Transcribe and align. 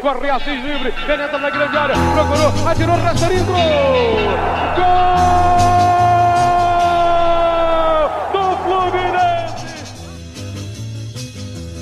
corre 0.00 0.30
Assis 0.30 0.62
livre, 0.62 0.92
penetra 1.06 1.38
na 1.38 1.50
grande 1.50 1.76
área, 1.76 1.94
procurou, 2.14 2.68
atirou, 2.68 2.96
Rasterinho, 2.96 3.44
Gol! 3.44 3.58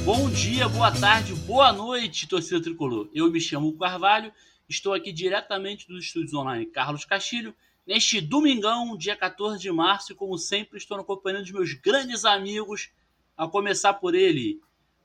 Bom 0.04 0.30
dia, 0.30 0.68
boa 0.68 0.92
tarde, 0.92 1.34
boa 1.34 1.72
noite, 1.72 2.28
torcida 2.28 2.62
tricolor. 2.62 3.08
Eu 3.12 3.30
me 3.30 3.40
chamo 3.40 3.76
Carvalho, 3.76 4.32
estou 4.68 4.94
aqui 4.94 5.12
diretamente 5.12 5.88
dos 5.88 6.06
estúdios 6.06 6.32
online 6.32 6.64
Carlos 6.66 7.04
Castilho, 7.04 7.54
neste 7.86 8.20
domingão, 8.20 8.96
dia 8.96 9.16
14 9.16 9.60
de 9.60 9.70
março, 9.70 10.12
e 10.12 10.14
como 10.14 10.38
sempre 10.38 10.78
estou 10.78 10.96
na 10.96 11.04
companhia 11.04 11.42
dos 11.42 11.50
meus 11.50 11.74
grandes 11.74 12.24
amigos, 12.24 12.90
a 13.36 13.46
começar 13.46 13.94
por 13.94 14.14
ele, 14.14 14.60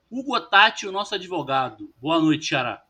Hugo 0.09 0.39
Tati, 0.39 0.87
o 0.87 0.91
nosso 0.91 1.15
advogado. 1.15 1.91
Boa 1.99 2.19
noite, 2.19 2.45
Xará. 2.45 2.81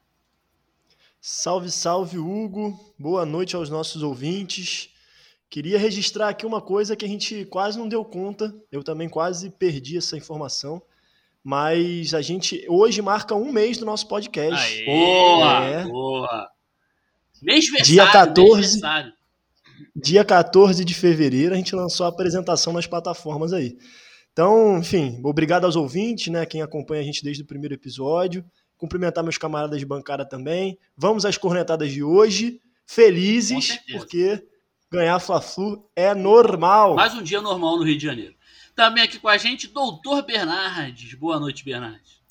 Salve, 1.23 1.69
salve, 1.69 2.17
Hugo. 2.17 2.75
Boa 2.97 3.23
noite 3.27 3.55
aos 3.55 3.69
nossos 3.69 4.01
ouvintes. 4.01 4.89
Queria 5.51 5.77
registrar 5.77 6.29
aqui 6.29 6.47
uma 6.47 6.59
coisa 6.59 6.95
que 6.95 7.05
a 7.05 7.07
gente 7.07 7.45
quase 7.45 7.77
não 7.77 7.87
deu 7.87 8.03
conta, 8.03 8.51
eu 8.71 8.83
também 8.83 9.07
quase 9.07 9.51
perdi 9.51 9.97
essa 9.97 10.17
informação. 10.17 10.81
Mas 11.43 12.15
a 12.15 12.23
gente 12.23 12.65
hoje 12.67 13.03
marca 13.03 13.35
um 13.35 13.51
mês 13.51 13.77
do 13.77 13.85
nosso 13.85 14.07
podcast. 14.07 14.73
Aê, 14.73 14.85
boa, 14.85 15.63
é. 15.63 15.83
boa. 15.83 16.49
Mês 17.39 17.65
dia 17.83 18.11
14, 18.11 18.81
dia 19.95 20.25
14 20.25 20.83
de 20.83 20.93
fevereiro 20.95 21.53
a 21.53 21.57
gente 21.57 21.75
lançou 21.75 22.07
a 22.07 22.09
apresentação 22.09 22.73
nas 22.73 22.87
plataformas 22.87 23.53
aí. 23.53 23.77
Então, 24.33 24.79
enfim, 24.79 25.21
obrigado 25.23 25.65
aos 25.65 25.75
ouvintes, 25.75 26.33
né, 26.33 26.47
quem 26.47 26.63
acompanha 26.63 27.01
a 27.03 27.05
gente 27.05 27.23
desde 27.23 27.43
o 27.43 27.45
primeiro 27.47 27.75
episódio. 27.75 28.43
Cumprimentar 28.81 29.23
meus 29.23 29.37
camaradas 29.37 29.77
de 29.77 29.85
bancada 29.85 30.25
também. 30.25 30.75
Vamos 30.97 31.23
às 31.23 31.37
cornetadas 31.37 31.91
de 31.91 32.01
hoje. 32.01 32.59
Felizes, 32.83 33.77
porque 33.91 34.43
ganhar 34.91 35.19
Fla-Flu 35.19 35.87
é 35.95 36.15
normal. 36.15 36.95
Mais 36.95 37.13
um 37.13 37.21
dia 37.21 37.39
normal 37.39 37.77
no 37.77 37.83
Rio 37.83 37.95
de 37.95 38.03
Janeiro. 38.03 38.33
Também 38.75 39.03
aqui 39.03 39.19
com 39.19 39.27
a 39.27 39.37
gente, 39.37 39.67
doutor 39.67 40.25
Bernardes. 40.25 41.13
Boa 41.13 41.39
noite, 41.39 41.63
Bernardes. 41.63 42.21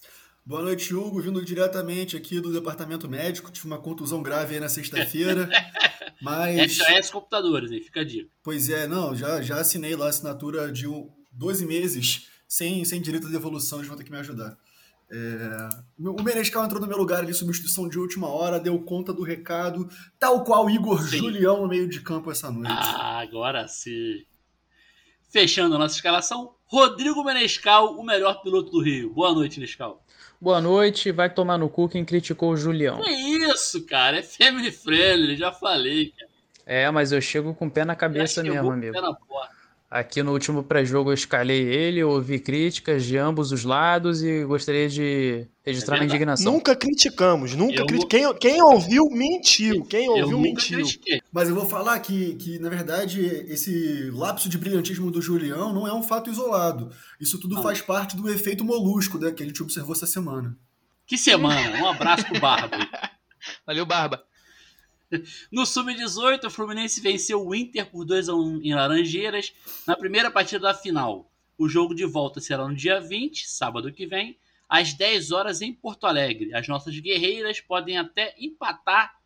Boa 0.45 0.61
noite, 0.61 0.92
Hugo. 0.92 1.23
Vindo 1.23 1.45
diretamente 1.45 2.17
aqui 2.17 2.41
do 2.41 2.53
departamento 2.53 3.09
médico. 3.09 3.53
Tive 3.53 3.69
uma 3.69 3.79
contusão 3.79 4.20
grave 4.20 4.55
aí 4.55 4.61
na 4.61 4.69
sexta-feira. 4.69 5.48
mas. 6.20 6.79
SOS 6.79 7.11
Computadores, 7.11 7.70
aí, 7.70 7.81
fica 7.81 8.01
a 8.01 8.05
dica. 8.05 8.29
Pois 8.42 8.69
é, 8.69 8.89
não, 8.89 9.14
já, 9.14 9.41
já 9.41 9.61
assinei 9.61 9.95
lá 9.95 10.07
a 10.07 10.09
assinatura 10.09 10.73
de 10.73 10.87
12 11.31 11.64
meses 11.64 12.29
sem, 12.48 12.85
sem 12.85 13.01
direito 13.01 13.29
de 13.29 13.33
devolução, 13.33 13.79
eles 13.79 13.87
vão 13.87 13.97
ter 13.97 14.03
que 14.03 14.11
me 14.11 14.19
ajudar. 14.19 14.59
É... 15.11 15.69
O 15.98 16.22
Menescal 16.22 16.64
entrou 16.64 16.80
no 16.80 16.86
meu 16.86 16.97
lugar 16.97 17.20
ali, 17.20 17.34
substituição 17.34 17.89
de 17.89 17.98
última 17.98 18.28
hora, 18.28 18.61
deu 18.61 18.78
conta 18.80 19.12
do 19.12 19.22
recado, 19.22 19.89
tal 20.19 20.44
qual 20.44 20.70
Igor 20.70 21.02
sim. 21.02 21.19
Julião 21.19 21.62
no 21.62 21.69
meio 21.69 21.89
de 21.89 22.00
campo 22.00 22.30
essa 22.30 22.50
noite. 22.50 22.70
Ah, 22.70 23.19
agora 23.19 23.67
sim. 23.67 24.25
Fechando 25.28 25.75
a 25.75 25.78
nossa 25.78 25.94
escalação, 25.97 26.55
Rodrigo 26.67 27.25
Menescal, 27.25 27.97
o 27.98 28.05
melhor 28.05 28.42
piloto 28.42 28.70
do 28.70 28.83
Rio. 28.83 29.12
Boa 29.12 29.33
noite, 29.33 29.58
Menescal. 29.58 30.05
Boa 30.41 30.61
noite, 30.61 31.12
vai 31.12 31.28
tomar 31.28 31.58
no 31.58 31.69
cu 31.69 31.89
quem 31.89 32.05
criticou 32.05 32.52
o 32.52 32.56
Julião. 32.56 33.00
Que 33.00 33.11
isso, 33.11 33.84
cara, 33.84 34.19
é 34.19 34.22
family 34.22 34.72
friendly, 34.72 35.36
já 35.36 35.52
falei, 35.52 36.12
cara. 36.17 36.30
É, 36.64 36.91
mas 36.91 37.11
eu 37.11 37.20
chego 37.20 37.52
com 37.52 37.67
o 37.67 37.70
pé 37.70 37.84
na 37.84 37.97
cabeça 37.97 38.42
mesmo, 38.42 38.70
amigo. 38.70 38.92
Pé 38.92 39.00
na 39.00 39.12
porta. 39.12 39.59
Aqui 39.91 40.22
no 40.22 40.30
último 40.30 40.62
pré-jogo 40.62 41.10
eu 41.10 41.14
escalei 41.14 41.62
ele, 41.62 42.05
ouvi 42.05 42.38
críticas 42.38 43.05
de 43.05 43.16
ambos 43.19 43.50
os 43.50 43.64
lados 43.64 44.22
e 44.22 44.44
gostaria 44.44 44.88
de 44.88 45.48
registrar 45.66 45.96
é 45.96 45.98
minha 45.98 46.08
indignação. 46.08 46.52
Nunca 46.52 46.77
criticamos, 46.77 47.56
nunca 47.56 47.84
criti... 47.84 48.06
quem, 48.06 48.34
quem 48.34 48.62
ouviu 48.62 49.11
mentiu, 49.11 49.84
quem 49.84 50.08
ouviu 50.08 50.38
mentiu. 50.38 50.86
Mas 51.33 51.48
eu 51.48 51.56
vou 51.56 51.66
falar 51.66 51.98
que, 51.98 52.36
que, 52.36 52.56
na 52.61 52.68
verdade, 52.68 53.20
esse 53.20 54.08
lapso 54.12 54.48
de 54.48 54.56
brilhantismo 54.58 55.11
do 55.11 55.20
Julião 55.20 55.74
não 55.74 55.89
é 55.89 55.92
um 55.92 56.05
fato 56.05 56.30
isolado. 56.30 56.92
Isso 57.20 57.40
tudo 57.40 57.56
não. 57.56 57.62
faz 57.64 57.80
parte 57.80 58.14
do 58.14 58.30
efeito 58.30 58.64
molusco 58.64 59.18
né, 59.18 59.33
que 59.33 59.42
a 59.42 59.46
gente 59.46 59.61
observou 59.61 59.92
essa 59.92 60.06
semana. 60.06 60.56
Que 61.05 61.18
semana? 61.18 61.83
Um 61.83 61.89
abraço 61.89 62.24
pro 62.27 62.39
Barba. 62.39 62.79
Valeu, 63.67 63.84
Barba. 63.84 64.23
No 65.51 65.67
Sub-18, 65.67 66.45
o 66.45 66.51
Fluminense 66.51 67.01
venceu 67.01 67.47
o 67.47 67.55
Inter 67.55 67.87
por 67.91 68.05
2 68.05 68.29
a 68.29 68.35
1 68.35 68.63
em 68.63 68.75
Laranjeiras 68.75 69.53
na 69.87 69.97
primeira 69.97 70.31
partida 70.31 70.61
da 70.61 70.75
final. 70.75 71.31
O 71.59 71.69
jogo 71.69 71.95
de 71.95 72.07
volta 72.07 72.41
será 72.41 72.67
no 72.67 72.75
dia 72.75 73.01
20, 73.01 73.48
sábado 73.48 73.93
que 73.93 74.07
vem, 74.07 74.39
às 74.69 74.95
10 74.95 75.33
horas 75.33 75.61
em 75.61 75.73
Porto 75.73 76.07
Alegre. 76.07 76.55
As 76.55 76.67
nossas 76.69 76.98
guerreiras 76.98 77.61
podem 77.61 77.98
até 77.98 78.35
empatar, 78.39 79.19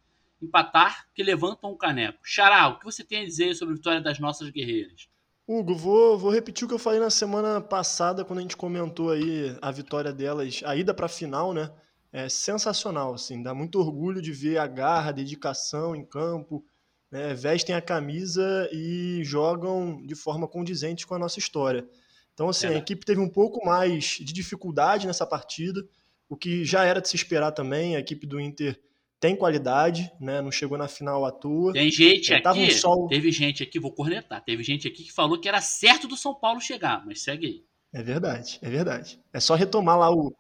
empatar 0.43 1.07
que 1.15 1.23
levantam 1.23 1.71
o 1.71 1.77
caneco. 1.77 2.19
Xará, 2.25 2.69
o 2.69 2.79
que 2.79 2.85
você 2.85 3.05
tem 3.05 3.23
a 3.23 3.25
dizer 3.25 3.55
sobre 3.55 3.75
a 3.75 3.77
vitória 3.77 4.01
das 4.01 4.19
nossas 4.19 4.51
guerreiras? 4.51 5.09
Hugo, 5.47 5.77
vou, 5.77 6.19
vou 6.19 6.31
repetir 6.31 6.65
o 6.65 6.69
que 6.69 6.75
eu 6.75 6.79
falei 6.79 6.99
na 6.99 7.11
semana 7.11 7.61
passada, 7.61 8.25
quando 8.25 8.39
a 8.39 8.43
gente 8.43 8.57
comentou 8.57 9.11
aí 9.11 9.55
a 9.61 9.71
vitória 9.71 10.11
delas, 10.11 10.63
a 10.65 10.75
ida 10.75 10.95
para 10.95 11.05
a 11.05 11.11
final, 11.11 11.53
né? 11.53 11.71
É 12.15 12.29
sensacional, 12.29 13.13
assim, 13.13 13.43
dá 13.43 13.53
muito 13.53 13.81
orgulho 13.81 14.23
de 14.23 14.31
ver 14.31 14.59
a 14.59 14.69
garra, 14.69 15.09
a 15.09 15.13
dedicação 15.13 15.97
em 15.97 16.05
campo, 16.05 16.65
né, 17.11 17.35
vestem 17.35 17.75
a 17.75 17.83
camisa 17.83 18.69
e 18.73 19.21
jogam 19.25 20.01
de 20.07 20.15
forma 20.15 20.47
condizente 20.47 21.09
com 21.09 21.17
a 21.17 21.19
nossa 21.19 21.41
história. 21.41 21.85
Então, 22.33 22.49
assim, 22.49 22.69
é. 22.69 22.71
a 22.71 22.79
equipe 22.79 23.05
teve 23.05 23.21
um 23.21 23.29
pouco 23.29 23.67
mais 23.67 24.19
de 24.21 24.33
dificuldade 24.33 25.09
nessa 25.09 25.27
partida, 25.27 25.85
o 26.29 26.37
que 26.37 26.65
já 26.65 26.85
era 26.85 27.01
de 27.01 27.09
se 27.09 27.17
esperar 27.17 27.51
também, 27.51 27.97
a 27.97 27.99
equipe 27.99 28.29
do 28.29 28.41
Inter 28.41 28.81
tem 29.19 29.35
qualidade, 29.35 30.13
né? 30.21 30.41
Não 30.41 30.53
chegou 30.53 30.79
na 30.79 30.87
final 30.87 31.25
à 31.25 31.33
toa. 31.33 31.73
Tem 31.73 31.91
gente 31.91 32.33
é, 32.33 32.37
aqui, 32.37 32.61
um 32.61 32.71
sol... 32.71 33.09
teve 33.09 33.33
gente 33.33 33.63
aqui, 33.63 33.81
vou 33.81 33.91
cornetar, 33.91 34.45
teve 34.45 34.63
gente 34.63 34.87
aqui 34.87 35.03
que 35.03 35.13
falou 35.13 35.41
que 35.41 35.49
era 35.49 35.61
certo 35.61 36.07
do 36.07 36.17
São 36.17 36.33
Paulo 36.35 36.61
chegar, 36.61 37.05
mas 37.05 37.23
segue 37.23 37.47
aí. 37.47 37.65
É 37.93 38.03
verdade, 38.05 38.61
é 38.63 38.71
verdade. 38.71 39.21
É 39.33 39.41
só 39.41 39.55
retomar 39.57 39.99
lá 39.99 40.11
o, 40.13 40.33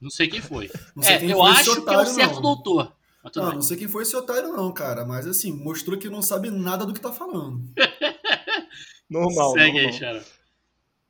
não 0.00 0.10
sei 0.10 0.28
quem 0.28 0.40
foi. 0.40 0.70
Sei 1.02 1.14
é, 1.14 1.18
quem 1.18 1.30
eu 1.30 1.38
foi 1.38 1.50
acho 1.50 1.72
otário, 1.72 1.84
que 1.84 1.94
é 1.94 1.98
o 1.98 2.06
certo 2.06 2.34
não. 2.36 2.42
doutor. 2.42 2.96
Não, 3.36 3.52
não 3.52 3.62
sei 3.62 3.76
quem 3.76 3.86
foi 3.86 4.02
esse 4.02 4.16
otário, 4.16 4.50
não, 4.52 4.72
cara. 4.72 5.04
Mas 5.04 5.26
assim, 5.26 5.52
mostrou 5.52 5.98
que 5.98 6.08
não 6.08 6.22
sabe 6.22 6.50
nada 6.50 6.86
do 6.86 6.94
que 6.94 7.00
tá 7.00 7.12
falando. 7.12 7.62
normal. 9.10 9.52
Segue 9.52 9.72
normal. 9.74 9.92
aí, 9.92 9.92
Xara. 9.92 10.24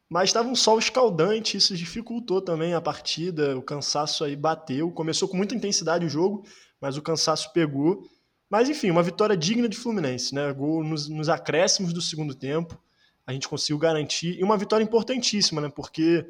Mas 0.08 0.30
estava 0.30 0.48
um 0.48 0.56
sol 0.56 0.76
escaldante, 0.80 1.56
isso 1.56 1.76
dificultou 1.76 2.42
também 2.42 2.74
a 2.74 2.80
partida. 2.80 3.56
O 3.56 3.62
cansaço 3.62 4.24
aí 4.24 4.34
bateu. 4.34 4.90
Começou 4.90 5.28
com 5.28 5.36
muita 5.36 5.54
intensidade 5.54 6.04
o 6.04 6.08
jogo, 6.08 6.44
mas 6.80 6.96
o 6.96 7.02
cansaço 7.02 7.52
pegou. 7.52 8.02
Mas 8.50 8.68
enfim, 8.68 8.90
uma 8.90 9.04
vitória 9.04 9.36
digna 9.36 9.68
de 9.68 9.76
Fluminense, 9.76 10.34
né? 10.34 10.52
Gol 10.52 10.82
nos, 10.82 11.08
nos 11.08 11.28
acréscimos 11.28 11.92
do 11.92 12.02
segundo 12.02 12.34
tempo. 12.34 12.76
A 13.24 13.32
gente 13.32 13.48
conseguiu 13.48 13.78
garantir. 13.78 14.36
E 14.36 14.42
uma 14.42 14.56
vitória 14.56 14.82
importantíssima, 14.82 15.60
né? 15.60 15.68
Porque 15.68 16.26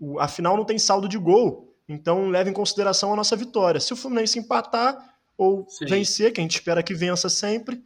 o, 0.00 0.18
a 0.18 0.26
final 0.26 0.56
não 0.56 0.64
tem 0.64 0.78
saldo 0.78 1.06
de 1.06 1.18
gol. 1.18 1.69
Então, 1.92 2.28
leva 2.28 2.48
em 2.48 2.52
consideração 2.52 3.12
a 3.12 3.16
nossa 3.16 3.34
vitória. 3.34 3.80
Se 3.80 3.92
o 3.92 3.96
Fluminense 3.96 4.38
empatar 4.38 5.18
ou 5.36 5.66
Sim. 5.68 5.86
vencer, 5.86 6.32
que 6.32 6.40
a 6.40 6.42
gente 6.42 6.54
espera 6.54 6.84
que 6.84 6.94
vença 6.94 7.28
sempre, 7.28 7.82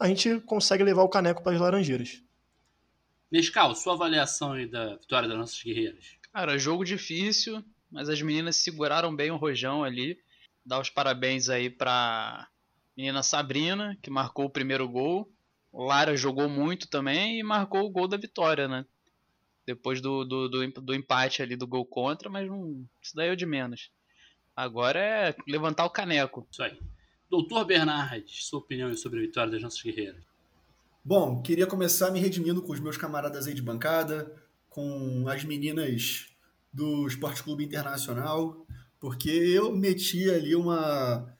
a 0.00 0.08
gente 0.08 0.40
consegue 0.40 0.82
levar 0.82 1.02
o 1.02 1.10
caneco 1.10 1.42
para 1.42 1.52
as 1.52 1.60
Laranjeiras. 1.60 2.22
Nescal, 3.30 3.74
sua 3.74 3.92
avaliação 3.92 4.52
aí 4.52 4.66
da 4.66 4.96
vitória 4.96 5.28
das 5.28 5.36
nossas 5.36 5.62
guerreiras? 5.62 6.16
Cara, 6.32 6.56
jogo 6.56 6.84
difícil, 6.84 7.62
mas 7.90 8.08
as 8.08 8.22
meninas 8.22 8.56
seguraram 8.56 9.14
bem 9.14 9.30
o 9.30 9.36
rojão 9.36 9.84
ali. 9.84 10.18
Dar 10.64 10.80
os 10.80 10.88
parabéns 10.88 11.50
aí 11.50 11.68
para 11.68 12.48
menina 12.96 13.22
Sabrina, 13.22 13.94
que 14.00 14.08
marcou 14.08 14.46
o 14.46 14.50
primeiro 14.50 14.88
gol. 14.88 15.30
Lara 15.70 16.16
jogou 16.16 16.48
muito 16.48 16.88
também 16.88 17.38
e 17.38 17.42
marcou 17.42 17.82
o 17.82 17.90
gol 17.90 18.08
da 18.08 18.16
vitória, 18.16 18.66
né? 18.66 18.86
Depois 19.66 20.00
do, 20.00 20.24
do, 20.24 20.48
do, 20.48 20.70
do, 20.70 20.94
empate 20.94 21.42
ali 21.42 21.56
do 21.56 21.66
gol 21.66 21.84
contra, 21.84 22.28
mas 22.28 22.48
não, 22.48 22.84
isso 23.02 23.14
daí 23.14 23.28
é 23.28 23.32
o 23.32 23.36
de 23.36 23.46
menos. 23.46 23.90
Agora 24.54 24.98
é 24.98 25.34
levantar 25.48 25.84
o 25.84 25.90
caneco. 25.90 26.46
Isso 26.50 26.62
aí. 26.62 26.78
Doutor 27.28 27.64
Bernardes, 27.64 28.46
sua 28.46 28.60
opinião 28.60 28.94
sobre 28.96 29.18
a 29.18 29.22
vitória 29.22 29.50
das 29.50 29.62
nossas 29.62 29.82
guerreiras? 29.82 30.22
Bom, 31.04 31.42
queria 31.42 31.66
começar 31.66 32.10
me 32.10 32.20
redimindo 32.20 32.62
com 32.62 32.72
os 32.72 32.80
meus 32.80 32.96
camaradas 32.96 33.46
aí 33.46 33.54
de 33.54 33.62
bancada, 33.62 34.34
com 34.68 35.26
as 35.28 35.44
meninas 35.44 36.28
do 36.72 37.06
Esporte 37.06 37.42
Clube 37.42 37.64
Internacional, 37.64 38.66
porque 38.98 39.30
eu 39.30 39.74
meti 39.74 40.30
ali 40.30 40.54
uma 40.54 41.33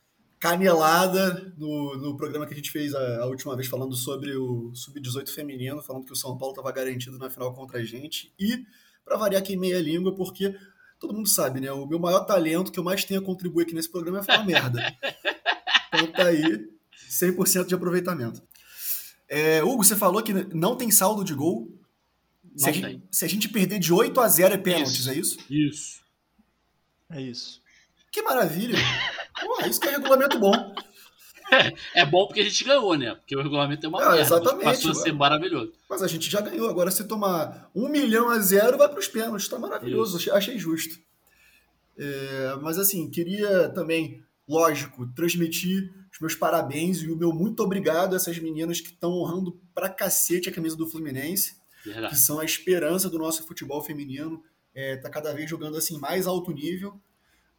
canelada 0.45 1.55
no, 1.57 1.97
no 1.97 2.17
programa 2.19 2.47
que 2.47 2.53
a 2.53 2.57
gente 2.57 2.71
fez 2.71 2.95
a, 2.95 3.23
a 3.23 3.27
última 3.27 3.57
vez 3.57 3.67
falando 3.67 3.97
sobre 3.97 4.37
o 4.37 4.75
Sub-18 4.75 5.31
feminino, 5.31 5.83
falando 5.83 6.05
que 6.05 6.13
o 6.13 6.17
São 6.17 6.37
Paulo 6.37 6.53
estava 6.53 6.71
garantido 6.71 7.17
na 7.17 7.31
final 7.31 7.55
contra 7.55 7.79
a 7.79 7.83
gente. 7.83 8.31
E, 8.39 8.63
para 9.03 9.17
variar 9.17 9.41
aqui 9.41 9.57
meia 9.57 9.81
língua, 9.81 10.15
porque 10.15 10.55
todo 11.01 11.15
mundo 11.15 11.31
sabe, 11.31 11.61
né? 11.61 11.73
O 11.73 11.87
meu 11.87 11.99
maior 11.99 12.27
talento 12.27 12.71
que 12.71 12.79
eu 12.79 12.85
mais 12.85 13.07
tenho 13.07 13.21
a 13.21 13.25
contribuir 13.25 13.63
aqui 13.63 13.75
nesse 13.75 13.91
programa 13.91 14.19
é 14.19 14.23
falar 14.23 14.45
merda. 14.45 14.95
Então 15.95 16.13
tá 16.13 16.27
aí, 16.27 16.69
100% 17.09 17.65
de 17.65 17.75
aproveitamento. 17.75 18.43
É, 19.27 19.65
Hugo, 19.65 19.83
você 19.83 19.97
falou 19.97 20.23
que 20.23 20.35
não 20.55 20.77
tem 20.77 20.91
saldo 20.91 21.25
de 21.25 21.33
gol. 21.33 21.73
Se 22.55 22.69
a, 22.69 22.73
gente, 22.73 23.03
se 23.11 23.25
a, 23.25 23.29
gente, 23.29 23.49
perder 23.49 23.79
de 23.79 23.95
8 23.95 24.21
a 24.21 24.29
0 24.29 24.55
é 24.55 24.59
pênaltis, 24.59 25.07
isso. 25.07 25.11
é 25.11 25.15
isso? 25.15 25.39
Isso. 25.49 26.01
É 27.09 27.23
isso. 27.23 27.63
Que 28.13 28.21
maravilha! 28.21 28.77
Pô, 29.41 29.67
isso 29.67 29.81
que 29.81 29.89
é 29.89 29.93
regulamento 29.93 30.39
bom. 30.39 30.75
É 31.95 32.05
bom 32.07 32.27
porque 32.27 32.41
a 32.41 32.45
gente 32.45 32.65
ganhou, 32.65 32.97
né? 32.97 33.15
Porque 33.15 33.37
o 33.37 33.43
regulamento 33.43 33.85
é 33.85 33.89
uma 33.89 34.01
É, 34.03 34.05
merda. 34.07 34.21
exatamente, 34.23 34.65
Passou 34.65 34.91
a 34.91 34.95
ser 34.95 35.13
maravilhoso. 35.13 35.73
Mas 35.89 36.03
a 36.03 36.09
gente 36.09 36.29
já 36.31 36.41
ganhou. 36.41 36.69
Agora, 36.69 36.91
se 36.91 37.05
tomar 37.05 37.71
um 37.75 37.89
milhão 37.89 38.31
a 38.31 38.39
zero, 38.39 38.79
vai 38.79 38.89
para 38.89 38.99
os 38.99 39.09
pênaltis. 39.09 39.47
Tá 39.49 39.59
maravilhoso. 39.59 40.17
Achei, 40.17 40.33
achei 40.33 40.59
justo. 40.59 40.99
É, 41.97 42.57
mas, 42.63 42.79
assim, 42.79 43.09
queria 43.11 43.69
também, 43.69 44.23
lógico, 44.49 45.07
transmitir 45.15 45.93
os 46.13 46.19
meus 46.21 46.35
parabéns 46.35 47.03
e 47.03 47.11
o 47.11 47.17
meu 47.17 47.33
muito 47.33 47.63
obrigado 47.63 48.15
a 48.15 48.17
essas 48.17 48.39
meninas 48.39 48.81
que 48.81 48.89
estão 48.89 49.13
honrando 49.13 49.61
pra 49.75 49.89
cacete 49.89 50.49
a 50.49 50.53
camisa 50.53 50.77
do 50.77 50.89
Fluminense, 50.89 51.57
que 51.83 51.91
Verdade. 51.91 52.19
são 52.19 52.41
a 52.41 52.45
esperança 52.45 53.11
do 53.11 53.19
nosso 53.19 53.47
futebol 53.47 53.83
feminino. 53.83 54.43
É, 54.75 54.97
tá 54.97 55.09
cada 55.11 55.33
vez 55.33 55.49
jogando 55.49 55.77
assim 55.77 55.99
mais 55.99 56.27
alto 56.27 56.51
nível. 56.53 56.99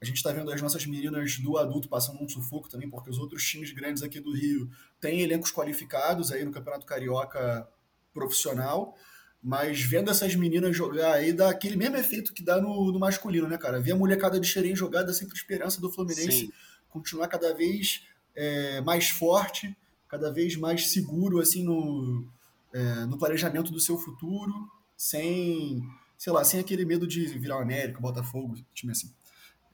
A 0.01 0.06
gente 0.06 0.18
está 0.18 0.31
vendo 0.31 0.51
as 0.51 0.62
nossas 0.62 0.86
meninas 0.86 1.39
do 1.39 1.57
adulto 1.57 1.88
passando 1.88 2.21
um 2.21 2.27
sufoco 2.27 2.69
também, 2.69 2.89
porque 2.89 3.09
os 3.09 3.18
outros 3.18 3.44
times 3.44 3.71
grandes 3.71 4.03
aqui 4.03 4.19
do 4.19 4.33
Rio 4.33 4.69
têm 5.00 5.21
elencos 5.21 5.51
qualificados 5.51 6.31
aí 6.31 6.44
no 6.44 6.51
Campeonato 6.51 6.86
Carioca 6.86 7.68
profissional. 8.13 8.95
Mas 9.42 9.80
vendo 9.81 10.09
essas 10.09 10.36
meninas 10.36 10.75
jogar 10.75 11.13
aí, 11.13 11.31
dá 11.31 11.50
aquele 11.50 11.75
mesmo 11.75 11.95
efeito 11.97 12.33
que 12.33 12.44
dá 12.44 12.59
no, 12.59 12.92
no 12.92 13.00
masculino, 13.00 13.47
né, 13.47 13.57
cara? 13.57 13.80
Ver 13.80 13.92
a 13.92 13.95
molecada 13.95 14.39
de 14.39 14.47
Xerém 14.47 14.75
jogar 14.75 15.03
dá 15.03 15.13
sempre 15.13 15.36
esperança 15.36 15.80
do 15.80 15.92
Fluminense 15.92 16.47
Sim. 16.47 16.51
continuar 16.89 17.27
cada 17.27 17.53
vez 17.53 18.01
é, 18.36 18.81
mais 18.81 19.09
forte, 19.09 19.77
cada 20.07 20.31
vez 20.31 20.56
mais 20.56 20.89
seguro 20.89 21.39
assim 21.39 21.63
no, 21.63 22.27
é, 22.74 23.06
no 23.06 23.18
planejamento 23.18 23.71
do 23.71 23.80
seu 23.80 23.97
futuro, 23.97 24.51
sem, 24.97 25.81
sei 26.18 26.33
lá, 26.33 26.44
sem 26.44 26.59
aquele 26.59 26.83
medo 26.83 27.06
de 27.06 27.25
virar 27.38 27.57
o 27.57 27.62
América, 27.62 28.01
Botafogo, 28.01 28.56
time 28.74 28.92
assim. 28.92 29.13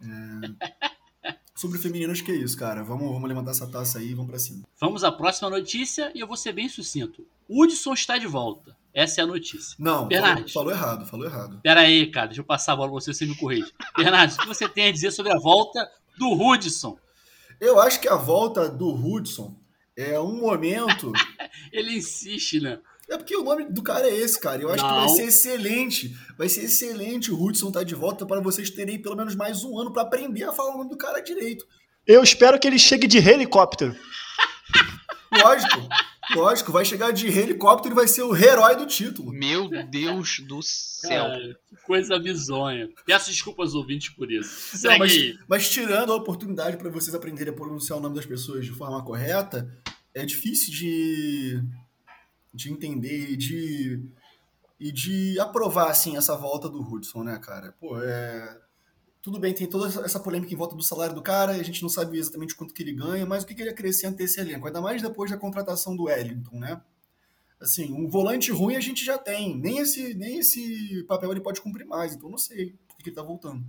É, 0.03 1.35
sobre 1.55 1.77
o 1.77 1.81
feminino, 1.81 2.11
acho 2.11 2.23
que 2.23 2.31
é 2.31 2.35
isso, 2.35 2.57
cara. 2.57 2.83
Vamos, 2.83 3.11
vamos 3.11 3.27
levantar 3.27 3.51
essa 3.51 3.67
taça 3.67 3.99
aí 3.99 4.09
e 4.09 4.13
vamos 4.13 4.31
pra 4.31 4.39
cima. 4.39 4.63
Vamos 4.79 5.03
à 5.03 5.11
próxima 5.11 5.49
notícia 5.49 6.11
e 6.15 6.19
eu 6.19 6.27
vou 6.27 6.35
ser 6.35 6.53
bem 6.53 6.67
sucinto. 6.67 7.25
Hudson 7.47 7.93
está 7.93 8.17
de 8.17 8.27
volta. 8.27 8.75
Essa 8.93 9.21
é 9.21 9.23
a 9.23 9.27
notícia. 9.27 9.75
Não, 9.79 9.93
falou, 9.93 10.07
Bernardes. 10.07 10.53
falou 10.53 10.71
errado, 10.71 11.05
falou 11.05 11.25
errado. 11.25 11.59
Pera 11.61 11.81
aí, 11.81 12.09
cara. 12.09 12.27
Deixa 12.27 12.41
eu 12.41 12.45
passar 12.45 12.73
a 12.73 12.75
bola 12.75 12.89
pra 12.89 12.99
você, 12.99 13.13
você 13.13 13.25
me 13.25 13.35
corrige. 13.37 13.71
Bernardo, 13.95 14.33
o 14.33 14.37
que 14.37 14.47
você 14.47 14.67
tem 14.67 14.87
a 14.87 14.91
dizer 14.91 15.11
sobre 15.11 15.31
a 15.31 15.39
volta 15.39 15.89
do 16.17 16.31
Hudson? 16.31 16.97
Eu 17.59 17.79
acho 17.79 18.01
que 18.01 18.09
a 18.09 18.15
volta 18.15 18.67
do 18.67 18.89
Hudson 18.89 19.55
é 19.95 20.19
um 20.19 20.39
momento. 20.41 21.11
Ele 21.71 21.95
insiste, 21.97 22.59
né? 22.59 22.79
É 23.11 23.17
porque 23.17 23.35
o 23.35 23.43
nome 23.43 23.65
do 23.65 23.83
cara 23.83 24.07
é 24.07 24.15
esse, 24.15 24.39
cara. 24.39 24.61
Eu 24.61 24.71
acho 24.71 24.81
que 24.81 24.89
vai 24.89 25.01
Não. 25.01 25.09
ser 25.09 25.25
excelente. 25.25 26.15
Vai 26.37 26.47
ser 26.47 26.63
excelente 26.63 27.29
o 27.29 27.43
Hudson 27.43 27.69
tá 27.69 27.83
de 27.83 27.93
volta 27.93 28.25
para 28.25 28.39
vocês 28.39 28.69
terem 28.69 29.01
pelo 29.01 29.17
menos 29.17 29.35
mais 29.35 29.65
um 29.65 29.77
ano 29.77 29.91
para 29.91 30.03
aprender 30.03 30.45
a 30.45 30.53
falar 30.53 30.75
o 30.75 30.77
nome 30.77 30.89
do 30.89 30.97
cara 30.97 31.19
direito. 31.19 31.67
Eu 32.07 32.23
espero 32.23 32.57
que 32.57 32.65
ele 32.65 32.79
chegue 32.79 33.07
de 33.07 33.17
helicóptero. 33.17 33.93
Lógico, 35.33 35.87
lógico. 36.35 36.71
Vai 36.73 36.83
chegar 36.83 37.11
de 37.11 37.27
helicóptero 37.27 37.93
e 37.93 37.95
vai 37.95 38.07
ser 38.07 38.23
o 38.23 38.35
herói 38.35 38.75
do 38.75 38.85
título. 38.85 39.31
Meu 39.31 39.69
Deus 39.89 40.41
do 40.45 40.61
céu. 40.61 41.23
Cara, 41.23 41.57
que 41.69 41.75
coisa 41.85 42.19
bizonha. 42.19 42.89
Peço 43.05 43.29
desculpas 43.29 43.67
aos 43.67 43.75
ouvintes 43.75 44.09
por 44.09 44.29
isso. 44.29 44.71
Não, 44.73 44.79
Segue 44.79 44.99
mas, 44.99 45.35
mas 45.47 45.69
tirando 45.69 46.11
a 46.11 46.17
oportunidade 46.17 46.75
para 46.75 46.89
vocês 46.89 47.15
aprenderem 47.15 47.53
a 47.53 47.55
pronunciar 47.55 47.97
o 47.97 48.01
nome 48.01 48.15
das 48.15 48.25
pessoas 48.25 48.65
de 48.65 48.71
forma 48.71 49.01
correta, 49.05 49.69
é 50.13 50.25
difícil 50.25 50.73
de, 50.73 51.63
de 52.53 52.71
entender 52.71 53.31
e 53.31 53.37
de, 53.37 54.03
e 54.79 54.91
de 54.91 55.39
aprovar 55.39 55.89
assim, 55.89 56.17
essa 56.17 56.35
volta 56.35 56.69
do 56.69 56.81
Hudson, 56.81 57.23
né, 57.23 57.37
cara? 57.39 57.73
Pô, 57.79 57.97
é. 58.01 58.59
Tudo 59.21 59.39
bem, 59.39 59.53
tem 59.53 59.69
toda 59.69 59.87
essa 60.03 60.19
polêmica 60.19 60.51
em 60.51 60.57
volta 60.57 60.75
do 60.75 60.81
salário 60.81 61.13
do 61.13 61.21
cara, 61.21 61.51
a 61.51 61.63
gente 61.63 61.83
não 61.83 61.89
sabe 61.89 62.17
exatamente 62.17 62.55
quanto 62.55 62.73
que 62.73 62.81
ele 62.81 62.93
ganha, 62.93 63.23
mas 63.23 63.43
o 63.43 63.47
que, 63.47 63.53
que 63.53 63.61
ele 63.61 63.69
acrescenta 63.69 64.23
esse 64.23 64.39
elenco? 64.39 64.65
Ainda 64.65 64.81
mais 64.81 64.99
depois 64.99 65.29
da 65.29 65.37
contratação 65.37 65.95
do 65.95 66.05
Wellington, 66.05 66.57
né? 66.57 66.81
Assim, 67.59 67.93
um 67.93 68.09
volante 68.09 68.51
ruim 68.51 68.75
a 68.75 68.79
gente 68.79 69.05
já 69.05 69.19
tem. 69.19 69.55
Nem 69.55 69.77
esse, 69.77 70.15
nem 70.15 70.39
esse 70.39 71.03
papel 71.03 71.31
ele 71.31 71.41
pode 71.41 71.61
cumprir 71.61 71.85
mais, 71.85 72.15
então 72.15 72.31
não 72.31 72.37
sei 72.37 72.71
por 72.87 72.97
que 72.97 73.03
que 73.03 73.09
ele 73.09 73.15
tá 73.15 73.21
voltando. 73.21 73.63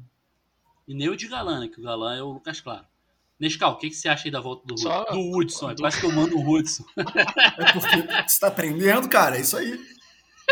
E 0.89 0.95
nem 0.95 1.11
o 1.11 1.17
de 1.17 1.29
Galã, 1.29 1.61
né? 1.61 1.69
Que 1.69 1.79
o 1.79 1.85
Galã 1.85 2.17
é 2.17 2.23
o 2.23 2.33
Lucas 2.33 2.61
Claro. 2.61 2.87
Nescau, 3.43 3.73
o 3.73 3.77
que, 3.77 3.89
que 3.91 3.97
você 3.97 4.09
acha 4.09 4.29
aí 4.29 4.31
da 4.31 4.39
volta 4.41 4.65
do, 4.65 4.79
Só- 4.79 5.03
do 5.07 5.19
Hudson? 5.37 5.73
É 5.73 5.75
do- 5.75 5.83
quase 5.83 5.99
que 5.99 6.07
eu 6.07 6.13
mando 6.13 6.39
o 6.39 6.49
Hudson. 6.49 6.85
É 6.97 7.73
porque 7.73 7.97
você 8.29 8.39
tá 8.39 8.47
aprendendo, 8.47 9.09
cara, 9.09 9.37
é 9.37 9.41
isso 9.41 9.57
aí. 9.57 9.81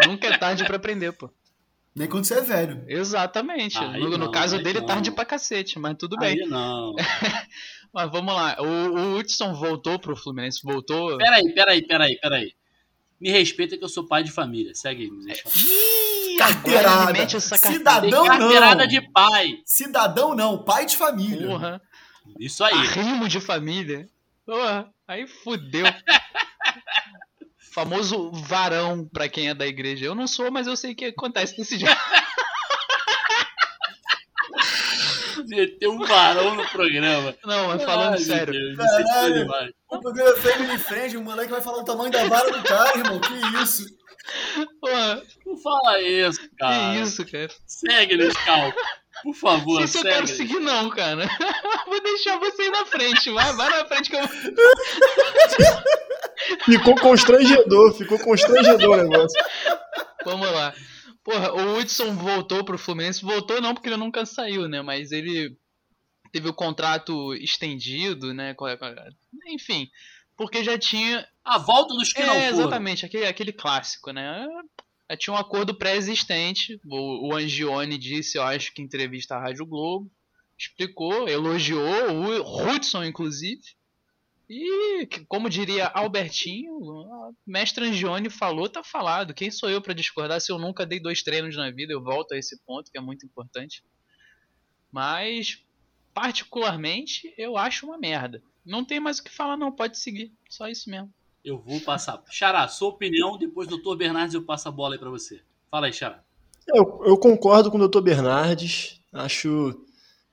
Nunca 0.09 0.27
é 0.27 0.37
tarde 0.37 0.65
pra 0.65 0.75
aprender, 0.75 1.13
pô. 1.13 1.31
Nem 1.95 2.09
quando 2.09 2.25
você 2.25 2.35
é 2.35 2.41
velho. 2.41 2.85
Exatamente. 2.89 3.79
Aí 3.79 4.01
no, 4.01 4.11
no 4.11 4.19
não, 4.19 4.31
caso 4.33 4.59
dele, 4.61 4.81
não. 4.81 4.87
tarde 4.87 5.13
pra 5.13 5.25
cacete, 5.25 5.79
mas 5.79 5.97
tudo 5.97 6.17
bem. 6.17 6.41
Aí 6.43 6.49
não. 6.49 6.97
Mas 7.93 8.09
vamos 8.11 8.33
lá. 8.33 8.57
O, 8.61 8.65
o 8.65 9.17
Hudson 9.19 9.53
voltou 9.53 9.99
pro 9.99 10.15
Fluminense, 10.15 10.61
voltou. 10.63 11.17
Peraí, 11.19 11.53
peraí, 11.53 11.85
peraí, 11.85 12.17
peraí. 12.21 12.55
Me 13.21 13.31
respeita 13.31 13.77
que 13.77 13.83
eu 13.83 13.89
sou 13.89 14.07
pai 14.07 14.23
de 14.23 14.31
família. 14.31 14.73
Segue 14.77 15.03
aí, 15.03 15.11
Nescau. 15.11 15.51
Agora 16.41 16.83
Carteirada. 16.83 17.41
Cidadão 17.41 17.81
carteira. 17.85 18.11
não. 18.11 18.27
carteirada 18.27 18.87
de 18.87 19.01
pai. 19.13 19.59
Cidadão 19.67 20.35
não, 20.37 20.65
pai 20.65 20.87
de 20.87 20.97
família. 20.97 21.47
Porra. 21.49 21.83
Isso 22.39 22.65
aí. 22.65 22.75
Arrimo 22.75 23.29
de 23.29 23.41
família. 23.41 24.09
Porra, 24.45 24.89
aí 25.07 25.27
fudeu. 25.27 25.87
Famoso 27.73 28.33
varão 28.33 29.09
pra 29.13 29.29
quem 29.29 29.49
é 29.49 29.55
da 29.55 29.67
igreja. 29.67 30.07
Eu 30.07 30.15
não 30.15 30.27
sou, 30.27 30.51
mas 30.51 30.67
eu 30.67 30.77
sei 30.77 30.95
que 30.95 31.07
acontece 31.07 31.57
desse 31.57 31.79
jeito. 31.79 31.97
Meteu 35.47 35.93
um 35.93 36.05
varão 36.05 36.55
no 36.55 36.67
programa. 36.69 37.35
Não, 37.45 37.69
mas 37.69 37.83
falando 37.83 38.13
Ai, 38.15 38.19
sério. 38.19 38.53
Deus, 38.53 38.79
é 38.79 39.05
Caralho. 39.05 39.75
O 39.89 40.01
programa 40.01 40.31
é 40.31 40.37
Family 40.37 40.79
Friend, 40.79 41.17
o 41.17 41.23
moleque 41.23 41.51
vai 41.51 41.61
falar 41.61 41.79
o 41.79 41.85
tamanho 41.85 42.11
da 42.11 42.25
vara 42.25 42.51
do 42.51 42.63
cara, 42.63 42.99
irmão. 42.99 43.21
Que 43.21 43.35
isso? 43.63 43.87
Porra, 44.81 45.23
Não 45.47 45.57
fala 45.57 46.01
isso, 46.03 46.41
cara. 46.59 46.93
que 46.95 47.01
isso, 47.01 47.27
cara. 47.27 47.49
Segue, 47.67 48.17
Nescau. 48.17 48.73
Por 49.23 49.35
favor, 49.35 49.81
Não 49.81 49.87
sei 49.87 50.01
se 50.01 50.09
eu 50.09 50.13
quero 50.13 50.27
seguir, 50.27 50.61
não, 50.61 50.89
cara. 50.91 51.29
Vou 51.87 52.03
deixar 52.03 52.39
você 52.39 52.65
ir 52.67 52.71
na 52.71 52.85
frente. 52.87 53.31
Vai, 53.31 53.53
vai 53.55 53.71
na 53.71 53.85
frente 53.87 54.11
que 54.11 54.17
eu. 54.17 54.27
Ficou 56.65 56.95
constrangedor, 56.97 57.93
ficou 57.95 58.19
constrangedor 58.19 58.99
o 58.99 59.03
negócio. 59.03 59.41
Vamos 60.25 60.51
lá. 60.51 60.73
Porra, 61.23 61.53
o 61.53 61.79
Hudson 61.79 62.15
voltou 62.15 62.65
pro 62.65 62.79
Fluminense. 62.79 63.23
Voltou 63.23 63.61
não, 63.61 63.75
porque 63.75 63.89
ele 63.89 63.97
nunca 63.97 64.25
saiu, 64.25 64.69
né? 64.69 64.81
Mas 64.81 65.13
ele 65.13 65.55
teve 66.33 66.49
o 66.49 66.55
contrato 66.55 67.35
estendido, 67.35 68.33
né? 68.33 68.55
Enfim, 69.49 69.89
porque 70.37 70.65
já 70.65 70.79
tinha. 70.79 71.27
A 71.45 71.59
volta 71.59 71.95
dos 71.95 72.13
que 72.13 72.23
não 72.23 72.35
É, 72.35 72.51
foram. 72.51 72.61
exatamente, 72.61 73.05
aquele, 73.05 73.27
aquele 73.27 73.53
clássico, 73.53 74.13
né? 74.13 74.47
Já 75.11 75.17
tinha 75.17 75.35
um 75.35 75.39
acordo 75.39 75.75
pré-existente. 75.75 76.81
O, 76.87 77.29
o 77.29 77.35
Angione 77.35 77.99
disse, 77.99 78.39
eu 78.39 78.45
acho 78.45 78.73
que 78.73 78.81
em 78.81 78.85
entrevista 78.85 79.35
à 79.35 79.41
Rádio 79.41 79.67
Globo, 79.67 80.09
explicou, 80.57 81.29
elogiou 81.29 82.13
o 82.13 82.63
Hudson, 82.63 83.03
inclusive. 83.03 83.61
E, 84.49 85.07
como 85.27 85.51
diria 85.51 85.89
Albertinho, 85.89 86.79
mestre 87.45 87.87
Angione 87.87 88.31
falou, 88.31 88.69
tá 88.69 88.85
falado. 88.85 89.35
Quem 89.35 89.51
sou 89.51 89.69
eu 89.69 89.83
pra 89.83 89.95
discordar 89.95 90.41
se 90.41 90.53
eu 90.53 90.59
nunca 90.59 90.87
dei 90.87 91.01
dois 91.01 91.25
treinos 91.25 91.57
na 91.57 91.73
vida? 91.73 91.93
Eu 91.93 92.03
volto 92.03 92.33
a 92.33 92.39
esse 92.39 92.57
ponto 92.65 92.91
que 92.91 92.99
é 92.99 93.01
muito 93.01 93.27
importante. 93.27 93.83
Mas, 94.93 95.65
particularmente, 96.15 97.35
eu 97.37 97.57
acho 97.57 97.85
uma 97.85 97.99
merda. 97.99 98.41
Não 98.65 98.85
tem 98.85 99.01
mais 99.01 99.19
o 99.19 99.25
que 99.25 99.31
falar, 99.31 99.57
não. 99.57 99.73
Pode 99.73 99.99
seguir. 99.99 100.33
Só 100.49 100.69
isso 100.69 100.89
mesmo. 100.89 101.13
Eu 101.45 101.59
vou 101.59 101.81
passar. 101.81 102.23
Xará, 102.31 102.69
sua 102.69 102.89
opinião, 102.89 103.39
depois 103.39 103.67
do 103.69 103.79
Dr. 103.79 103.97
Bernardes 103.97 104.35
eu 104.35 104.43
passo 104.43 104.69
a 104.69 104.73
bola 104.73 104.95
aí 104.95 104.99
pra 104.99 105.11
você. 105.11 105.41
Fala 105.71 105.87
aí, 105.87 105.93
Xará. 105.93 106.23
Eu, 106.67 107.03
eu 107.05 107.17
concordo 107.19 107.71
com 107.71 107.79
o 107.79 107.89
Dr. 107.89 108.01
Bernardes. 108.01 109.01
Acho 109.13 109.81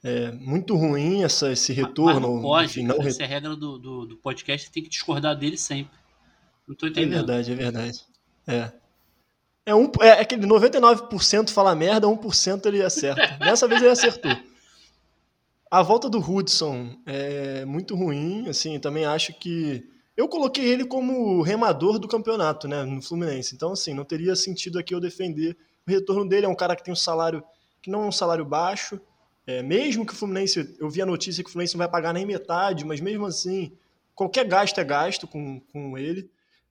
é, 0.03 0.31
muito 0.33 0.75
ruim 0.75 1.23
essa, 1.23 1.51
esse 1.51 1.73
Mas 1.73 1.85
retorno. 1.87 2.19
não 2.35 2.41
pode, 2.41 2.71
enfim, 2.71 2.83
não 2.83 3.01
essa 3.01 3.23
é 3.23 3.25
a 3.25 3.29
regra 3.29 3.55
do, 3.55 3.77
do, 3.79 4.05
do 4.05 4.17
podcast, 4.17 4.69
tem 4.71 4.83
que 4.83 4.89
discordar 4.89 5.35
dele 5.35 5.57
sempre. 5.57 5.97
Não 6.67 6.75
tô 6.75 6.85
É 6.85 6.89
entendendo. 6.89 7.11
verdade, 7.25 7.51
é 7.51 7.55
verdade. 7.55 8.05
É. 8.45 8.71
É, 9.65 9.75
um, 9.75 9.91
é 10.01 10.11
aquele 10.21 10.45
99% 10.45 11.49
fala 11.49 11.75
merda, 11.75 12.07
1% 12.07 12.65
ele 12.67 12.81
acerta. 12.83 13.35
Dessa 13.43 13.67
vez 13.67 13.81
ele 13.81 13.91
acertou. 13.91 14.31
A 15.69 15.81
volta 15.81 16.09
do 16.09 16.19
Hudson 16.19 16.97
é 17.05 17.65
muito 17.65 17.95
ruim, 17.95 18.47
assim, 18.47 18.79
também 18.79 19.05
acho 19.05 19.33
que 19.33 19.85
eu 20.17 20.27
coloquei 20.27 20.65
ele 20.65 20.83
como 20.83 21.43
remador 21.43 21.99
do 21.99 22.07
campeonato, 22.07 22.67
né, 22.67 22.83
no 22.83 23.01
Fluminense. 23.03 23.53
Então, 23.53 23.73
assim, 23.73 23.93
não 23.93 24.03
teria 24.03 24.35
sentido 24.35 24.79
aqui 24.79 24.95
eu 24.95 24.99
defender 24.99 25.55
o 25.87 25.91
retorno 25.91 26.27
dele. 26.27 26.47
É 26.47 26.49
um 26.49 26.55
cara 26.55 26.75
que 26.75 26.83
tem 26.83 26.91
um 26.91 26.95
salário 26.95 27.43
que 27.83 27.91
não 27.91 28.03
é 28.03 28.07
um 28.07 28.11
salário 28.11 28.43
baixo. 28.43 28.99
É, 29.45 29.61
mesmo 29.61 30.05
que 30.05 30.13
o 30.13 30.15
Fluminense, 30.15 30.75
eu 30.79 30.89
vi 30.89 31.03
a 31.03 31.05
notícia 31.05 31.43
que 31.43 31.49
o 31.49 31.53
Fluminense 31.53 31.75
não 31.75 31.79
vai 31.79 31.87
pagar 31.87 32.13
nem 32.13 32.25
metade, 32.25 32.83
mas 32.83 32.99
mesmo 32.99 33.27
assim, 33.27 33.71
qualquer 34.15 34.45
gasto 34.45 34.79
é 34.79 34.83
gasto 34.83 35.27
com, 35.27 35.59
com 35.71 35.95
ele. 35.95 36.29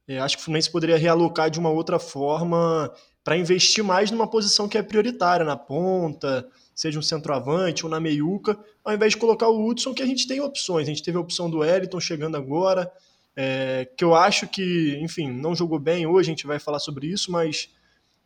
É, 0.08 0.18
acho 0.18 0.36
que 0.36 0.42
o 0.42 0.44
Fluminense 0.44 0.70
poderia 0.70 0.98
realocar 0.98 1.48
de 1.48 1.60
uma 1.60 1.70
outra 1.70 2.00
forma 2.00 2.92
para 3.22 3.36
investir 3.36 3.82
mais 3.82 4.10
numa 4.10 4.28
posição 4.28 4.68
que 4.68 4.76
é 4.76 4.82
prioritária, 4.82 5.44
na 5.44 5.56
ponta, 5.56 6.48
seja 6.74 6.98
um 6.98 7.02
centroavante 7.02 7.84
ou 7.84 7.90
na 7.90 7.98
meiuca, 7.98 8.58
ao 8.84 8.92
invés 8.92 9.12
de 9.12 9.18
colocar 9.18 9.48
o 9.48 9.66
Hudson, 9.66 9.94
que 9.94 10.02
a 10.02 10.06
gente 10.06 10.28
tem 10.28 10.40
opções. 10.40 10.86
A 10.86 10.90
gente 10.90 11.02
teve 11.02 11.16
a 11.16 11.20
opção 11.20 11.48
do 11.48 11.58
Wellington 11.58 11.98
chegando 12.00 12.36
agora, 12.36 12.92
é, 13.36 13.86
que 13.96 14.02
eu 14.02 14.14
acho 14.14 14.48
que, 14.48 14.98
enfim, 15.00 15.30
não 15.30 15.54
jogou 15.54 15.78
bem 15.78 16.06
hoje, 16.06 16.30
a 16.30 16.32
gente 16.32 16.46
vai 16.46 16.58
falar 16.58 16.78
sobre 16.78 17.06
isso, 17.06 17.30
mas, 17.30 17.68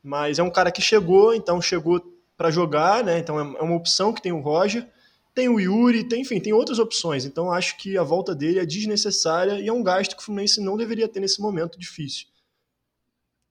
mas 0.02 0.38
é 0.38 0.42
um 0.42 0.50
cara 0.50 0.70
que 0.70 0.80
chegou, 0.80 1.34
então 1.34 1.60
chegou 1.60 2.00
para 2.36 2.50
jogar, 2.50 3.04
né? 3.04 3.18
Então 3.18 3.38
é, 3.38 3.58
é 3.58 3.62
uma 3.62 3.76
opção 3.76 4.12
que 4.14 4.22
tem 4.22 4.32
o 4.32 4.40
Roger. 4.40 4.86
Tem 5.34 5.48
o 5.48 5.60
Yuri, 5.60 6.04
tem, 6.04 6.22
enfim, 6.22 6.40
tem 6.40 6.52
outras 6.52 6.78
opções. 6.78 7.24
Então 7.24 7.52
acho 7.52 7.76
que 7.76 7.98
a 7.98 8.02
volta 8.02 8.34
dele 8.34 8.58
é 8.58 8.66
desnecessária 8.66 9.60
e 9.60 9.68
é 9.68 9.72
um 9.72 9.82
gasto 9.82 10.16
que 10.16 10.22
o 10.22 10.24
Fluminense 10.24 10.60
não 10.60 10.76
deveria 10.76 11.08
ter 11.08 11.20
nesse 11.20 11.40
momento 11.40 11.78
difícil. 11.78 12.26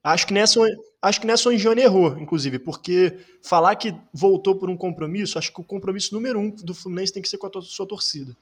Acho 0.03 0.27
que 0.27 0.33
nessa, 0.33 0.59
acho 1.01 1.21
que 1.21 1.27
nessa 1.27 1.49
o 1.49 1.51
Angione 1.51 1.81
errou, 1.81 2.17
inclusive, 2.17 2.57
porque 2.57 3.17
falar 3.43 3.75
que 3.75 3.93
voltou 4.13 4.55
por 4.55 4.69
um 4.69 4.77
compromisso, 4.77 5.37
acho 5.37 5.53
que 5.53 5.61
o 5.61 5.63
compromisso 5.63 6.13
número 6.13 6.39
um 6.39 6.49
do 6.49 6.73
Fluminense 6.73 7.13
tem 7.13 7.21
que 7.21 7.29
ser 7.29 7.37
com 7.37 7.47
a 7.47 7.61
sua 7.61 7.85
torcida. 7.85 8.35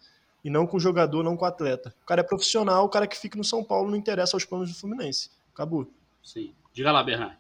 E 0.44 0.50
não 0.50 0.66
com 0.66 0.78
o 0.78 0.80
jogador, 0.80 1.24
não 1.24 1.36
com 1.36 1.46
o 1.46 1.48
atleta. 1.48 1.94
O 2.04 2.06
cara 2.06 2.22
é 2.22 2.24
profissional, 2.24 2.86
o 2.86 2.90
cara 2.90 3.08
que 3.08 3.18
fica 3.18 3.38
no 3.38 3.44
São 3.44 3.64
Paulo 3.64 3.90
não 3.90 3.98
interessa 3.98 4.36
aos 4.36 4.46
planos 4.46 4.72
do 4.72 4.78
Fluminense. 4.78 5.30
Acabou. 5.54 5.92
Sim. 6.24 6.54
Diga 6.74 6.92
lá, 6.92 7.04
Bernardo. 7.04 7.38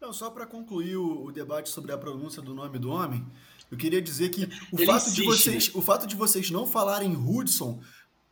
Não, 0.00 0.12
só 0.12 0.28
para 0.30 0.46
concluir 0.46 0.96
o, 0.96 1.24
o, 1.24 1.32
debate 1.32 1.70
sobre 1.70 1.92
a 1.92 1.96
pronúncia 1.96 2.42
do 2.42 2.52
nome 2.52 2.78
do 2.78 2.90
homem, 2.90 3.24
eu 3.70 3.78
queria 3.78 4.02
dizer 4.02 4.28
que 4.28 4.48
o, 4.70 4.84
fato, 4.84 5.10
de 5.10 5.22
vocês, 5.22 5.74
o 5.74 5.80
fato 5.80 6.06
de 6.06 6.14
vocês 6.14 6.50
não 6.50 6.66
falarem 6.66 7.16
Hudson 7.16 7.80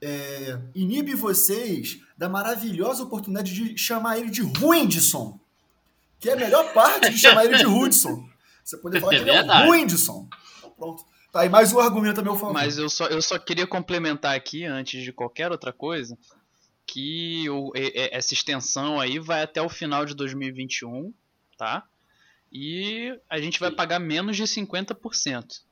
é, 0.03 0.59
inibe 0.75 1.15
vocês 1.15 2.01
da 2.19 2.29
maravilhosa 2.29 3.05
oportunidade 3.05 3.55
de 3.55 3.79
chamar 3.79 4.19
ele 4.19 4.31
de 4.31 4.43
Ruindson, 4.43 5.41
que 6.21 6.29
é 6.29 6.35
a 6.35 6.37
melhor 6.37 6.75
parte 6.75 7.11
de 7.11 7.19
chamar 7.19 7.47
ele 7.47 7.57
de 7.57 7.67
Hudson. 7.67 8.29
Você 8.63 8.77
poder 8.77 9.01
falar 9.01 9.15
é 9.15 9.17
que 9.17 9.23
ele 9.23 9.31
é 9.31 9.41
Ruindson. 9.67 10.29
Então, 10.59 10.71
pronto. 10.71 11.05
Tá 11.33 11.41
aí 11.41 11.49
mais 11.49 11.73
um 11.73 11.81
argumento 11.81 12.21
a 12.21 12.23
meu 12.23 12.37
favor. 12.37 12.53
Mas 12.53 12.77
eu 12.77 12.91
só, 12.91 13.07
eu 13.07 13.23
só 13.23 13.39
queria 13.39 13.67
complementar 13.67 14.37
aqui, 14.37 14.67
antes 14.67 15.03
de 15.03 15.11
qualquer 15.15 15.51
outra 15.51 15.73
coisa, 15.73 16.17
que 16.87 17.49
o, 17.49 17.73
essa 17.75 18.35
extensão 18.35 19.01
aí 19.01 19.19
vai 19.19 19.43
até 19.43 19.63
o 19.63 19.69
final 19.71 20.05
de 20.05 20.15
2021, 20.15 21.11
tá? 21.57 21.85
E 22.53 23.19
a 23.31 23.41
gente 23.41 23.59
vai 23.59 23.71
pagar 23.71 23.99
menos 23.99 24.37
de 24.37 24.43
50%. 24.43 25.63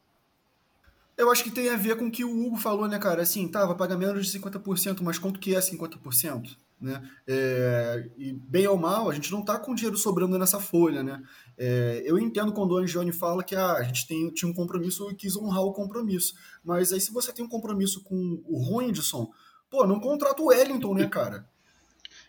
Eu 1.15 1.31
acho 1.31 1.45
que 1.45 1.51
tem 1.51 1.69
a 1.69 1.77
ver 1.77 1.99
com 1.99 2.07
o 2.07 2.11
que 2.11 2.25
o 2.25 2.47
Hugo 2.47 2.57
falou, 2.57 2.89
né, 2.89 2.99
cara? 2.99 3.21
Assim, 3.21 3.47
tá, 3.47 3.67
vai 3.67 3.77
pagar 3.77 3.99
menos 3.99 4.27
de 4.27 4.39
50%, 4.39 5.03
mas 5.03 5.19
quanto 5.19 5.39
que 5.39 5.55
é 5.55 5.59
50%? 5.59 6.57
Né? 6.81 7.03
É, 7.27 8.11
e 8.17 8.33
bem 8.33 8.67
ou 8.67 8.77
mal, 8.77 9.11
a 9.11 9.15
gente 9.15 9.31
não 9.31 9.41
está 9.41 9.59
com 9.59 9.75
dinheiro 9.75 9.99
sobrando 9.99 10.39
nessa 10.39 10.59
folha, 10.59 11.03
né? 11.03 11.23
É, 11.59 12.03
eu 12.07 12.19
entendo 12.19 12.53
quando 12.53 12.73
o 12.73 12.79
Angione 12.79 13.13
fala 13.13 13.45
que 13.45 13.55
ah, 13.55 13.75
a 13.75 13.83
gente 13.83 14.07
tem, 14.07 14.31
tinha 14.31 14.51
um 14.51 14.55
compromisso 14.55 15.11
e 15.11 15.15
quis 15.15 15.37
honrar 15.37 15.63
o 15.63 15.75
compromisso. 15.75 16.35
Mas 16.65 16.93
aí 16.93 17.01
se 17.01 17.13
você 17.13 17.33
tem 17.33 17.45
um 17.45 17.49
compromisso 17.49 18.03
com 18.03 18.43
o 18.47 18.63
Ruindson, 18.63 19.31
pô, 19.69 19.87
não 19.87 20.01
contrata 20.01 20.41
o 20.41 20.47
Wellington, 20.47 20.95
né, 20.95 21.07
cara? 21.07 21.47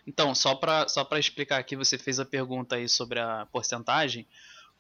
Então, 0.05 0.36
só 0.36 0.55
para 0.55 0.88
só 0.88 1.08
explicar 1.13 1.60
aqui, 1.60 1.75
você 1.75 1.98
fez 1.98 2.20
a 2.20 2.25
pergunta 2.25 2.75
aí 2.75 2.89
sobre 2.89 3.20
a 3.20 3.48
porcentagem 3.51 4.27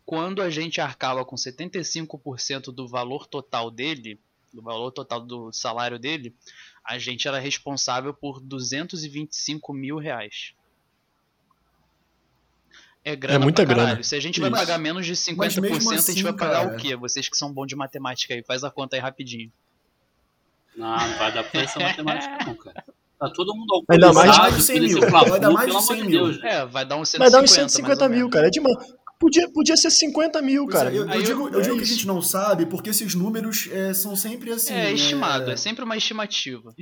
quando 0.05 0.41
a 0.41 0.49
gente 0.49 0.81
arcava 0.81 1.23
com 1.23 1.35
75% 1.35 2.73
do 2.73 2.87
valor 2.87 3.27
total 3.27 3.71
dele, 3.71 4.19
do 4.53 4.61
valor 4.61 4.91
total 4.91 5.21
do 5.21 5.51
salário 5.51 5.97
dele, 5.97 6.35
a 6.83 6.97
gente 6.97 7.27
era 7.27 7.39
responsável 7.39 8.13
por 8.13 8.39
225 8.39 9.73
mil 9.73 9.97
reais. 9.97 10.53
É, 13.03 13.15
grana 13.15 13.35
é 13.35 13.39
muita 13.39 13.65
grana. 13.65 14.03
Se 14.03 14.15
a 14.15 14.19
gente 14.19 14.39
Isso. 14.39 14.49
vai 14.49 14.51
pagar 14.51 14.77
menos 14.77 15.05
de 15.05 15.13
50%, 15.13 15.43
assim, 15.43 15.59
a 15.59 15.71
gente 15.71 15.95
assim, 15.95 16.23
vai 16.23 16.33
pagar 16.33 16.65
cara... 16.65 16.75
o 16.75 16.77
quê? 16.77 16.95
Vocês 16.95 17.27
que 17.27 17.35
são 17.35 17.51
bons 17.51 17.67
de 17.67 17.75
matemática 17.75 18.33
aí, 18.33 18.43
faz 18.43 18.63
a 18.63 18.69
conta 18.69 18.95
aí 18.95 19.01
rapidinho. 19.01 19.51
Não, 20.75 20.87
não 20.87 21.17
vai 21.17 21.31
dar 21.33 21.43
pra 21.43 21.61
essa 21.61 21.79
matemática 21.79 22.45
não, 22.45 22.55
cara. 22.55 22.83
Tá 23.19 23.29
todo 23.29 23.55
mundo 23.55 23.83
Vai 23.87 23.99
dar 23.99 24.13
mais 24.13 24.55
de 24.55 24.63
100 24.63 24.79
mil. 24.79 24.99
Vai 25.09 25.39
dar 25.39 25.51
mais 25.51 25.71
de 25.71 25.83
100 25.83 26.03
mil. 26.05 26.43
É, 26.43 26.65
vai 26.65 26.85
dar 26.85 26.95
uns 26.95 27.09
150 27.09 27.19
Vai 27.19 27.29
dar 27.29 27.43
uns 27.43 27.51
150 27.51 28.09
mil, 28.09 28.29
cara. 28.29 28.47
É 28.47 28.49
demais. 28.49 28.77
Podia, 29.21 29.47
podia 29.51 29.77
ser 29.77 29.91
50 29.91 30.41
mil, 30.41 30.65
cara. 30.65 30.91
É, 30.91 30.97
eu, 30.97 31.07
eu, 31.07 31.21
digo, 31.21 31.49
eu, 31.49 31.61
digo, 31.61 31.77
que 31.77 31.83
a 31.83 31.85
gente 31.85 32.07
não 32.07 32.23
sabe, 32.23 32.65
porque 32.65 32.89
esses 32.89 33.13
números 33.13 33.69
é, 33.71 33.93
são 33.93 34.15
sempre 34.15 34.51
assim. 34.51 34.73
É, 34.73 34.91
estimado, 34.91 35.51
é, 35.51 35.53
é 35.53 35.57
sempre 35.57 35.83
uma 35.83 35.95
estimativa. 35.95 36.73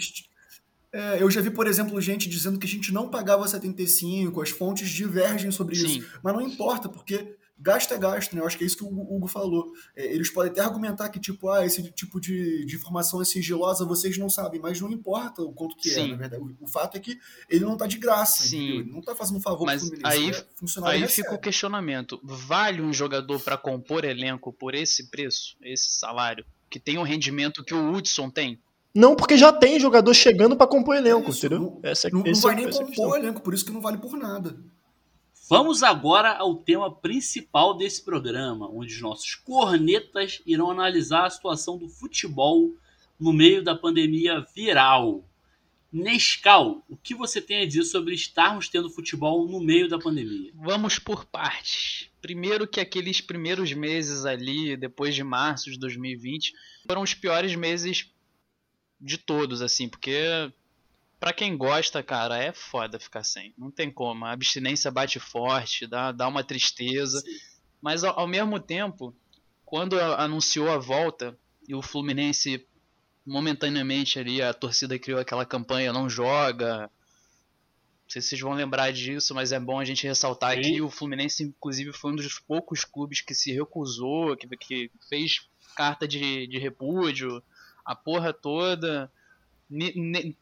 É, 0.94 1.22
eu 1.22 1.30
já 1.30 1.42
vi, 1.42 1.52
por 1.52 1.68
exemplo, 1.68 2.00
gente 2.00 2.30
dizendo 2.30 2.58
que 2.58 2.66
a 2.66 2.70
gente 2.70 2.94
não 2.94 3.10
pagava 3.10 3.46
75, 3.46 4.42
as 4.42 4.52
fontes 4.52 4.90
divergem 4.90 5.52
sobre 5.52 5.76
Sim. 5.76 5.98
isso. 5.98 6.08
Mas 6.24 6.34
não 6.34 6.42
importa, 6.42 6.88
porque 6.88 7.36
gasto 7.60 7.94
é 7.94 7.98
gasto, 7.98 8.36
né? 8.36 8.42
Eu 8.42 8.48
acho 8.48 8.58
que 8.58 8.64
é 8.64 8.68
isso 8.68 8.78
que 8.78 8.84
o 8.84 8.88
Hugo 8.88 9.28
falou. 9.28 9.72
É, 9.96 10.06
eles 10.06 10.30
podem 10.30 10.52
até 10.52 10.62
argumentar 10.62 11.10
que, 11.10 11.20
tipo, 11.20 11.50
ah, 11.50 11.66
esse 11.66 11.84
tipo 11.92 12.20
de, 12.20 12.66
de 12.66 12.76
informação 12.76 13.22
é 13.22 13.26
sigilosa, 13.26 13.86
vocês 13.86 14.18
não 14.18 14.30
sabem, 14.30 14.60
mas 14.60 14.80
não 14.80 14.90
importa 14.92 15.42
o 15.42 15.52
quanto 15.52 15.76
que 15.76 15.90
é, 15.90 15.94
Sim. 15.94 16.06
é, 16.06 16.08
na 16.12 16.16
verdade. 16.16 16.44
O, 16.44 16.64
o, 16.66 16.68
fato 16.68 16.96
é 16.96 17.00
que 17.00 17.20
ele 17.50 17.66
não 17.66 17.76
tá 17.76 17.86
de 17.86 17.98
graça, 17.98 18.44
Sim. 18.44 18.58
Entendeu? 18.58 18.82
Ele 18.82 18.92
não 18.92 19.02
tá 19.02 19.16
fazendo 19.16 19.38
um 19.38 19.42
favor 19.42 19.66
mas 19.66 19.90
pro 19.90 20.00
Aí, 20.04 20.32
é 20.32 20.44
aí 20.84 21.08
fica 21.08 21.34
o 21.34 21.40
questionamento. 21.40 22.20
Vale 22.24 22.82
um 22.82 22.94
jogador 22.94 23.40
para 23.42 23.58
compor 23.58 24.06
elenco 24.06 24.54
por 24.54 24.74
esse 24.74 25.10
preço, 25.10 25.58
esse 25.62 25.92
salário, 25.92 26.46
que 26.70 26.80
tem 26.80 26.98
o 26.98 27.04
rendimento 27.04 27.64
que 27.64 27.74
o 27.74 27.92
Hudson 27.92 28.30
tem? 28.30 28.60
Não, 28.94 29.16
porque 29.16 29.38
já 29.38 29.54
tem 29.54 29.80
jogador 29.80 30.14
chegando 30.14 30.56
para 30.56 30.66
compor 30.66 30.96
elenco, 30.96 31.30
isso, 31.30 31.46
entendeu? 31.46 31.60
Não, 31.60 31.80
essa, 31.84 32.10
não, 32.10 32.24
não 32.24 32.42
vai 32.42 32.56
nem 32.56 32.70
compor 32.70 33.18
elenco, 33.18 33.42
por 33.42 33.54
isso 33.54 33.66
que 33.66 33.72
não 33.72 33.82
vale 33.82 33.98
por 33.98 34.18
nada. 34.18 34.58
Vamos 35.50 35.82
agora 35.82 36.38
ao 36.38 36.58
tema 36.58 36.94
principal 36.94 37.76
desse 37.76 38.06
programa, 38.06 38.70
onde 38.70 38.94
os 38.94 39.02
nossos 39.02 39.34
cornetas 39.34 40.44
irão 40.46 40.70
analisar 40.70 41.26
a 41.26 41.30
situação 41.32 41.76
do 41.76 41.90
futebol 41.90 42.76
no 43.20 43.34
meio 43.34 43.64
da 43.64 43.74
pandemia 43.74 44.46
viral. 44.56 45.28
Nescau, 45.92 46.86
o 46.88 46.96
que 46.96 47.16
você 47.16 47.42
tem 47.42 47.64
a 47.64 47.66
dizer 47.66 47.84
sobre 47.86 48.14
estarmos 48.14 48.70
tendo 48.70 48.92
futebol 48.92 49.48
no 49.48 49.60
meio 49.60 49.90
da 49.90 49.98
pandemia? 49.98 50.52
Vamos 50.54 51.00
por 51.00 51.26
partes. 51.26 52.12
Primeiro 52.22 52.68
que 52.68 52.80
aqueles 52.80 53.20
primeiros 53.20 53.74
meses 53.74 54.26
ali, 54.26 54.78
depois 54.78 55.16
de 55.16 55.24
março 55.24 55.72
de 55.72 55.80
2020, 55.80 56.54
foram 56.86 57.02
os 57.02 57.16
piores 57.16 57.56
meses 57.56 58.14
de 59.02 59.18
todos, 59.18 59.64
assim, 59.64 59.90
porque 59.90 60.52
Pra 61.20 61.34
quem 61.34 61.58
gosta, 61.58 62.02
cara, 62.02 62.38
é 62.38 62.54
foda 62.54 62.98
ficar 62.98 63.24
sem. 63.24 63.54
Não 63.58 63.70
tem 63.70 63.92
como. 63.92 64.26
A 64.26 64.32
abstinência 64.32 64.90
bate 64.90 65.20
forte, 65.20 65.86
dá, 65.86 66.14
dá 66.14 66.28
uma 66.28 66.44
tristeza. 66.44 67.20
Sim. 67.20 67.38
Mas 67.82 68.04
ao, 68.06 68.18
ao, 68.22 68.28
mesmo 68.28 68.58
tempo, 68.60 69.14
quando 69.66 70.00
anunciou 70.00 70.70
a 70.70 70.78
volta 70.78 71.38
e 71.68 71.76
o 71.76 71.82
Fluminense 71.82 72.66
momentaneamente 73.26 74.18
ali, 74.18 74.42
a 74.42 74.54
torcida 74.54 74.98
criou 74.98 75.20
aquela 75.20 75.46
campanha 75.46 75.92
não 75.92 76.10
joga. 76.10 76.84
Não 76.84 78.10
sei 78.10 78.22
se 78.22 78.30
vocês 78.30 78.42
vão 78.42 78.54
lembrar 78.54 78.92
disso, 78.92 79.36
mas 79.36 79.52
é 79.52 79.60
bom 79.60 79.78
a 79.78 79.86
gente 79.86 80.08
ressaltar 80.08 80.56
Sim. 80.56 80.62
que 80.62 80.82
o 80.82 80.90
Fluminense, 80.90 81.44
inclusive, 81.44 81.92
foi 81.92 82.14
um 82.14 82.16
dos 82.16 82.40
poucos 82.40 82.86
clubes 82.86 83.20
que 83.22 83.36
se 83.36 83.52
recusou, 83.52 84.38
que, 84.38 84.48
que 84.58 84.90
fez 85.10 85.48
carta 85.76 86.08
de, 86.08 86.48
de 86.48 86.58
repúdio, 86.58 87.44
a 87.86 87.94
porra 87.94 88.34
toda 88.34 89.12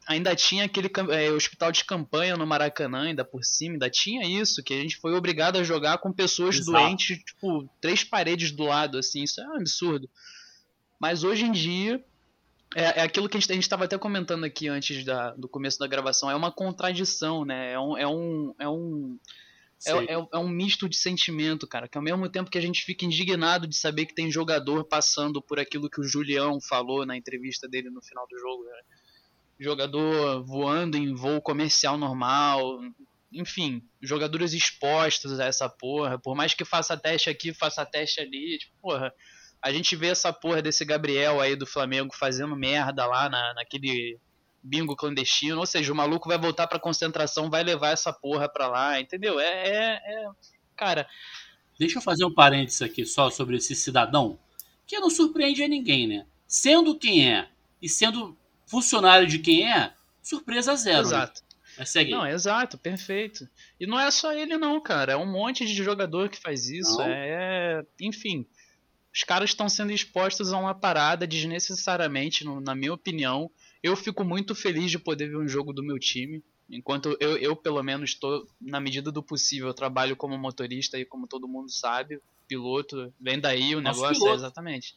ainda 0.08 0.36
tinha 0.36 0.66
aquele 0.66 0.90
é, 1.12 1.32
hospital 1.32 1.72
de 1.72 1.84
campanha 1.84 2.38
no 2.38 2.48
Maracanã, 2.48 3.08
ainda 3.08 3.26
por 3.26 3.44
cima, 3.44 3.74
ainda 3.74 3.90
tinha 3.90 4.26
isso, 4.26 4.64
que 4.64 4.74
a 4.74 4.78
gente 4.78 4.98
foi 4.98 5.14
obrigado 5.14 5.58
a 5.58 5.64
jogar 5.64 5.98
com 5.98 6.14
pessoas 6.14 6.56
Exato. 6.56 6.72
doentes, 6.72 7.18
tipo, 7.24 7.70
três 7.82 8.04
paredes 8.04 8.52
do 8.52 8.64
lado, 8.64 8.98
assim, 8.98 9.24
isso 9.24 9.42
é 9.42 9.48
um 9.48 9.56
absurdo. 9.58 10.10
Mas 11.00 11.24
hoje 11.24 11.46
em 11.46 11.52
dia, 11.52 12.04
é, 12.76 13.00
é 13.00 13.02
aquilo 13.02 13.28
que 13.28 13.38
a 13.38 13.40
gente 13.40 13.58
estava 13.58 13.86
até 13.86 13.98
comentando 13.98 14.44
aqui 14.44 14.68
antes 14.68 15.04
da, 15.04 15.32
do 15.32 15.48
começo 15.48 15.78
da 15.80 15.88
gravação, 15.88 16.30
é 16.32 16.36
uma 16.36 16.52
contradição, 16.52 17.46
né? 17.46 17.74
É 17.74 17.80
um. 17.80 17.98
É 17.98 18.08
um, 18.08 18.56
é 18.60 18.70
um 18.70 19.20
é, 19.86 19.92
é, 19.92 20.28
é, 20.34 20.38
um 20.38 20.50
misto 20.50 20.90
de 20.90 20.98
sentimento, 20.98 21.68
cara. 21.68 21.88
Que 21.88 21.98
ao 21.98 22.04
mesmo 22.04 22.28
tempo 22.30 22.50
que 22.50 22.58
a 22.58 22.62
gente 22.62 22.84
fica 22.84 23.06
indignado 23.06 23.68
de 23.68 23.78
saber 23.78 24.08
que 24.08 24.16
tem 24.16 24.32
jogador 24.32 24.84
passando 24.86 25.42
por 25.42 25.60
aquilo 25.60 25.90
que 25.90 26.02
o 26.02 26.04
Julião 26.04 26.60
falou 26.60 27.06
na 27.06 27.16
entrevista 27.16 27.68
dele 27.68 27.90
no 27.90 28.02
final 28.02 28.28
do 28.28 28.38
jogo, 28.40 28.64
né? 28.64 28.97
Jogador 29.60 30.44
voando 30.44 30.98
em 30.98 31.14
voo 31.14 31.42
comercial 31.42 31.98
normal, 31.98 32.80
enfim, 33.32 33.84
jogadores 34.02 34.54
expostos 34.54 35.40
a 35.40 35.46
essa 35.46 35.68
porra, 35.68 36.18
por 36.18 36.36
mais 36.36 36.54
que 36.54 36.64
faça 36.64 36.96
teste 36.96 37.30
aqui, 37.30 37.54
faça 37.54 37.86
teste 37.86 38.20
ali, 38.20 38.58
tipo, 38.58 38.74
porra, 38.82 39.14
a 39.62 39.72
gente 39.72 39.96
vê 39.96 40.08
essa 40.08 40.32
porra 40.32 40.62
desse 40.62 40.86
Gabriel 40.86 41.42
aí 41.42 41.56
do 41.56 41.66
Flamengo 41.66 42.16
fazendo 42.16 42.56
merda 42.56 43.06
lá 43.06 43.28
na, 43.30 43.54
naquele 43.56 44.20
bingo 44.62 44.96
clandestino, 44.96 45.60
ou 45.60 45.66
seja, 45.66 45.92
o 45.92 45.96
maluco 45.96 46.28
vai 46.28 46.38
voltar 46.38 46.68
pra 46.68 46.80
concentração, 46.80 47.50
vai 47.50 47.64
levar 47.64 47.90
essa 47.90 48.14
porra 48.14 48.48
pra 48.50 48.68
lá, 48.68 49.00
entendeu? 49.00 49.40
É, 49.40 49.46
é, 49.46 50.02
é... 50.06 50.30
cara... 50.76 51.08
Deixa 51.80 52.00
eu 52.00 52.02
fazer 52.02 52.26
um 52.26 52.34
parênteses 52.34 52.82
aqui 52.82 53.06
só 53.06 53.30
sobre 53.30 53.58
esse 53.58 53.76
cidadão, 53.76 54.40
que 54.88 55.00
não 55.00 55.12
surpreende 55.12 55.62
a 55.62 55.68
ninguém, 55.68 56.08
né? 56.08 56.26
Sendo 56.48 56.98
quem 56.98 57.32
é, 57.32 57.50
e 57.80 57.88
sendo 57.88 58.36
funcionário 58.68 59.28
de 59.28 59.40
quem 59.40 59.72
é, 59.72 59.94
surpresa 60.22 60.76
zero. 60.76 60.98
Né? 60.98 61.02
Exato. 61.02 61.42
Mas 61.78 61.90
segue. 61.90 62.12
Não, 62.12 62.28
exato, 62.28 62.78
perfeito. 62.78 63.48
E 63.80 63.86
não 63.86 64.00
é 64.00 64.10
só 64.12 64.34
ele 64.34 64.58
não, 64.58 64.82
cara. 64.82 65.14
É 65.14 65.18
um 65.18 65.32
monte 65.32 65.66
de 65.66 65.74
jogador 65.74 66.30
que 66.30 66.40
faz 66.40 66.70
isso. 66.70 66.98
Não. 66.98 67.06
É, 67.06 67.86
enfim, 68.02 68.46
os 69.14 69.24
caras 69.24 69.52
estão 69.52 69.70
sendo 69.70 69.92
expostos 69.92 70.52
a 70.52 70.58
uma 70.58 70.74
parada 70.74 71.28
desnecessariamente, 71.28 72.46
na 72.46 72.76
minha 72.76 72.94
opinião. 72.94 73.50
Eu 73.82 73.96
fico 73.96 74.24
muito 74.24 74.56
feliz 74.56 74.90
de 74.90 75.00
poder 75.00 75.30
ver 75.30 75.38
um 75.38 75.48
jogo 75.48 75.72
do 75.72 75.84
meu 75.84 76.00
time. 76.00 76.44
Enquanto 76.70 77.16
eu, 77.20 77.38
eu 77.38 77.56
pelo 77.56 77.82
menos, 77.82 78.10
estou, 78.10 78.46
na 78.60 78.80
medida 78.80 79.12
do 79.12 79.24
possível, 79.24 79.68
eu 79.68 79.74
trabalho 79.74 80.16
como 80.16 80.38
motorista 80.38 81.00
e 81.00 81.06
como 81.06 81.28
todo 81.28 81.48
mundo 81.48 81.72
sabe, 81.72 82.20
piloto, 82.48 83.14
vem 83.20 83.40
daí 83.40 83.76
o 83.76 83.82
Nosso 83.82 84.02
negócio, 84.02 84.28
é, 84.28 84.34
exatamente. 84.34 84.96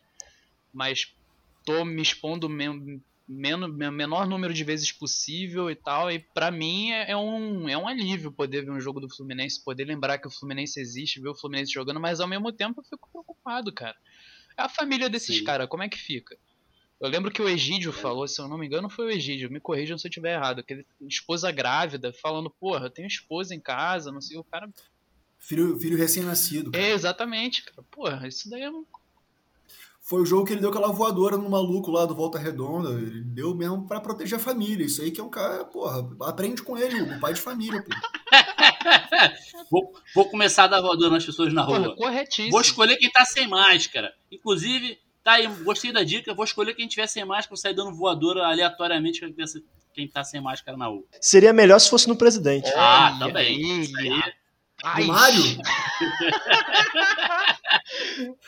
Mas 0.73 1.15
tô 1.65 1.85
me 1.85 2.03
expondo 2.03 2.49
men 2.49 3.01
men 3.31 3.69
menor 3.93 4.27
número 4.27 4.53
de 4.53 4.65
vezes 4.65 4.91
possível 4.91 5.71
e 5.71 5.77
tal, 5.77 6.11
e 6.11 6.19
pra 6.19 6.51
mim 6.51 6.91
é, 6.91 7.13
é 7.13 7.17
um, 7.17 7.69
é 7.69 7.79
um 7.79 7.87
alívio 7.87 8.33
poder 8.33 8.65
ver 8.65 8.73
um 8.73 8.81
jogo 8.81 8.99
do 8.99 9.09
Fluminense, 9.09 9.63
poder 9.63 9.85
lembrar 9.85 10.19
que 10.19 10.27
o 10.27 10.31
Fluminense 10.31 10.81
existe, 10.81 11.21
ver 11.21 11.29
o 11.29 11.35
Fluminense 11.35 11.73
jogando, 11.73 12.01
mas 12.01 12.19
ao 12.21 12.27
mesmo 12.27 12.51
tempo 12.53 12.81
eu 12.81 12.85
fico 12.85 13.09
preocupado, 13.11 13.73
cara. 13.73 13.97
A 14.57 14.69
família 14.69 15.09
desses 15.09 15.41
caras, 15.41 15.69
como 15.69 15.83
é 15.85 15.89
que 15.89 15.97
fica? 15.97 16.37
Eu 17.01 17.09
lembro 17.09 17.31
que 17.31 17.41
o 17.41 17.49
Egídio 17.49 17.93
falou, 17.93 18.29
se 18.29 18.39
eu 18.41 18.49
não 18.49 18.59
me 18.59 18.67
engano, 18.67 18.91
foi 18.91 19.07
o 19.07 19.11
Egídio, 19.11 19.51
me 19.51 19.61
corrijam 19.61 19.97
se 19.97 20.07
eu 20.07 20.11
estiver 20.11 20.35
errado, 20.35 20.63
que 20.63 20.75
ele, 20.75 20.87
esposa 21.09 21.51
grávida, 21.51 22.13
falando, 22.13 22.51
porra, 22.51 22.87
eu 22.87 22.91
tenho 22.91 23.09
esposa 23.09 23.55
em 23.55 23.61
casa, 23.61 24.13
não 24.13 24.21
sei, 24.21 24.37
o 24.37 24.45
cara. 24.45 24.69
Filho, 25.39 25.79
filho 25.79 25.97
recém-nascido. 25.97 26.71
É, 26.75 26.91
exatamente, 26.91 27.65
cara. 27.65 27.83
Porra, 27.91 28.29
isso 28.29 28.51
daí 28.51 28.63
é 28.63 28.71
um. 28.71 28.85
Foi 30.11 30.21
o 30.21 30.27
jogo 30.27 30.45
que 30.45 30.53
ele 30.55 30.61
deu 30.61 30.71
aquela 30.71 30.91
voadora 30.91 31.37
no 31.37 31.49
maluco 31.49 31.89
lá 31.89 32.05
do 32.05 32.17
Volta 32.17 32.37
Redonda. 32.37 32.89
Ele 33.01 33.23
deu 33.23 33.55
mesmo 33.55 33.87
pra 33.87 34.01
proteger 34.01 34.41
a 34.41 34.43
família. 34.43 34.85
Isso 34.85 35.01
aí 35.01 35.13
que 35.13 35.21
é 35.21 35.23
um 35.23 35.31
cara, 35.31 35.65
porra, 35.65 36.05
aprende 36.23 36.65
com 36.65 36.77
ele, 36.77 37.01
o 37.01 37.21
pai 37.21 37.33
de 37.33 37.41
família, 37.41 37.81
pô. 37.81 37.91
Vou, 39.71 39.93
vou 40.15 40.29
começar 40.29 40.65
a 40.65 40.67
dar 40.67 40.81
voadora 40.81 41.13
nas 41.13 41.25
pessoas 41.25 41.53
na 41.53 41.65
Porra, 41.65 41.79
rua. 41.79 41.97
corretíssimo. 41.97 42.51
Vou 42.51 42.61
escolher 42.61 42.97
quem 42.97 43.09
tá 43.11 43.25
sem 43.25 43.47
máscara. 43.47 44.13
Inclusive, 44.33 44.99
tá 45.23 45.33
aí, 45.33 45.47
gostei 45.47 45.93
da 45.93 46.03
dica. 46.03 46.35
Vou 46.35 46.45
escolher 46.45 46.75
quem 46.75 46.89
tiver 46.89 47.07
sem 47.07 47.25
máscara, 47.25 47.51
vou 47.51 47.57
sair 47.57 47.75
dando 47.75 47.95
voadora 47.95 48.47
aleatoriamente 48.49 49.21
quem 49.95 50.09
tá 50.09 50.25
sem 50.25 50.41
máscara 50.41 50.77
na 50.77 50.87
rua. 50.87 51.05
Seria 51.21 51.53
melhor 51.53 51.79
se 51.79 51.89
fosse 51.89 52.09
no 52.09 52.17
presidente. 52.17 52.69
Ah, 52.75 53.17
também. 53.21 53.81
Isso 53.83 53.97
aí. 53.97 54.09
rapaz. 54.83 55.07
Do 55.07 55.13
Mário? 55.13 55.43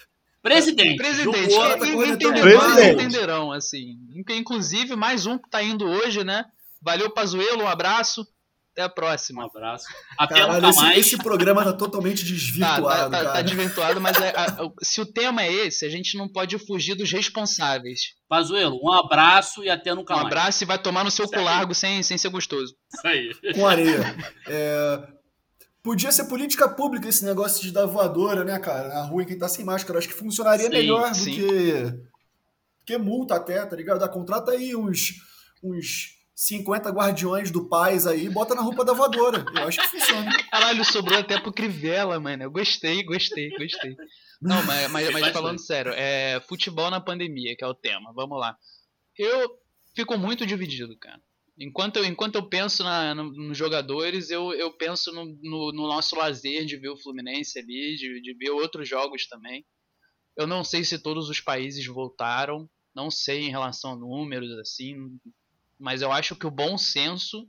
Presidente. 0.42 0.96
Presidente, 0.96 1.54
Tá 1.54 1.78
quem- 1.78 1.92
entenderão, 2.10 2.42
Presidente. 2.42 2.92
entenderão, 2.94 3.52
assim. 3.52 3.96
Inclusive, 4.30 4.96
mais 4.96 5.24
um 5.26 5.38
que 5.38 5.48
tá 5.48 5.62
indo 5.62 5.86
hoje, 5.86 6.24
né? 6.24 6.44
Valeu, 6.82 7.10
Pazuelo, 7.10 7.62
um 7.62 7.68
abraço. 7.68 8.26
Até 8.74 8.82
a 8.84 8.86
Um 8.86 8.90
próxima. 8.90 9.44
abraço. 9.44 9.84
Até 10.18 10.34
Caralho, 10.36 10.54
nunca 10.54 10.68
esse, 10.70 10.80
mais. 10.80 10.98
esse 10.98 11.18
programa 11.18 11.62
tá 11.62 11.74
totalmente 11.74 12.24
Tá, 12.24 12.30
desvirtuado, 12.30 12.82
tá, 12.86 13.10
tá, 13.10 13.18
tá 13.18 13.24
cara. 13.24 13.42
desvirtuado, 13.42 14.00
mas 14.00 14.16
é- 14.18 14.32
a- 14.34 14.70
se 14.82 14.98
o 15.02 15.04
tema 15.04 15.42
é 15.42 15.52
esse, 15.52 15.84
a 15.84 15.90
gente 15.90 16.16
não 16.16 16.26
pode 16.26 16.58
fugir 16.58 16.94
dos 16.94 17.12
responsáveis. 17.12 18.14
Pazuelo, 18.26 18.80
um 18.82 18.90
abraço 18.90 19.62
e 19.62 19.68
até 19.68 19.94
nunca 19.94 20.14
Um 20.14 20.16
mais. 20.16 20.26
abraço 20.26 20.64
e 20.64 20.66
vai 20.66 20.78
tomar 20.78 21.04
no 21.04 21.10
seu 21.10 21.26
Isso 21.26 21.34
cu 21.34 21.38
aí. 21.40 21.44
largo 21.44 21.74
sem, 21.74 22.02
sem 22.02 22.16
ser 22.16 22.30
gostoso. 22.30 22.74
Isso 22.94 23.06
aí. 23.06 23.30
com 23.54 23.66
areia. 23.66 24.16
É, 24.48 25.00
Podia 25.82 26.12
ser 26.12 26.26
política 26.26 26.68
pública 26.68 27.08
esse 27.08 27.24
negócio 27.24 27.60
de 27.60 27.72
dar 27.72 27.86
voadora, 27.86 28.44
né, 28.44 28.58
cara? 28.58 28.88
Na 28.88 29.02
rua 29.02 29.22
em 29.22 29.26
quem 29.26 29.38
tá 29.38 29.48
sem 29.48 29.64
máscara. 29.64 29.98
Acho 29.98 30.08
que 30.08 30.14
funcionaria 30.14 30.66
Sim, 30.66 30.72
melhor 30.72 31.10
do 31.10 31.16
sim. 31.16 31.34
que, 31.34 32.04
que 32.86 32.98
multa 32.98 33.34
até, 33.34 33.64
tá 33.66 33.74
ligado? 33.74 34.04
Ah, 34.04 34.08
contrata 34.08 34.52
aí 34.52 34.76
uns, 34.76 35.14
uns 35.62 36.16
50 36.36 36.88
guardiões 36.90 37.50
do 37.50 37.68
paz 37.68 38.06
aí 38.06 38.26
e 38.26 38.30
bota 38.30 38.54
na 38.54 38.62
roupa 38.62 38.84
da 38.84 38.92
voadora. 38.92 39.44
Eu 39.56 39.66
acho 39.66 39.80
que 39.80 39.88
funciona. 39.88 40.30
Caralho, 40.50 40.84
sobrou 40.84 41.18
até 41.18 41.40
pro 41.40 41.52
Crivella, 41.52 42.20
mano. 42.20 42.44
Eu 42.44 42.50
gostei, 42.50 43.02
gostei, 43.02 43.50
gostei. 43.50 43.96
Não, 44.40 44.62
mas, 44.64 44.90
mas, 44.90 45.10
mas 45.10 45.32
falando 45.32 45.58
sério, 45.58 45.92
é 45.96 46.40
futebol 46.48 46.90
na 46.90 47.00
pandemia, 47.00 47.56
que 47.56 47.64
é 47.64 47.66
o 47.66 47.74
tema. 47.74 48.12
Vamos 48.12 48.38
lá. 48.38 48.56
Eu 49.18 49.50
fico 49.96 50.16
muito 50.16 50.46
dividido, 50.46 50.96
cara. 50.96 51.20
Enquanto 51.58 51.96
eu, 51.96 52.04
enquanto 52.04 52.36
eu 52.36 52.48
penso 52.48 52.82
na, 52.82 53.14
no- 53.14 53.30
nos 53.32 53.56
jogadores, 53.58 54.30
eu, 54.30 54.52
eu 54.54 54.72
penso 54.72 55.12
no, 55.12 55.24
no- 55.42 55.72
no 55.72 55.86
nosso 55.86 56.16
lazer 56.16 56.64
de 56.64 56.76
ver 56.76 56.88
o 56.88 56.96
Fluminense 56.96 57.58
ali, 57.58 57.94
de, 57.96 58.20
de 58.20 58.34
ver 58.34 58.50
outros 58.50 58.88
jogos 58.88 59.26
também. 59.26 59.64
Eu 60.36 60.46
não 60.46 60.64
sei 60.64 60.82
se 60.84 60.98
todos 60.98 61.28
os 61.28 61.40
países 61.40 61.84
voltaram, 61.86 62.68
não 62.94 63.10
sei 63.10 63.40
em 63.42 63.50
relação 63.50 63.92
a 63.92 63.96
números, 63.96 64.50
assim, 64.58 64.96
mas 65.78 66.00
eu 66.00 66.10
acho 66.10 66.34
que 66.36 66.46
o 66.46 66.50
bom 66.50 66.78
senso 66.78 67.46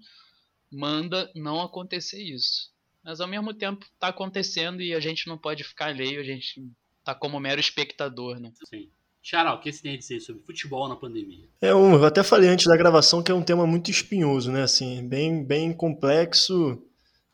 manda 0.72 1.32
não 1.36 1.62
acontecer 1.62 2.22
isso. 2.22 2.72
Mas 3.04 3.22
ao 3.22 3.28
mesmo 3.28 3.54
tempo 3.54 3.86
tá 4.00 4.08
acontecendo 4.10 4.82
e 4.82 4.94
a 4.94 5.00
gente 5.00 5.28
não 5.28 5.38
pode 5.38 5.64
ficar 5.64 5.88
alheio, 5.88 6.20
a 6.20 6.24
gente 6.24 6.66
tá 7.04 7.14
como 7.16 7.40
mero 7.40 7.60
espectador, 7.60 8.40
né? 8.40 8.52
Sim. 8.68 8.90
Xará, 9.24 9.54
o 9.54 9.60
que 9.62 9.72
você 9.72 9.82
tem 9.82 9.94
a 9.94 9.98
dizer 9.98 10.20
sobre 10.20 10.44
futebol 10.44 10.90
na 10.90 10.98
pandemia? 10.98 11.48
É 11.62 11.74
um, 11.74 11.94
eu 11.94 12.04
até 12.04 12.22
falei 12.22 12.50
antes 12.50 12.68
da 12.68 12.76
gravação 12.76 13.24
que 13.24 13.32
é 13.32 13.34
um 13.34 13.42
tema 13.42 13.66
muito 13.66 13.90
espinhoso, 13.90 14.52
né? 14.52 14.64
Assim, 14.64 15.08
bem, 15.08 15.42
bem 15.42 15.72
complexo. 15.72 16.84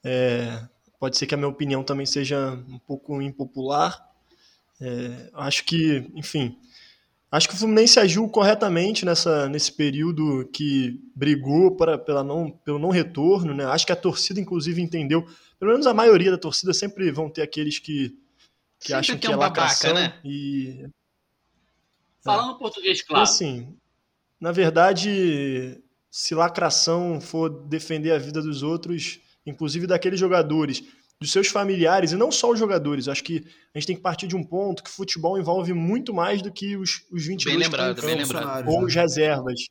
É, 0.04 0.67
pode 0.99 1.17
ser 1.17 1.25
que 1.25 1.34
a 1.34 1.38
minha 1.38 1.47
opinião 1.49 1.84
também 1.84 2.06
seja 2.06 2.52
um 2.69 2.78
pouco 2.78 3.19
impopular. 3.19 4.08
É, 4.80 5.32
acho 5.34 5.65
que, 5.65 6.08
enfim, 6.13 6.60
acho 7.32 7.49
que 7.49 7.56
o 7.56 7.58
Fluminense 7.58 7.99
agiu 7.99 8.30
corretamente 8.30 9.04
nessa, 9.04 9.49
nesse 9.49 9.73
período 9.73 10.47
que 10.54 11.02
brigou 11.15 11.75
para, 11.75 11.97
pela 11.97 12.23
não, 12.23 12.52
pelo 12.52 12.78
não 12.78 12.91
retorno, 12.91 13.52
né? 13.52 13.65
Acho 13.65 13.88
que 13.88 13.91
a 13.91 13.95
torcida, 13.95 14.39
inclusive, 14.39 14.80
entendeu. 14.80 15.25
Pelo 15.60 15.71
menos 15.71 15.88
a 15.88 15.93
maioria 15.95 16.30
da 16.30 16.38
torcida 16.38 16.71
sempre 16.71 17.12
vão 17.12 17.32
ter 17.32 17.41
aqueles 17.41 17.80
que, 17.80 18.10
que 18.80 18.89
Sempre 18.89 18.95
acham 18.95 19.17
que 19.17 19.28
um 19.28 19.32
é 19.32 19.38
babaca, 19.38 19.62
lacração 19.62 19.93
né? 19.95 20.19
e 20.23 20.88
Falando 22.23 22.58
português, 22.58 22.99
e 22.99 23.05
claro. 23.05 23.23
assim, 23.23 23.75
na 24.39 24.51
verdade, 24.51 25.82
se 26.12 26.36
lacração 26.36 27.19
for 27.21 27.49
defender 27.49 28.12
a 28.12 28.17
vida 28.17 28.41
dos 28.41 28.63
outros, 28.63 29.19
inclusive 29.45 29.88
daqueles 29.88 30.19
jogadores, 30.19 30.84
dos 31.19 31.32
seus 31.32 31.47
familiares, 31.47 32.12
e 32.12 32.15
não 32.15 32.32
só 32.32 32.49
os 32.51 32.60
jogadores, 32.60 33.08
acho 33.08 33.23
que 33.23 33.45
a 33.73 33.79
gente 33.79 33.88
tem 33.88 33.95
que 33.95 34.01
partir 34.01 34.25
de 34.25 34.36
um 34.36 34.43
ponto 34.43 34.84
que 34.84 34.89
futebol 34.89 35.38
envolve 35.38 35.73
muito 35.73 36.13
mais 36.13 36.41
do 36.41 36.51
que 36.51 36.77
os, 36.77 37.05
os 37.12 37.25
22 37.25 37.43
Bem 37.43 37.58
lembrado, 37.58 38.01
bem 38.01 38.15
lembrado. 38.15 38.67
Ou 38.69 38.86
os 38.86 38.95
reservas. 38.95 39.65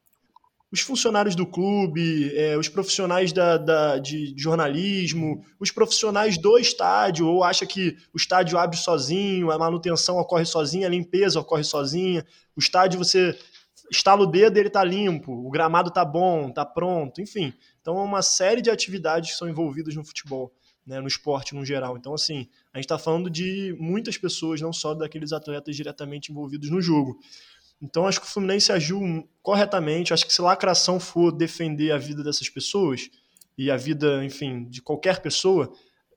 Os 0.71 0.81
funcionários 0.81 1.35
do 1.35 1.47
clube, 1.47 2.31
é, 2.37 2.57
os 2.59 2.69
profissionais 2.69 3.33
da, 3.33 3.57
da- 3.57 3.99
de 3.99 4.35
jornalismo, 4.37 5.43
os 5.59 5.71
profissionais 5.71 6.37
do 6.37 6.59
estádio, 6.59 7.27
ou 7.27 7.43
acha 7.43 7.65
que 7.65 7.97
o 8.13 8.19
estádio 8.19 8.59
abre 8.59 8.77
sozinho, 8.77 9.51
a 9.51 9.59
manutenção 9.59 10.19
ocorre 10.19 10.45
sozinha, 10.45 10.87
a 10.87 10.91
limpeza 10.91 11.41
ocorre 11.41 11.65
sozinha, 11.65 12.25
o 12.55 12.61
estádio 12.61 12.99
você 12.99 13.35
estala 13.91 14.23
o 14.23 14.27
dedo 14.27 14.59
ele 14.59 14.69
tá 14.69 14.85
limpo, 14.85 15.33
o 15.33 15.51
gramado 15.51 15.91
tá 15.91 16.05
bom, 16.05 16.51
tá 16.51 16.67
pronto, 16.67 17.23
enfim. 17.23 17.55
Então 17.81 17.99
é 17.99 18.03
uma 18.03 18.21
série 18.21 18.61
de 18.61 18.69
atividades 18.71 19.31
que 19.31 19.37
são 19.39 19.49
envolvidas 19.49 19.95
no 19.95 20.05
futebol, 20.05 20.53
né, 20.87 21.01
no 21.01 21.09
esporte 21.09 21.55
no 21.55 21.65
geral. 21.65 21.97
Então 21.97 22.13
assim, 22.13 22.47
a 22.75 22.77
gente 22.77 22.85
está 22.85 22.99
falando 22.99 23.31
de 23.31 23.75
muitas 23.81 24.19
pessoas, 24.19 24.61
não 24.61 24.75
só 24.75 24.93
daqueles 24.93 25.33
atletas 25.33 25.75
diretamente 25.75 26.31
envolvidos 26.31 26.69
no 26.71 26.83
jogo. 26.83 27.19
Então 27.81 28.07
acho 28.07 28.21
que 28.21 28.27
o 28.27 28.31
Fluminense 28.31 28.73
agiu 28.73 29.29
corretamente. 29.43 30.13
Acho 30.13 30.27
que 30.27 30.33
se 30.33 30.43
lacração 30.43 30.99
for 30.99 31.31
defender 31.33 31.93
a 31.93 31.99
vida 31.99 32.23
dessas 32.23 32.49
pessoas 32.49 33.09
e 33.57 33.71
a 33.71 33.77
vida, 33.77 34.25
enfim, 34.25 34.65
de 34.65 34.81
qualquer 34.81 35.21
pessoa, 35.21 35.73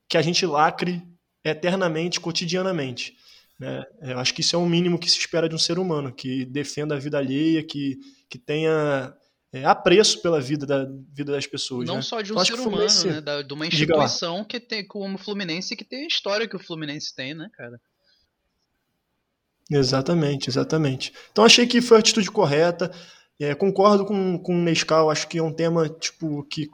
que 0.08 0.16
a 0.16 0.22
gente 0.22 0.44
lacre 0.46 1.02
eternamente, 1.44 2.20
cotidianamente. 2.20 3.16
Né? 3.58 3.84
Eu 4.02 4.18
acho 4.18 4.34
que 4.34 4.40
isso 4.40 4.56
é 4.56 4.58
o 4.58 4.66
mínimo 4.66 4.98
que 4.98 5.10
se 5.10 5.18
espera 5.18 5.48
de 5.48 5.54
um 5.54 5.58
ser 5.58 5.78
humano, 5.78 6.12
que 6.12 6.44
defenda 6.44 6.94
a 6.94 6.98
vida 6.98 7.18
alheia, 7.18 7.62
que, 7.62 7.98
que 8.28 8.38
tenha 8.38 9.14
é, 9.52 9.64
apreço 9.64 10.22
pela 10.22 10.40
vida, 10.40 10.64
da, 10.64 10.84
vida 11.12 11.32
das 11.32 11.46
pessoas. 11.46 11.86
Não 11.86 11.96
né? 11.96 12.02
só 12.02 12.20
de 12.22 12.32
um 12.32 12.34
Então, 12.34 12.44
ser 12.44 12.60
humano, 12.60 13.04
né? 13.04 13.20
Da, 13.20 13.42
de 13.42 13.52
uma 13.52 13.66
instituição 13.66 14.44
que 14.44 14.58
tem, 14.58 14.86
como 14.86 15.16
o 15.16 15.18
Fluminense, 15.18 15.76
que 15.76 15.84
tem 15.84 16.04
a 16.04 16.06
história 16.06 16.48
que 16.48 16.56
o 16.56 16.58
Fluminense 16.58 17.14
tem, 17.14 17.34
né, 17.34 17.48
cara? 17.52 17.80
Exatamente, 19.70 20.48
exatamente. 20.50 21.12
Então 21.30 21.44
achei 21.44 21.66
que 21.66 21.80
foi 21.80 21.96
a 21.96 22.00
atitude 22.00 22.30
correta. 22.30 22.90
É, 23.40 23.54
concordo 23.54 24.04
com, 24.04 24.38
com 24.38 24.54
o 24.54 24.62
Nescau, 24.62 25.10
acho 25.10 25.26
que 25.28 25.38
é 25.38 25.42
um 25.42 25.52
tema 25.52 25.88
tipo 25.88 26.44
que 26.44 26.68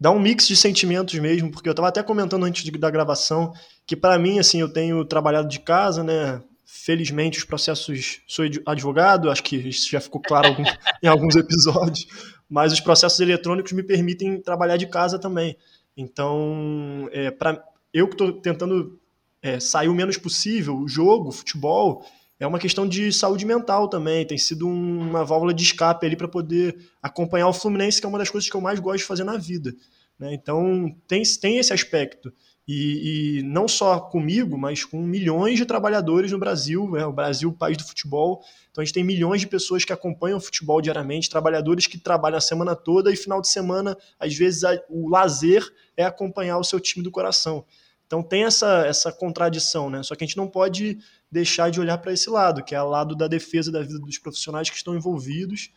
dá 0.00 0.10
um 0.10 0.20
mix 0.20 0.48
de 0.48 0.56
sentimentos 0.56 1.18
mesmo, 1.18 1.50
porque 1.50 1.68
eu 1.68 1.72
estava 1.72 1.88
até 1.88 2.02
comentando 2.02 2.44
antes 2.44 2.64
de- 2.64 2.72
da 2.72 2.90
gravação 2.90 3.52
que 3.86 3.96
para 3.96 4.18
mim 4.18 4.38
assim 4.38 4.60
eu 4.60 4.68
tenho 4.72 5.04
trabalhado 5.04 5.48
de 5.48 5.60
casa, 5.60 6.04
né? 6.04 6.42
Felizmente 6.66 7.38
os 7.38 7.44
processos 7.44 8.20
sou 8.28 8.44
advogado, 8.66 9.30
acho 9.30 9.42
que 9.44 9.56
isso 9.56 9.90
já 9.90 10.00
ficou 10.00 10.20
claro 10.22 10.48
algum- 10.48 10.64
em 11.02 11.08
alguns 11.08 11.36
episódios, 11.36 12.06
mas 12.48 12.72
os 12.72 12.80
processos 12.80 13.20
eletrônicos 13.20 13.72
me 13.72 13.82
permitem 13.84 14.40
trabalhar 14.42 14.76
de 14.78 14.86
casa 14.88 15.18
também. 15.18 15.56
Então, 15.96 17.08
é, 17.12 17.30
para 17.30 17.62
eu 17.92 18.06
que 18.08 18.14
estou 18.14 18.32
tentando 18.40 18.98
é, 19.42 19.60
sair 19.60 19.88
o 19.88 19.94
menos 19.94 20.16
possível, 20.16 20.76
o 20.76 20.88
jogo, 20.88 21.28
o 21.28 21.32
futebol, 21.32 22.04
é 22.40 22.46
uma 22.46 22.58
questão 22.58 22.86
de 22.86 23.12
saúde 23.12 23.44
mental 23.44 23.88
também. 23.88 24.26
Tem 24.26 24.38
sido 24.38 24.66
um- 24.66 25.00
uma 25.00 25.24
válvula 25.24 25.52
de 25.52 25.62
escape 25.62 26.06
ali 26.06 26.16
para 26.16 26.28
poder 26.28 26.76
acompanhar 27.02 27.48
o 27.48 27.52
Fluminense, 27.52 28.00
que 28.00 28.06
é 28.06 28.08
uma 28.08 28.18
das 28.18 28.30
coisas 28.30 28.48
que 28.48 28.56
eu 28.56 28.60
mais 28.60 28.78
gosto 28.78 28.98
de 28.98 29.04
fazer 29.04 29.24
na 29.24 29.36
vida. 29.36 29.74
Né? 30.18 30.34
Então, 30.34 30.94
tem, 31.06 31.22
tem 31.40 31.58
esse 31.58 31.72
aspecto. 31.72 32.32
E, 32.66 33.38
e, 33.38 33.42
não 33.44 33.66
só 33.66 33.98
comigo, 33.98 34.58
mas 34.58 34.84
com 34.84 35.00
milhões 35.00 35.56
de 35.56 35.64
trabalhadores 35.64 36.30
no 36.30 36.38
Brasil, 36.38 36.90
né? 36.90 37.06
o 37.06 37.12
Brasil, 37.12 37.50
país 37.50 37.78
do 37.78 37.84
futebol. 37.84 38.42
Então 38.70 38.82
a 38.82 38.84
gente 38.84 38.92
tem 38.92 39.02
milhões 39.02 39.40
de 39.40 39.46
pessoas 39.46 39.86
que 39.86 39.92
acompanham 39.92 40.36
o 40.36 40.40
futebol 40.40 40.78
diariamente, 40.78 41.30
trabalhadores 41.30 41.86
que 41.86 41.96
trabalham 41.96 42.36
a 42.36 42.42
semana 42.42 42.76
toda 42.76 43.10
e 43.10 43.16
final 43.16 43.40
de 43.40 43.48
semana, 43.48 43.96
às 44.20 44.34
vezes, 44.36 44.64
a, 44.64 44.78
o 44.90 45.08
lazer 45.08 45.66
é 45.96 46.04
acompanhar 46.04 46.58
o 46.58 46.64
seu 46.64 46.78
time 46.78 47.02
do 47.02 47.10
coração. 47.10 47.64
Então 48.08 48.22
tem 48.22 48.44
essa, 48.44 48.86
essa 48.86 49.12
contradição, 49.12 49.88
né? 49.88 50.02
Só 50.02 50.16
que 50.16 50.24
a 50.24 50.26
gente 50.26 50.36
não 50.36 50.48
pode 50.48 50.98
deixar 51.30 51.70
de 51.70 51.78
olhar 51.78 51.98
para 51.98 52.12
esse 52.12 52.28
lado, 52.28 52.64
que 52.64 52.74
é 52.74 52.82
o 52.82 52.88
lado 52.88 53.14
da 53.14 53.28
defesa 53.28 53.70
da 53.70 53.82
vida 53.82 54.00
dos 54.00 54.18
profissionais 54.18 54.68
que 54.68 54.76
estão 54.76 54.96
envolvidos 54.96 55.70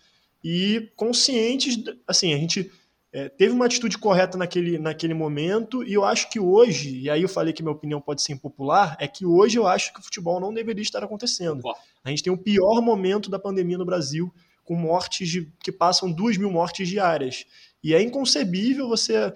e 0.44 0.90
conscientes, 0.96 1.78
assim, 2.08 2.34
a 2.34 2.38
gente 2.38 2.72
é, 3.14 3.30
teve 3.30 3.54
uma 3.54 3.66
atitude 3.66 3.98
correta 3.98 4.38
naquele, 4.38 4.78
naquele 4.80 5.14
momento, 5.14 5.84
e 5.84 5.94
eu 5.94 6.04
acho 6.04 6.30
que 6.30 6.40
hoje, 6.40 6.98
e 7.00 7.10
aí 7.10 7.22
eu 7.22 7.30
falei 7.30 7.54
que 7.54 7.62
minha 7.62 7.76
opinião 7.76 8.02
pode 8.02 8.22
ser 8.22 8.34
impopular, 8.34 8.96
é 9.00 9.08
que 9.08 9.26
hoje 9.26 9.60
eu 9.60 9.68
acho 9.68 9.94
que 9.94 10.00
o 10.00 10.04
futebol 10.04 10.40
não 10.40 10.54
deveria 10.54 10.82
estar 10.82 11.04
acontecendo. 11.04 11.62
A 12.04 12.10
gente 12.10 12.24
tem 12.24 12.34
o 12.34 12.38
pior 12.38 12.82
momento 12.82 13.30
da 13.30 13.38
pandemia 13.38 13.78
no 13.78 13.86
Brasil, 13.86 14.34
com 14.64 14.76
mortes 14.76 15.30
de, 15.30 15.52
que 15.62 15.72
passam 15.72 16.12
duas 16.12 16.38
mil 16.38 16.50
mortes 16.50 16.88
diárias. 16.88 17.46
E 17.84 17.94
é 17.94 18.02
inconcebível 18.02 18.88
você 18.88 19.34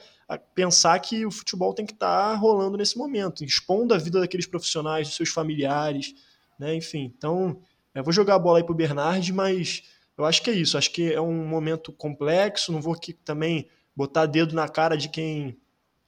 pensar 0.54 1.00
que 1.00 1.26
o 1.26 1.32
futebol 1.32 1.74
tem 1.74 1.86
que 1.86 1.94
estar 1.94 2.36
rolando 2.36 2.78
nesse 2.78 2.98
momento, 2.98 3.44
expondo 3.44 3.94
a 3.94 3.98
vida 3.98 4.20
daqueles 4.20 4.46
profissionais, 4.46 5.08
dos 5.08 5.18
seus 5.18 5.30
familiares, 5.30 6.14
né? 6.60 6.76
enfim. 6.76 7.14
Então, 7.18 7.60
eu 7.94 8.04
vou 8.04 8.14
jogar 8.14 8.36
a 8.36 8.40
bola 8.40 8.60
aí 8.60 8.64
para 8.64 8.74
o 8.74 8.76
Bernard, 8.76 9.32
mas 9.34 9.84
eu 10.18 10.26
acho 10.26 10.42
que 10.42 10.50
é 10.50 10.54
isso. 10.54 10.78
Acho 10.78 10.92
que 10.92 11.12
é 11.12 11.22
um 11.22 11.46
momento 11.46 11.92
complexo. 11.92 12.72
Não 12.72 12.82
vou 12.82 12.94
aqui 12.94 13.14
também 13.14 13.68
botar 13.96 14.26
dedo 14.26 14.56
na 14.56 14.68
cara 14.68 14.96
de 14.96 15.10
quem 15.10 15.58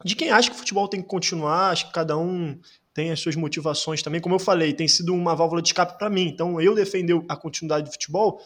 de 0.04 0.16
quem 0.16 0.30
acha 0.30 0.50
que 0.52 0.56
o 0.56 0.60
futebol 0.60 0.88
tem 0.88 1.02
que 1.02 1.08
continuar. 1.08 1.72
Acho 1.72 1.88
que 1.88 1.94
cada 1.94 2.18
um 2.18 2.60
tem 2.94 3.12
as 3.12 3.20
suas 3.20 3.36
motivações 3.36 4.02
também. 4.02 4.22
Como 4.22 4.36
eu 4.36 4.40
falei, 4.40 4.74
tem 4.74 4.88
sido 4.88 5.14
uma 5.14 5.36
válvula 5.36 5.62
de 5.62 5.70
escape 5.70 5.98
para 5.98 6.10
mim. 6.10 6.28
Então, 6.28 6.62
eu 6.62 6.76
defender 6.76 7.20
a 7.28 7.36
continuidade 7.36 7.86
do 7.86 7.92
futebol, 7.92 8.42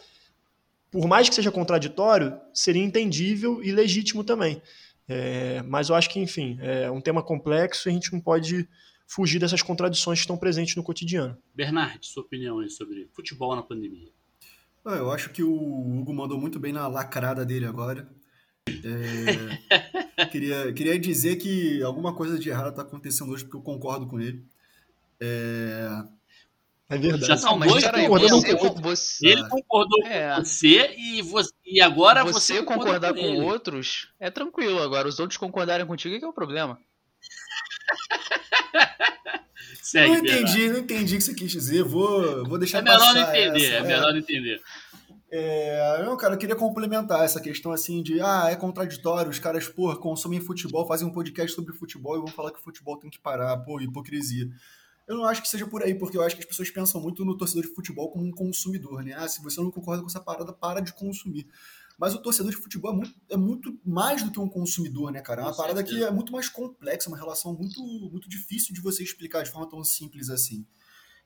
por 0.92 1.08
mais 1.08 1.30
que 1.30 1.36
seja 1.36 1.52
contraditório, 1.52 2.38
seria 2.54 2.84
entendível 2.84 3.64
e 3.64 3.72
legítimo 3.72 4.24
também. 4.24 4.62
É, 5.08 5.62
mas 5.64 5.90
eu 5.90 5.96
acho 5.96 6.10
que, 6.10 6.20
enfim, 6.20 6.58
é 6.62 6.92
um 6.92 7.02
tema 7.02 7.24
complexo 7.24 7.88
e 7.88 7.92
a 7.92 7.94
gente 7.94 8.12
não 8.12 8.20
pode 8.20 8.68
fugir 9.08 9.40
dessas 9.40 9.62
contradições 9.62 10.20
que 10.20 10.24
estão 10.24 10.38
presentes 10.38 10.76
no 10.76 10.84
cotidiano. 10.84 11.38
Bernard, 11.56 12.00
sua 12.06 12.24
opinião 12.24 12.60
aí 12.60 12.70
sobre 12.70 13.10
futebol 13.14 13.56
na 13.56 13.64
pandemia? 13.64 14.10
Ah, 14.86 14.96
eu 14.96 15.12
acho 15.12 15.30
que 15.32 15.44
o 15.44 15.54
Hugo 15.54 16.14
mandou 16.14 16.40
muito 16.40 16.60
bem 16.60 16.74
na 16.74 16.88
lacrada 16.88 17.46
dele 17.46 17.66
agora. 17.66 18.10
É, 18.68 20.26
queria, 20.32 20.74
queria 20.74 21.00
dizer 21.00 21.36
que 21.38 21.82
alguma 21.84 22.16
coisa 22.16 22.40
de 22.40 22.50
errado 22.50 22.70
está 22.70 22.82
acontecendo 22.82 23.32
hoje, 23.32 23.44
porque 23.44 23.58
eu 23.58 23.62
concordo 23.62 24.08
com 24.08 24.20
ele. 24.20 24.46
É, 25.20 25.88
é 26.92 26.98
verdade. 26.98 27.26
Já 27.26 27.38
são 27.38 27.58
dois 27.58 27.84
peraí, 27.84 28.08
você, 28.08 28.56
com 28.58 28.82
você, 28.82 29.28
Ele 29.28 29.48
concordou 29.50 30.06
É. 30.06 30.36
com 30.36 30.44
você 30.44 30.94
e, 30.98 31.22
você 31.22 31.52
e 31.66 31.82
agora 31.82 32.24
você, 32.24 32.56
você 32.56 32.64
concorda 32.64 33.08
concordar 33.10 33.14
com, 33.14 33.36
com 33.36 33.46
outros 33.46 34.10
é 34.20 34.30
tranquilo. 34.30 34.82
Agora, 34.84 35.08
os 35.08 35.20
outros 35.20 35.38
concordarem 35.38 35.86
contigo 35.86 36.16
é 36.16 36.20
que 36.20 36.26
é 36.26 36.28
o 36.28 36.34
problema. 36.34 36.78
Segue, 39.82 40.10
não 40.10 40.18
entendi, 40.20 40.70
não 40.70 40.80
entendi 40.80 41.16
o 41.16 41.18
que 41.18 41.24
você 41.24 41.34
quis 41.34 41.52
dizer. 41.52 41.84
Vou, 41.84 42.46
vou 42.46 42.58
deixar 42.58 42.80
É 42.80 42.82
melhor 42.82 43.00
passar 43.00 43.14
não 43.14 43.22
entender, 43.30 43.66
essa. 43.66 43.76
é 43.76 43.82
melhor 43.84 44.12
não 44.12 44.20
entender. 44.20 44.62
É, 45.34 46.04
não, 46.04 46.18
cara, 46.18 46.34
eu 46.34 46.38
queria 46.38 46.56
complementar 46.56 47.24
essa 47.24 47.40
questão 47.40 47.72
assim 47.72 48.04
de 48.04 48.20
ah, 48.20 48.50
é 48.52 48.56
contraditório, 48.56 49.32
os 49.32 49.40
caras, 49.40 49.68
pô, 49.68 49.96
consomem 49.96 50.42
futebol, 50.42 50.86
fazem 50.86 51.08
um 51.08 51.12
podcast 51.12 51.56
sobre 51.56 51.74
futebol 51.74 52.16
e 52.18 52.20
vão 52.20 52.28
falar 52.28 52.52
que 52.52 52.60
o 52.60 52.64
futebol 52.64 52.98
tem 52.98 53.10
que 53.10 53.20
parar, 53.20 53.56
pô, 53.58 53.80
hipocrisia. 53.80 54.48
Eu 55.08 55.18
não 55.18 55.26
acho 55.26 55.42
que 55.42 55.50
seja 55.50 55.68
por 55.68 55.84
aí, 55.84 55.96
porque 55.96 56.18
eu 56.18 56.22
acho 56.22 56.36
que 56.36 56.42
as 56.42 56.48
pessoas 56.48 56.70
pensam 56.70 57.02
muito 57.02 57.26
no 57.26 57.36
torcedor 57.36 57.64
de 57.64 57.74
futebol 57.74 58.10
como 58.12 58.26
um 58.26 58.32
consumidor, 58.32 59.04
né? 59.04 59.14
Ah, 59.14 59.28
se 59.28 59.42
você 59.42 59.60
não 59.60 59.72
concorda 59.72 60.02
com 60.02 60.08
essa 60.08 60.20
parada, 60.20 60.54
para 60.54 60.80
de 60.80 60.94
consumir. 60.94 61.48
Mas 61.98 62.16
o 62.16 62.20
torcedor 62.20 62.52
de 62.52 62.58
futebol 62.58 62.92
é 62.92 62.96
muito, 62.96 63.14
é 63.30 63.38
muito 63.38 63.80
mais 63.86 64.24
do 64.24 64.32
que 64.32 64.40
um 64.40 64.50
consumidor, 64.50 65.12
né, 65.12 65.22
cara? 65.22 65.42
É 65.42 65.46
uma 65.46 65.52
Com 65.52 65.58
parada 65.58 65.84
que 65.84 66.04
é 66.04 66.10
muito 66.10 66.32
mais 66.32 66.50
complexa, 66.50 67.10
uma 67.10 67.18
relação 67.18 67.54
muito, 67.54 67.80
muito 68.10 68.28
difícil 68.28 68.74
de 68.74 68.82
você 68.82 69.04
explicar 69.04 69.44
de 69.44 69.52
forma 69.52 69.70
tão 69.70 69.84
simples 69.84 70.30
assim. 70.30 70.66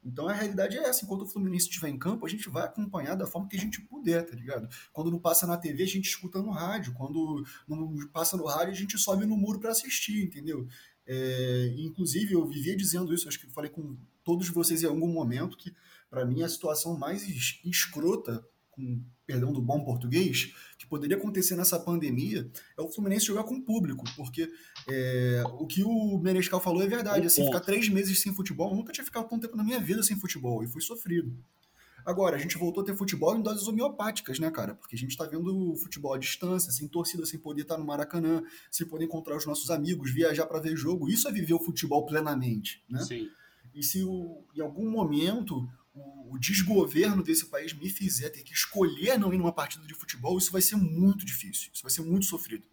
Então 0.05 0.27
a 0.29 0.33
realidade 0.33 0.77
é 0.77 0.83
essa, 0.83 1.03
enquanto 1.03 1.23
o 1.23 1.25
Fluminense 1.25 1.65
estiver 1.65 1.89
em 1.89 1.97
campo, 1.97 2.25
a 2.25 2.29
gente 2.29 2.47
vai 2.47 2.63
acompanhar 2.63 3.15
da 3.15 3.25
forma 3.25 3.47
que 3.47 3.55
a 3.57 3.59
gente 3.59 3.81
puder, 3.81 4.23
tá 4.23 4.35
ligado? 4.35 4.69
Quando 4.93 5.09
não 5.09 5.19
passa 5.19 5.47
na 5.47 5.57
TV, 5.57 5.81
a 5.81 5.87
gente 5.87 6.05
escuta 6.05 6.39
no 6.43 6.51
rádio. 6.51 6.93
Quando 6.93 7.43
não 7.67 8.07
passa 8.13 8.37
no 8.37 8.45
rádio, 8.45 8.71
a 8.71 8.75
gente 8.75 8.99
sobe 8.99 9.25
no 9.25 9.35
muro 9.35 9.59
para 9.59 9.71
assistir, 9.71 10.23
entendeu? 10.23 10.67
É, 11.07 11.73
inclusive, 11.77 12.33
eu 12.33 12.45
vivia 12.47 12.75
dizendo 12.75 13.13
isso, 13.13 13.27
acho 13.27 13.39
que 13.39 13.45
eu 13.45 13.51
falei 13.51 13.69
com 13.69 13.95
todos 14.23 14.49
vocês 14.49 14.81
em 14.83 14.87
algum 14.87 15.07
momento, 15.07 15.55
que 15.57 15.73
para 16.09 16.25
mim 16.25 16.41
a 16.41 16.49
situação 16.49 16.97
mais 16.97 17.27
es- 17.27 17.59
escrota, 17.63 18.43
com 18.71 19.01
perdão 19.25 19.53
do 19.53 19.61
bom 19.61 19.83
português, 19.83 20.53
que 20.77 20.85
poderia 20.85 21.15
acontecer 21.17 21.55
nessa 21.55 21.79
pandemia 21.79 22.49
é 22.77 22.81
o 22.81 22.89
Fluminense 22.89 23.25
jogar 23.25 23.43
com 23.43 23.61
público, 23.61 24.03
porque 24.15 24.51
é, 24.89 25.43
o 25.59 25.65
que 25.65 25.83
o 25.83 26.17
Menescal 26.19 26.59
falou 26.59 26.83
é 26.83 26.87
verdade. 26.87 27.25
Assim, 27.25 27.41
ficar 27.45 27.61
três 27.61 27.87
meses 27.89 28.19
sem 28.19 28.33
futebol, 28.35 28.69
eu 28.71 28.75
nunca 28.75 28.91
tinha 28.91 29.05
ficado 29.05 29.27
tanto 29.29 29.43
tempo 29.43 29.55
na 29.55 29.63
minha 29.63 29.79
vida 29.79 30.03
sem 30.03 30.19
futebol, 30.19 30.63
e 30.63 30.67
foi 30.67 30.81
sofrido. 30.81 31.35
Agora, 32.05 32.35
a 32.35 32.39
gente 32.39 32.57
voltou 32.57 32.83
a 32.83 32.85
ter 32.85 32.95
futebol 32.95 33.35
em 33.35 33.41
doses 33.41 33.67
homeopáticas, 33.67 34.37
né, 34.37 34.51
cara? 34.51 34.75
Porque 34.75 34.95
a 34.95 34.97
gente 34.99 35.17
tá 35.17 35.25
vendo 35.25 35.71
o 35.71 35.75
futebol 35.75 36.13
à 36.13 36.17
distância, 36.19 36.71
sem 36.71 36.87
torcida, 36.87 37.25
sem 37.25 37.39
poder 37.39 37.63
estar 37.63 37.77
no 37.77 37.85
Maracanã, 37.85 38.43
sem 38.69 38.85
poder 38.87 39.05
encontrar 39.05 39.35
os 39.35 39.45
nossos 39.45 39.71
amigos, 39.71 40.11
viajar 40.11 40.45
para 40.45 40.59
ver 40.59 40.75
jogo. 40.77 41.09
Isso 41.09 41.27
é 41.27 41.31
viver 41.31 41.53
o 41.55 41.59
futebol 41.59 42.05
plenamente, 42.05 42.83
né? 42.87 43.01
Sim. 43.03 43.29
E 43.73 43.83
se 43.83 44.03
o- 44.03 44.43
em 44.55 44.61
algum 44.61 44.89
momento 44.89 45.67
o, 45.93 46.35
o 46.35 46.39
desgoverno 46.39 47.23
desse 47.23 47.47
país 47.47 47.73
me 47.73 47.89
fizer 47.89 48.29
ter 48.29 48.43
que 48.43 48.53
escolher 48.53 49.17
não 49.17 49.33
ir 49.33 49.37
numa 49.37 49.51
partida 49.51 49.85
de 49.87 49.93
futebol, 49.95 50.37
isso 50.37 50.51
vai 50.51 50.61
ser 50.61 50.75
muito 50.75 51.25
difícil, 51.25 51.71
isso 51.73 51.81
vai 51.81 51.91
ser 51.91 52.01
muito 52.01 52.25
sofrido. 52.25 52.65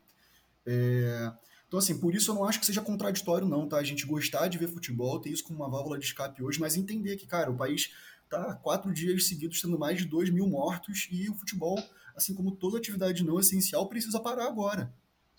É, 0.67 1.33
Então, 1.67 1.79
assim, 1.79 1.99
por 1.99 2.15
isso 2.15 2.31
eu 2.31 2.35
não 2.35 2.45
acho 2.45 2.61
que 2.61 2.67
seja 2.67 2.83
contraditório, 2.83 3.49
não, 3.49 3.67
tá? 3.67 3.79
A 3.79 3.83
gente 3.83 4.05
gostar 4.05 4.47
de 4.49 4.59
ver 4.59 4.69
futebol, 4.69 5.19
ter 5.19 5.31
isso 5.31 5.43
como 5.43 5.59
uma 5.61 5.71
válvula 5.71 5.99
de 5.99 6.05
escape 6.05 6.43
hoje, 6.43 6.61
mas 6.61 6.77
entender 6.77 7.17
que, 7.17 7.27
cara, 7.27 7.51
o 7.51 7.57
país 7.57 7.91
tá 8.33 8.55
quatro 8.55 8.93
dias 8.93 9.29
seguidos 9.29 9.61
tendo 9.61 9.79
mais 9.79 9.99
de 9.99 10.07
2 10.07 10.31
mil 10.31 10.49
mortos 10.49 11.07
e 11.11 11.29
o 11.29 11.35
futebol, 11.35 11.79
assim 12.17 12.35
como 12.35 12.57
toda 12.57 12.79
atividade 12.79 13.23
não 13.23 13.39
essencial, 13.39 13.89
precisa 13.89 14.19
parar 14.21 14.47
agora. 14.47 14.93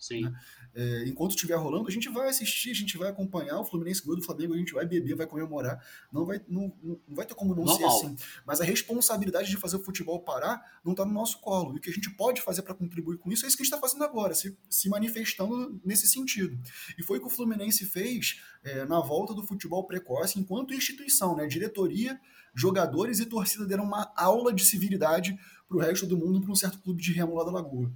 Sim. 0.04 0.30
É, 0.74 1.04
enquanto 1.06 1.30
estiver 1.30 1.54
rolando, 1.54 1.88
a 1.88 1.90
gente 1.90 2.10
vai 2.10 2.28
assistir, 2.28 2.72
a 2.72 2.74
gente 2.74 2.98
vai 2.98 3.08
acompanhar 3.08 3.58
o 3.58 3.64
Fluminense 3.64 4.02
ganhou 4.02 4.18
do 4.18 4.22
Flamengo, 4.22 4.52
a 4.52 4.58
gente 4.58 4.74
vai 4.74 4.84
beber, 4.84 5.14
vai 5.14 5.26
comemorar. 5.26 5.82
Não 6.12 6.26
vai, 6.26 6.42
não 6.46 6.76
não 6.82 7.00
vai 7.08 7.24
ter 7.24 7.34
como 7.34 7.54
não 7.54 7.64
Normal. 7.64 7.90
ser 7.90 8.06
assim. 8.06 8.16
Mas 8.44 8.60
a 8.60 8.64
responsabilidade 8.64 9.48
de 9.48 9.56
fazer 9.56 9.76
o 9.76 9.80
futebol 9.80 10.20
parar 10.20 10.62
não 10.84 10.92
está 10.92 11.06
no 11.06 11.12
nosso 11.12 11.40
colo. 11.40 11.74
E 11.74 11.78
o 11.78 11.80
que 11.80 11.88
a 11.88 11.92
gente 11.92 12.10
pode 12.10 12.42
fazer 12.42 12.60
para 12.60 12.74
contribuir 12.74 13.16
com 13.16 13.32
isso 13.32 13.46
é 13.46 13.48
isso 13.48 13.56
que 13.56 13.62
a 13.62 13.64
gente 13.64 13.72
está 13.72 13.80
fazendo 13.80 14.04
agora, 14.04 14.34
se, 14.34 14.54
se 14.68 14.90
manifestando 14.90 15.80
nesse 15.82 16.06
sentido. 16.06 16.60
E 16.98 17.02
foi 17.02 17.16
o 17.16 17.20
que 17.22 17.28
o 17.28 17.30
Fluminense 17.30 17.86
fez 17.86 18.42
é, 18.62 18.84
na 18.84 19.00
volta 19.00 19.32
do 19.32 19.42
futebol 19.42 19.86
precoce 19.86 20.38
enquanto 20.38 20.74
instituição, 20.74 21.34
né? 21.34 21.46
Diretoria, 21.46 22.20
jogadores 22.54 23.20
e 23.20 23.26
torcida 23.26 23.64
deram 23.64 23.84
uma 23.84 24.12
aula 24.14 24.52
de 24.52 24.66
civilidade 24.66 25.38
para 25.66 25.78
o 25.78 25.80
resto 25.80 26.06
do 26.06 26.18
mundo 26.18 26.42
para 26.42 26.52
um 26.52 26.54
certo 26.54 26.78
clube 26.80 27.00
de 27.00 27.10
remo 27.10 27.34
lá 27.34 27.44
da 27.44 27.50
Lagoa. 27.50 27.90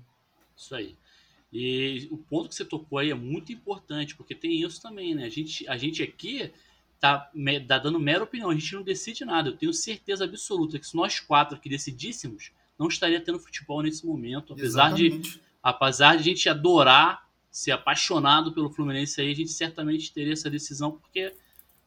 Isso 0.56 0.74
aí. 0.74 0.96
E 1.52 2.08
o 2.10 2.18
ponto 2.18 2.48
que 2.50 2.54
você 2.54 2.64
tocou 2.64 2.98
aí 2.98 3.10
é 3.10 3.14
muito 3.14 3.52
importante, 3.52 4.14
porque 4.14 4.34
tem 4.34 4.60
isso 4.62 4.82
também, 4.82 5.14
né? 5.14 5.24
A 5.24 5.28
gente, 5.30 5.66
a 5.68 5.76
gente 5.78 6.02
aqui 6.02 6.50
tá, 7.00 7.30
me- 7.34 7.60
tá 7.60 7.78
dando 7.78 7.98
mera 7.98 8.24
opinião, 8.24 8.50
a 8.50 8.54
gente 8.54 8.74
não 8.74 8.82
decide 8.82 9.24
nada. 9.24 9.48
Eu 9.48 9.56
tenho 9.56 9.72
certeza 9.72 10.24
absoluta 10.24 10.78
que 10.78 10.86
se 10.86 10.94
nós 10.94 11.20
quatro 11.20 11.56
aqui 11.56 11.68
decidíssemos, 11.68 12.52
não 12.78 12.88
estaria 12.88 13.20
tendo 13.20 13.38
futebol 13.38 13.82
nesse 13.82 14.06
momento. 14.06 14.52
Apesar 14.52 14.92
de, 14.92 15.06
Exatamente. 15.06 15.40
apesar 15.62 16.14
de 16.16 16.20
a 16.20 16.24
gente 16.24 16.48
adorar, 16.48 17.26
ser 17.50 17.70
apaixonado 17.72 18.52
pelo 18.52 18.70
Fluminense 18.70 19.20
aí, 19.20 19.32
a 19.32 19.34
gente 19.34 19.50
certamente 19.50 20.12
teria 20.12 20.34
essa 20.34 20.50
decisão, 20.50 20.92
porque 20.92 21.32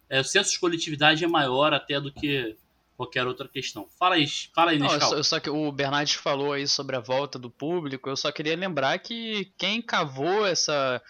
é, 0.09 0.19
o 0.19 0.23
senso 0.23 0.51
de 0.51 0.59
coletividade 0.59 1.23
é 1.23 1.27
maior 1.27 1.71
até 1.71 2.01
do 2.01 2.11
que 2.11 2.57
qualquer 3.01 3.25
outra 3.25 3.47
questão. 3.47 3.87
Fala 3.97 4.15
aí, 4.15 4.27
fala 4.53 4.71
aí, 4.71 4.77
Não, 4.77 4.85
eu 4.87 4.91
Nescau. 4.93 5.09
só, 5.09 5.23
só 5.23 5.39
que 5.39 5.49
o 5.49 5.71
Bernardes 5.71 6.13
falou 6.15 6.53
aí 6.53 6.67
sobre 6.67 6.95
a 6.95 6.99
volta 6.99 7.39
do 7.39 7.49
público. 7.49 8.07
Eu 8.09 8.15
só 8.15 8.31
queria 8.31 8.55
lembrar 8.55 8.97
que 8.99 9.51
quem 9.57 9.81
cavou 9.81 10.45
essa, 10.45 11.01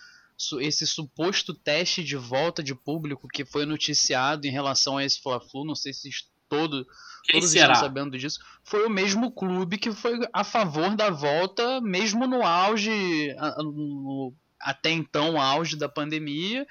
esse 0.62 0.88
suposto 0.88 1.54
teste 1.54 2.02
de 2.04 2.16
volta 2.16 2.64
de 2.64 2.74
público 2.74 3.28
que 3.28 3.44
foi 3.44 3.66
noticiado 3.66 4.48
em 4.48 4.52
relação 4.52 4.98
a 4.98 5.04
esse 5.04 5.22
Fla-Flu, 5.22 5.66
não 5.66 5.76
sei 5.76 5.92
se 5.94 6.10
todo, 6.48 6.86
Quem 7.26 7.40
todos 7.40 7.52
será? 7.52 7.74
estão 7.74 7.88
sabendo 7.88 8.18
disso, 8.18 8.40
foi 8.64 8.86
o 8.86 8.90
mesmo 8.90 9.32
clube 9.32 9.78
que 9.78 9.92
foi 9.92 10.20
a 10.34 10.44
favor 10.44 10.96
da 10.96 11.10
volta, 11.10 11.80
mesmo 11.82 12.26
no 12.28 12.44
auge, 12.46 13.34
no- 13.58 14.34
até 14.60 14.92
então 14.92 15.40
auge 15.42 15.76
da 15.76 15.90
pandemia. 15.90 16.66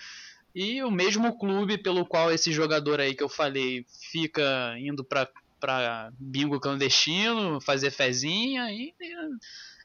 E 0.55 0.83
o 0.83 0.91
mesmo 0.91 1.39
clube 1.39 1.79
pelo 1.79 2.05
qual 2.05 2.33
esse 2.33 2.53
jogador 2.53 3.01
aí 3.01 3.15
que 3.15 3.23
eu 3.23 3.29
falei 3.29 3.85
fica 4.11 4.75
indo 4.79 5.05
pra, 5.05 5.29
pra 5.61 6.11
bingo 6.19 6.59
clandestino, 6.59 7.61
fazer 7.61 7.91
fezinha, 7.91 8.71
e 8.73 8.93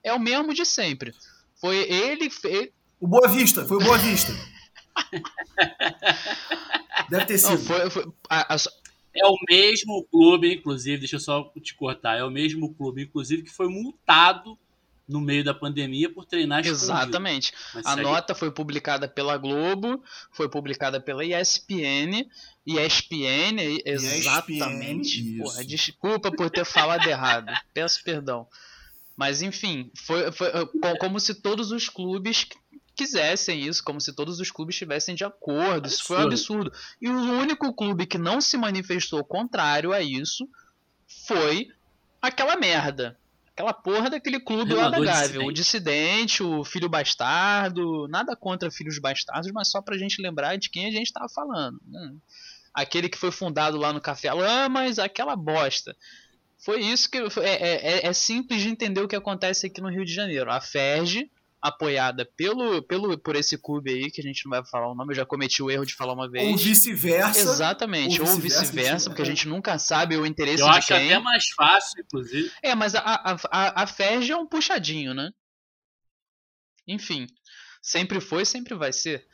é 0.04 0.14
o 0.14 0.20
mesmo 0.20 0.54
de 0.54 0.66
sempre. 0.66 1.14
Foi 1.62 1.78
ele, 1.78 2.30
O 3.00 3.08
Boa 3.08 3.28
Vista, 3.28 3.66
foi 3.66 3.78
o 3.78 3.80
Boa 3.80 3.98
Vista. 3.98 4.32
Deve 7.10 7.26
ter 7.26 7.38
sido. 7.38 7.52
Não, 7.52 7.58
foi, 7.60 7.90
foi- 7.90 8.06
a- 8.30 8.56
a- 8.56 8.58
É 9.18 9.26
o 9.26 9.38
mesmo 9.50 10.04
clube, 10.12 10.54
inclusive, 10.54 10.98
deixa 10.98 11.16
eu 11.16 11.20
só 11.22 11.50
te 11.62 11.74
cortar, 11.74 12.18
é 12.18 12.24
o 12.24 12.30
mesmo 12.30 12.74
clube, 12.74 13.04
inclusive, 13.04 13.44
que 13.44 13.50
foi 13.52 13.70
multado 13.70 14.60
no 15.08 15.22
meio 15.22 15.44
da 15.44 15.54
pandemia 15.54 16.12
por 16.12 16.26
treinar 16.26 16.66
exatamente. 16.66 17.54
A 17.76 17.92
segue. 17.92 18.02
nota 18.02 18.34
foi 18.34 18.50
publicada 18.52 19.08
pela 19.08 19.38
Globo, 19.38 20.04
foi 20.32 20.50
publicada 20.50 21.00
pela 21.00 21.24
ESPN, 21.24 22.28
ESPN, 22.66 23.82
exatamente. 23.86 25.36
isso. 25.36 25.44
Porra, 25.44 25.64
desculpa 25.64 26.32
por 26.32 26.50
ter 26.50 26.66
falado 26.66 27.08
errado, 27.08 27.52
peço 27.74 28.04
perdão. 28.04 28.48
Mas 29.16 29.42
enfim, 29.42 29.92
foi, 29.96 30.32
foi 30.32 30.52
co- 30.68 30.98
como 31.00 31.20
se 31.20 31.36
todos 31.36 31.72
os 31.72 31.88
clubes 31.88 32.48
quisessem 32.96 33.62
isso, 33.62 33.84
como 33.84 34.00
se 34.02 34.12
todos 34.14 34.40
os 34.40 34.52
clubes 34.52 34.76
estivessem 34.76 35.16
de 35.16 35.24
acordo. 35.24 35.88
Isso 35.88 36.04
foi 36.04 36.18
um 36.18 36.22
absurdo. 36.22 36.72
E 37.02 37.08
o 37.08 37.14
único 37.40 37.74
clube 37.74 38.06
que 38.06 38.18
não 38.18 38.42
se 38.42 38.58
manifestou 38.58 39.24
contrário 39.24 39.94
a 39.94 40.02
isso 40.02 40.48
foi 41.28 41.68
aquela 42.22 42.56
merda. 42.58 43.18
Aquela 43.56 43.74
porra 43.74 44.10
daquele 44.10 44.38
clube 44.40 44.74
lá 44.74 44.90
da 44.90 45.00
Gávea. 45.00 45.46
O 45.46 45.52
dissidente. 45.54 46.44
o 46.44 46.66
filho 46.66 46.90
bastardo. 46.90 48.06
Nada 48.10 48.36
contra 48.36 48.70
filhos 48.70 49.00
bastardos, 49.00 49.50
mas 49.54 49.72
só 49.72 49.82
pra 49.82 49.98
gente 49.98 50.22
lembrar 50.22 50.58
de 50.58 50.70
quem 50.70 50.88
a 50.88 50.92
gente 50.92 51.14
tava 51.14 51.30
falando. 51.30 51.80
né? 51.88 52.14
Aquele 52.74 53.08
que 53.08 53.18
foi 53.18 53.32
fundado 53.32 53.78
lá 53.78 53.94
no 53.94 54.02
Café 54.02 54.34
Lamas, 54.34 55.00
aquela 55.00 55.38
bosta. 55.38 55.96
Foi 56.58 56.82
isso 56.82 57.10
que. 57.10 57.30
foi- 57.30 57.46
É, 57.46 58.02
é- 58.04 58.08
é 58.08 58.12
simples 58.14 58.62
de 58.62 58.68
entender 58.68 59.00
o 59.00 59.08
que 59.08 59.16
acontece 59.16 59.68
aqui 59.68 59.80
no 59.80 59.90
Rio 59.90 60.04
de 60.04 60.14
Janeiro. 60.14 60.52
A 60.52 60.60
FERJ, 60.60 61.32
apoiada 61.62 62.30
pelo, 62.38 62.82
pelo, 62.84 63.18
por 63.18 63.36
esse 63.36 63.58
clube 63.58 63.90
aí, 63.92 64.12
que 64.12 64.22
a 64.22 64.24
gente 64.24 64.46
não 64.46 64.52
vai 64.52 64.64
falar 64.66 64.92
o 64.92 64.96
nome, 64.96 65.12
eu 65.14 65.16
já 65.18 65.26
cometi 65.26 65.64
o 65.64 65.72
erro 65.72 65.86
de 65.86 65.96
falar 65.96 66.14
uma 66.14 66.30
vez. 66.30 66.48
Ou 66.52 66.58
vice-versa. 66.58 67.40
Exatamente, 67.40 68.22
ou 68.22 68.28
vice-versa, 68.38 68.96
isso, 68.98 69.10
porque 69.10 69.22
a 69.24 69.26
gente 69.26 69.48
nunca 69.48 69.78
sabe 69.80 70.16
o 70.16 70.26
interesse 70.26 70.62
Eu 70.62 70.70
de 70.70 70.78
acho 70.78 70.88
quem. 70.88 70.98
até 71.14 71.20
mais 71.20 71.48
fácil, 71.50 72.02
inclusive. 72.04 72.52
É, 72.62 72.76
mas 72.76 72.94
a, 72.94 73.00
a, 73.02 73.38
a, 73.52 73.84
a 73.84 73.88
FERJ 73.88 74.32
é 74.34 74.38
um 74.38 74.46
puxadinho, 74.48 75.14
né? 75.14 75.32
Enfim, 76.88 77.28
sempre 77.82 78.20
foi, 78.20 78.46
sempre 78.46 78.76
vai 78.76 78.94
ser. 78.94 79.26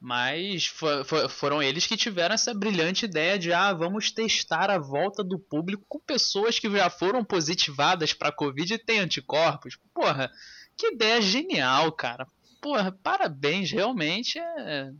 Mas 0.00 0.66
fo- 0.66 1.02
fo- 1.04 1.28
foram 1.30 1.62
eles 1.62 1.86
que 1.86 1.96
tiveram 1.96 2.34
essa 2.34 2.52
brilhante 2.52 3.06
ideia 3.06 3.38
de 3.38 3.54
ah, 3.54 3.72
vamos 3.72 4.10
testar 4.10 4.68
a 4.70 4.78
volta 4.78 5.24
do 5.24 5.38
público 5.38 5.82
com 5.88 5.98
pessoas 5.98 6.58
que 6.58 6.70
já 6.70 6.90
foram 6.90 7.24
positivadas 7.24 8.12
para 8.12 8.30
Covid 8.30 8.74
e 8.74 8.78
têm 8.78 8.98
anticorpos. 8.98 9.78
Porra, 9.94 10.30
que 10.76 10.88
ideia 10.88 11.20
genial, 11.20 11.90
cara. 11.92 12.26
Porra, 12.60 12.92
parabéns, 13.02 13.70
realmente 13.70 14.38
é. 14.38 14.90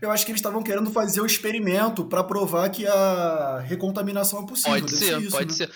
Eu 0.00 0.10
acho 0.10 0.24
que 0.24 0.32
eles 0.32 0.40
estavam 0.40 0.62
querendo 0.62 0.90
fazer 0.90 1.20
o 1.20 1.26
experimento 1.26 2.04
para 2.04 2.22
provar 2.22 2.68
que 2.70 2.86
a 2.86 3.60
recontaminação 3.60 4.42
é 4.42 4.46
possível. 4.46 4.80
Pode 4.80 4.92
ser, 4.92 5.22
isso, 5.22 5.30
pode 5.30 5.60
né? 5.60 5.66
ser. 5.66 5.70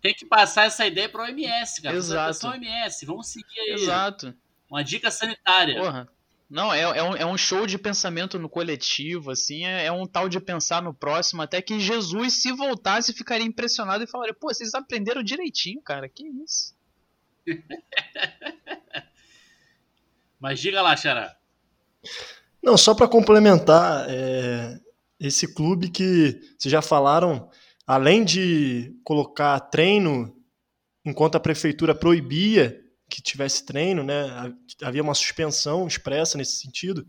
Tem 0.00 0.14
que 0.14 0.24
passar 0.24 0.66
essa 0.66 0.86
ideia 0.86 1.08
para 1.08 1.22
o 1.22 1.24
OMS, 1.24 1.82
cara. 1.82 1.96
Exato. 1.96 2.46
OMS, 2.46 3.04
vamos 3.06 3.26
seguir 3.28 3.58
aí. 3.58 3.72
Exato. 3.72 4.34
Uma 4.70 4.84
dica 4.84 5.10
sanitária. 5.10 5.80
Porra. 5.80 6.08
Não, 6.48 6.72
é, 6.72 6.82
é, 6.82 7.02
um, 7.02 7.16
é 7.16 7.26
um 7.26 7.36
show 7.36 7.66
de 7.66 7.76
pensamento 7.76 8.38
no 8.38 8.48
coletivo, 8.48 9.32
assim, 9.32 9.66
é, 9.66 9.86
é 9.86 9.92
um 9.92 10.06
tal 10.06 10.28
de 10.28 10.38
pensar 10.38 10.80
no 10.80 10.94
próximo, 10.94 11.42
até 11.42 11.60
que 11.60 11.80
Jesus, 11.80 12.40
se 12.40 12.52
voltasse, 12.52 13.12
ficaria 13.12 13.44
impressionado 13.44 14.04
e 14.04 14.06
falaria, 14.06 14.32
pô, 14.32 14.46
vocês 14.46 14.72
aprenderam 14.72 15.24
direitinho, 15.24 15.82
cara, 15.82 16.08
que 16.08 16.24
isso? 16.44 16.75
Mas 20.38 20.60
diga 20.60 20.82
lá, 20.82 20.96
Xará. 20.96 21.36
Não, 22.62 22.76
só 22.76 22.94
para 22.94 23.08
complementar, 23.08 24.06
é, 24.08 24.78
esse 25.20 25.54
clube 25.54 25.88
que 25.90 26.38
vocês 26.58 26.70
já 26.70 26.82
falaram, 26.82 27.48
além 27.86 28.24
de 28.24 28.94
colocar 29.04 29.58
treino 29.60 30.34
enquanto 31.04 31.36
a 31.36 31.40
prefeitura 31.40 31.94
proibia 31.94 32.80
que 33.08 33.22
tivesse 33.22 33.64
treino, 33.64 34.02
né, 34.02 34.26
havia 34.82 35.02
uma 35.02 35.14
suspensão 35.14 35.86
expressa 35.86 36.36
nesse 36.36 36.58
sentido, 36.58 37.06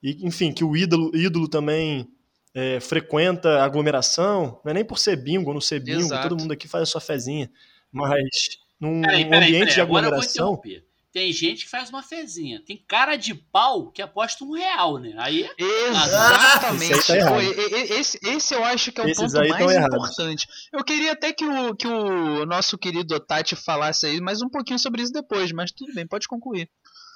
e 0.00 0.24
enfim, 0.24 0.52
que 0.52 0.62
o 0.62 0.76
ídolo, 0.76 1.10
ídolo 1.14 1.48
também 1.48 2.08
é, 2.54 2.78
frequenta 2.78 3.62
aglomeração, 3.64 4.60
não 4.64 4.70
é 4.70 4.74
nem 4.74 4.84
por 4.84 4.98
ser 4.98 5.16
bingo 5.16 5.48
ou 5.48 5.54
não 5.54 5.60
ser 5.60 5.80
bingo, 5.80 6.02
Exato. 6.02 6.28
todo 6.28 6.40
mundo 6.40 6.52
aqui 6.52 6.68
faz 6.68 6.82
a 6.82 6.86
sua 6.86 7.00
fezinha, 7.00 7.50
mas 7.90 8.58
num 8.80 9.00
Peraí, 9.02 9.24
peraí, 9.24 9.48
ambiente 9.48 9.58
peraí. 9.60 9.74
de 9.74 9.80
Agora 9.80 10.06
eu 10.06 10.10
vou 10.10 10.18
aglomeração, 10.18 10.46
interromper. 10.54 10.84
Tem 11.12 11.32
gente 11.32 11.64
que 11.64 11.70
faz 11.70 11.90
uma 11.90 12.02
fezinha. 12.02 12.60
Tem 12.66 12.76
cara 12.88 13.14
de 13.14 13.34
pau 13.36 13.88
que 13.92 14.02
aposta 14.02 14.42
um 14.44 14.50
real, 14.52 14.98
né? 14.98 15.14
Aí 15.16 15.48
Exatamente. 15.56 16.92
Esse 16.92 17.12
aí 17.12 17.20
tá 17.20 17.30
Pô, 17.30 17.40
esse, 17.40 18.18
esse 18.24 18.54
eu 18.54 18.64
acho 18.64 18.90
que 18.90 19.00
é 19.00 19.04
o 19.04 19.08
Esses 19.08 19.32
ponto 19.32 19.48
mais 19.48 19.58
tão 19.58 19.70
errados. 19.70 19.94
importante. 19.96 20.46
Eu 20.72 20.82
queria 20.84 21.12
até 21.12 21.32
que 21.32 21.44
o, 21.44 21.74
que 21.76 21.86
o 21.86 22.44
nosso 22.46 22.76
querido 22.76 23.18
Tati 23.20 23.54
falasse 23.54 24.06
aí 24.06 24.20
mais 24.20 24.42
um 24.42 24.48
pouquinho 24.48 24.78
sobre 24.78 25.02
isso 25.02 25.12
depois, 25.12 25.52
mas 25.52 25.70
tudo 25.70 25.94
bem, 25.94 26.04
pode 26.06 26.26
concluir. 26.26 26.68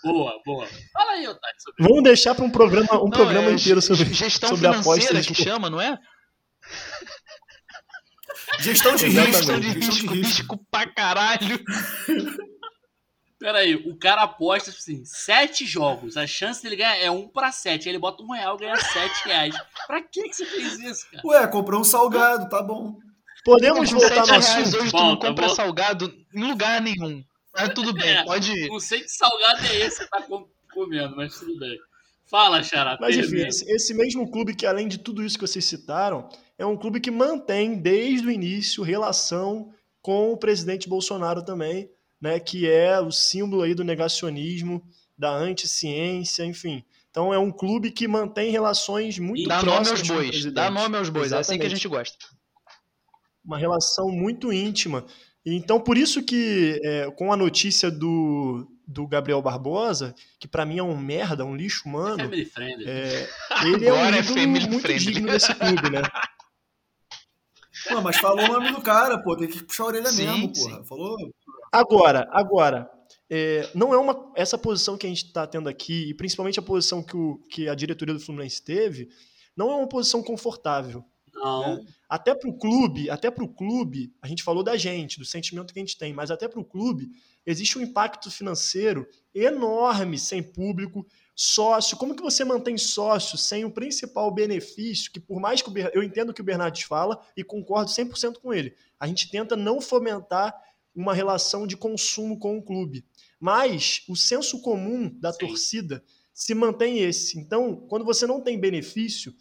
Boa, 0.05 0.40
boa. 0.47 0.64
Fala 0.92 1.12
aí, 1.12 1.27
Otávio, 1.27 1.57
vamos 1.81 2.03
deixar 2.05 2.33
para 2.37 2.44
um 2.44 2.51
programa, 2.51 2.88
um 3.01 3.05
Não, 3.05 3.11
programa 3.11 3.51
é 3.51 3.55
inteiro 3.55 3.83
sobre, 3.83 4.05
gestão 4.14 4.51
sobre 4.51 4.68
financeira 4.68 4.81
apostas 4.81 5.27
que 5.27 5.33
esportivas. 5.33 5.53
chama, 5.55 5.68
não 5.68 5.81
é? 5.81 5.99
Gestão 8.61 8.95
de 8.97 9.07
risco. 9.07 9.33
Gestão 9.33 9.61
de 9.61 9.67
Gestão 9.73 9.89
risco, 9.91 10.13
de 10.15 10.21
risco. 10.23 10.67
pra 10.71 10.87
caralho. 10.87 11.61
Peraí, 13.39 13.77
o 13.77 13.97
cara 13.97 14.23
aposta 14.23 14.71
assim, 14.71 15.05
sete 15.05 15.65
jogos. 15.65 16.17
A 16.17 16.27
chance 16.27 16.61
dele 16.61 16.75
ganhar 16.75 16.97
é 16.97 17.09
um 17.09 17.29
pra 17.29 17.53
sete. 17.53 17.89
Aí 17.89 17.93
ele 17.93 17.99
bota 18.01 18.21
um 18.23 18.33
real 18.33 18.57
e 18.57 18.61
ganha 18.61 18.77
sete 18.77 19.25
reais. 19.27 19.55
Pra 19.87 20.03
que, 20.03 20.23
que 20.29 20.35
você 20.35 20.45
fez 20.45 20.79
isso, 20.81 21.07
cara? 21.11 21.23
Ué, 21.25 21.47
comprou 21.47 21.81
um 21.81 21.85
salgado, 21.85 22.49
tá 22.49 22.61
bom. 22.61 22.97
Podemos 23.45 23.93
Com 23.93 24.01
voltar 24.01 24.27
no 24.27 24.35
assunto? 24.35 24.77
hoje 24.77 24.91
tu 24.91 24.97
não 24.97 25.07
Volta, 25.11 25.29
compra 25.29 25.47
volta. 25.47 25.63
salgado 25.63 26.13
em 26.35 26.43
lugar 26.51 26.81
nenhum. 26.83 27.23
Mas 27.55 27.69
tudo 27.75 27.93
bem, 27.93 28.11
É. 28.11 28.25
pode 28.25 28.51
ir. 28.51 28.69
Não 28.69 28.81
sei 28.81 29.01
que 29.03 29.09
salgado 29.09 29.65
é 29.67 29.77
esse 29.87 30.01
que 30.01 30.11
tá 30.11 30.21
com- 30.23 30.49
comendo, 30.75 31.15
mas 31.17 31.39
tudo 31.39 31.57
bem. 31.61 31.79
Fala, 32.27 32.63
Xará. 32.63 32.99
Mas 33.01 33.17
enfim, 33.17 33.47
esse 33.47 33.95
mesmo 33.95 34.29
clube 34.31 34.55
que, 34.55 34.67
além 34.67 34.89
de 34.89 34.99
tudo 34.99 35.25
isso 35.25 35.39
que 35.39 35.47
vocês 35.47 35.65
citaram, 35.65 36.29
é 36.59 36.66
um 36.66 36.77
clube 36.77 37.01
que 37.01 37.11
mantém 37.11 37.77
desde 37.79 38.27
o 38.27 38.31
início 38.31 38.83
relação 38.83 39.73
com 40.03 40.33
o 40.33 40.37
presidente 40.37 40.88
Bolsonaro 40.88 41.42
também, 41.44 41.88
né? 42.21 42.38
Que 42.40 42.68
é 42.68 43.01
o 43.01 43.11
símbolo 43.12 43.62
aí 43.62 43.75
do 43.75 43.85
negacionismo, 43.85 44.83
da 45.16 45.31
anticiência, 45.31 46.44
enfim. 46.44 46.85
Então 47.11 47.33
é 47.33 47.38
um 47.38 47.51
clube 47.51 47.90
que 47.90 48.07
mantém 48.09 48.51
relações 48.51 49.18
muito 49.18 49.49
Dá 49.49 49.62
nome 49.62 49.71
aos 49.79 49.88
próximas 49.88 50.09
com 50.09 50.12
o 50.14 50.16
bois. 50.16 50.29
presidente. 50.31 50.55
Dá 50.55 50.71
nome 50.71 50.97
aos 50.97 51.09
bois. 51.09 51.33
É 51.33 51.38
assim 51.38 51.53
que 51.59 51.62
a 51.62 51.66
Exatamente. 51.66 51.77
gente 51.83 51.88
gosta. 51.88 52.16
uma 53.44 53.59
relação 53.59 54.09
muito 54.11 54.53
íntima. 54.53 55.05
E 55.44 55.55
Então, 55.55 55.81
por 55.81 55.97
isso 55.97 56.23
que, 56.23 56.81
é, 56.85 57.11
com 57.12 57.33
a 57.33 57.37
notícia 57.37 57.90
do, 57.90 58.68
do 58.87 59.07
Gabriel 59.07 59.40
Barbosa, 59.40 60.14
que 60.38 60.47
pra 60.47 60.66
mim 60.66 60.79
é 60.79 60.83
um 60.83 60.97
merda, 60.97 61.44
um 61.44 61.57
lixo 61.57 61.88
humano, 61.88 62.18
Family 62.25 62.44
friendly. 62.44 62.85
é, 62.88 63.29
ele 63.64 63.87
é 63.87 63.92
um 63.92 63.97
é 63.97 64.47
muito 64.47 64.81
friendly. 64.81 64.99
digno 64.99 65.29
desse 65.31 65.55
clube, 65.55 65.90
né? 65.90 66.03
Pô, 67.87 68.01
mas 68.01 68.17
falou 68.17 68.45
o 68.45 68.53
nome 68.53 68.73
do 68.73 68.81
cara, 68.81 69.19
pô. 69.19 69.37
Tem 69.37 69.49
que 69.49 69.62
puxar 69.62 69.85
a 69.85 69.87
orelha 69.87 70.07
Sim, 70.07 70.27
mesmo, 70.27 70.55
sim. 70.55 70.71
porra. 70.71 70.85
Falou. 70.85 71.17
Agora, 71.71 72.29
agora, 72.33 72.91
é, 73.31 73.69
não 73.75 73.93
é 73.93 73.99
uma 73.99 74.33
essa 74.35 74.57
posição 74.57 74.97
que 74.97 75.07
a 75.07 75.09
gente 75.09 75.27
está 75.27 75.47
tendo 75.47 75.69
aqui, 75.69 76.09
e 76.09 76.14
principalmente 76.14 76.59
a 76.59 76.62
posição 76.62 77.03
que, 77.03 77.17
o, 77.17 77.38
que 77.51 77.69
a 77.69 77.75
diretoria 77.75 78.14
do 78.14 78.21
Fluminense 78.21 78.62
teve, 78.62 79.09
não 79.57 79.71
é 79.71 79.77
uma 79.77 79.88
posição 79.88 80.23
confortável. 80.23 81.05
Não. 81.35 81.85
Até 82.09 82.35
para 82.35 82.49
o 82.49 82.59
clube, 82.59 83.11
até 83.11 83.31
para 83.31 83.45
o 83.45 83.49
clube, 83.49 84.12
a 84.21 84.27
gente 84.27 84.43
falou 84.43 84.62
da 84.62 84.77
gente, 84.77 85.19
do 85.19 85.25
sentimento 85.25 85.73
que 85.73 85.79
a 85.79 85.83
gente 85.83 85.97
tem, 85.97 86.12
mas 86.12 86.31
até 86.31 86.49
para 86.49 86.61
o 86.61 86.64
clube 86.64 87.11
existe 87.47 87.79
um 87.79 87.83
impacto 87.83 88.31
financeiro 88.31 89.07
enorme 89.35 90.19
sem 90.19 90.43
público, 90.43 91.07
sócio. 91.40 91.96
Como 91.96 92.16
que 92.16 92.22
você 92.22 92.44
mantém 92.44 92.77
sócio 92.77 93.38
sem 93.38 93.64
o 93.64 93.70
principal 93.70 94.29
benefício? 94.35 95.12
Que 95.12 95.20
por 95.20 95.38
mais 95.40 95.62
que 95.62 95.68
o 95.68 95.72
Ber... 95.72 95.92
eu 95.94 96.03
entendo 96.03 96.31
o 96.31 96.35
que 96.35 96.40
o 96.40 96.44
Bernardes 96.44 96.83
fala 96.83 97.24
e 97.37 97.44
concordo 97.44 97.92
100% 97.92 98.38
com 98.38 98.53
ele, 98.53 98.74
a 98.98 99.07
gente 99.07 99.31
tenta 99.31 99.57
não 99.57 99.81
fomentar 99.81 100.53
uma 100.92 101.14
relação 101.14 101.64
de 101.64 101.77
consumo 101.77 102.40
com 102.40 102.59
o 102.59 102.62
clube, 102.62 103.05
mas 103.38 104.03
o 104.09 104.16
senso 104.16 104.61
comum 104.61 105.09
da 105.20 105.33
Sim. 105.33 105.38
torcida 105.38 106.03
se 106.35 106.55
mantém 106.55 106.98
esse. 106.98 107.38
Então, 107.38 107.77
quando 107.88 108.05
você 108.05 108.27
não 108.27 108.40
tem 108.40 108.59
benefício, 108.59 109.33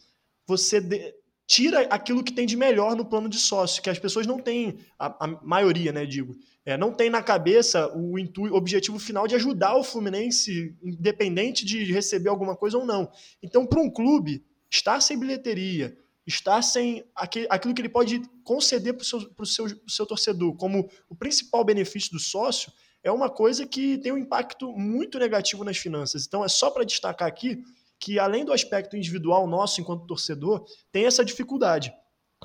você 0.46 0.80
de- 0.80 1.16
tira 1.48 1.82
aquilo 1.90 2.24
que 2.24 2.34
tem 2.34 2.46
de 2.46 2.58
melhor 2.58 2.96
no 2.96 3.06
plano 3.06 3.30
de 3.30 3.38
sócio, 3.38 3.82
que 3.82 3.90
as 3.90 3.98
pessoas 3.98 4.28
não 4.28 4.38
têm, 4.38 4.78
a, 5.00 5.26
a 5.26 5.28
maioria, 5.42 5.94
né, 5.94 6.06
digo, 6.06 6.36
é, 6.66 6.76
não 6.76 6.92
tem 6.92 7.10
na 7.10 7.24
cabeça 7.24 7.88
o 7.96 8.16
objetivo 8.54 9.00
final 9.00 9.26
de 9.26 9.36
ajudar 9.36 9.78
o 9.78 9.84
Fluminense, 9.84 10.76
independente 10.84 11.66
de 11.66 11.86
receber 11.86 12.28
alguma 12.28 12.58
coisa 12.58 12.78
ou 12.78 12.86
não. 12.86 13.10
Então, 13.42 13.66
para 13.66 13.80
um 13.80 13.90
clube, 13.90 14.44
estar 14.70 15.00
sem 15.00 15.18
bilheteria, 15.18 15.98
estar 16.28 16.62
sem 16.62 17.06
aquilo 17.16 17.74
que 17.74 17.82
ele 17.82 17.88
pode 17.88 18.22
conceder 18.44 18.94
para 18.94 19.04
o 19.04 19.06
seu, 19.06 19.22
seu, 19.46 19.82
seu 19.88 20.06
torcedor 20.06 20.54
como 20.58 20.90
o 21.08 21.16
principal 21.16 21.64
benefício 21.64 22.12
do 22.12 22.20
sócio, 22.20 22.70
é 23.02 23.10
uma 23.10 23.30
coisa 23.30 23.66
que 23.66 23.98
tem 24.00 24.12
um 24.12 24.18
impacto 24.18 24.74
muito 24.74 25.18
negativo 25.18 25.64
nas 25.64 25.78
finanças. 25.78 26.26
Então 26.28 26.44
é 26.44 26.50
só 26.50 26.70
para 26.70 26.84
destacar 26.84 27.30
aqui 27.30 27.64
que 28.00 28.20
além 28.20 28.46
do 28.46 28.54
aspecto 28.54 28.96
individual 28.96 29.48
nosso 29.48 29.82
enquanto 29.82 30.06
torcedor, 30.06 30.66
tem 30.92 31.06
essa 31.06 31.26
dificuldade. 31.26 31.92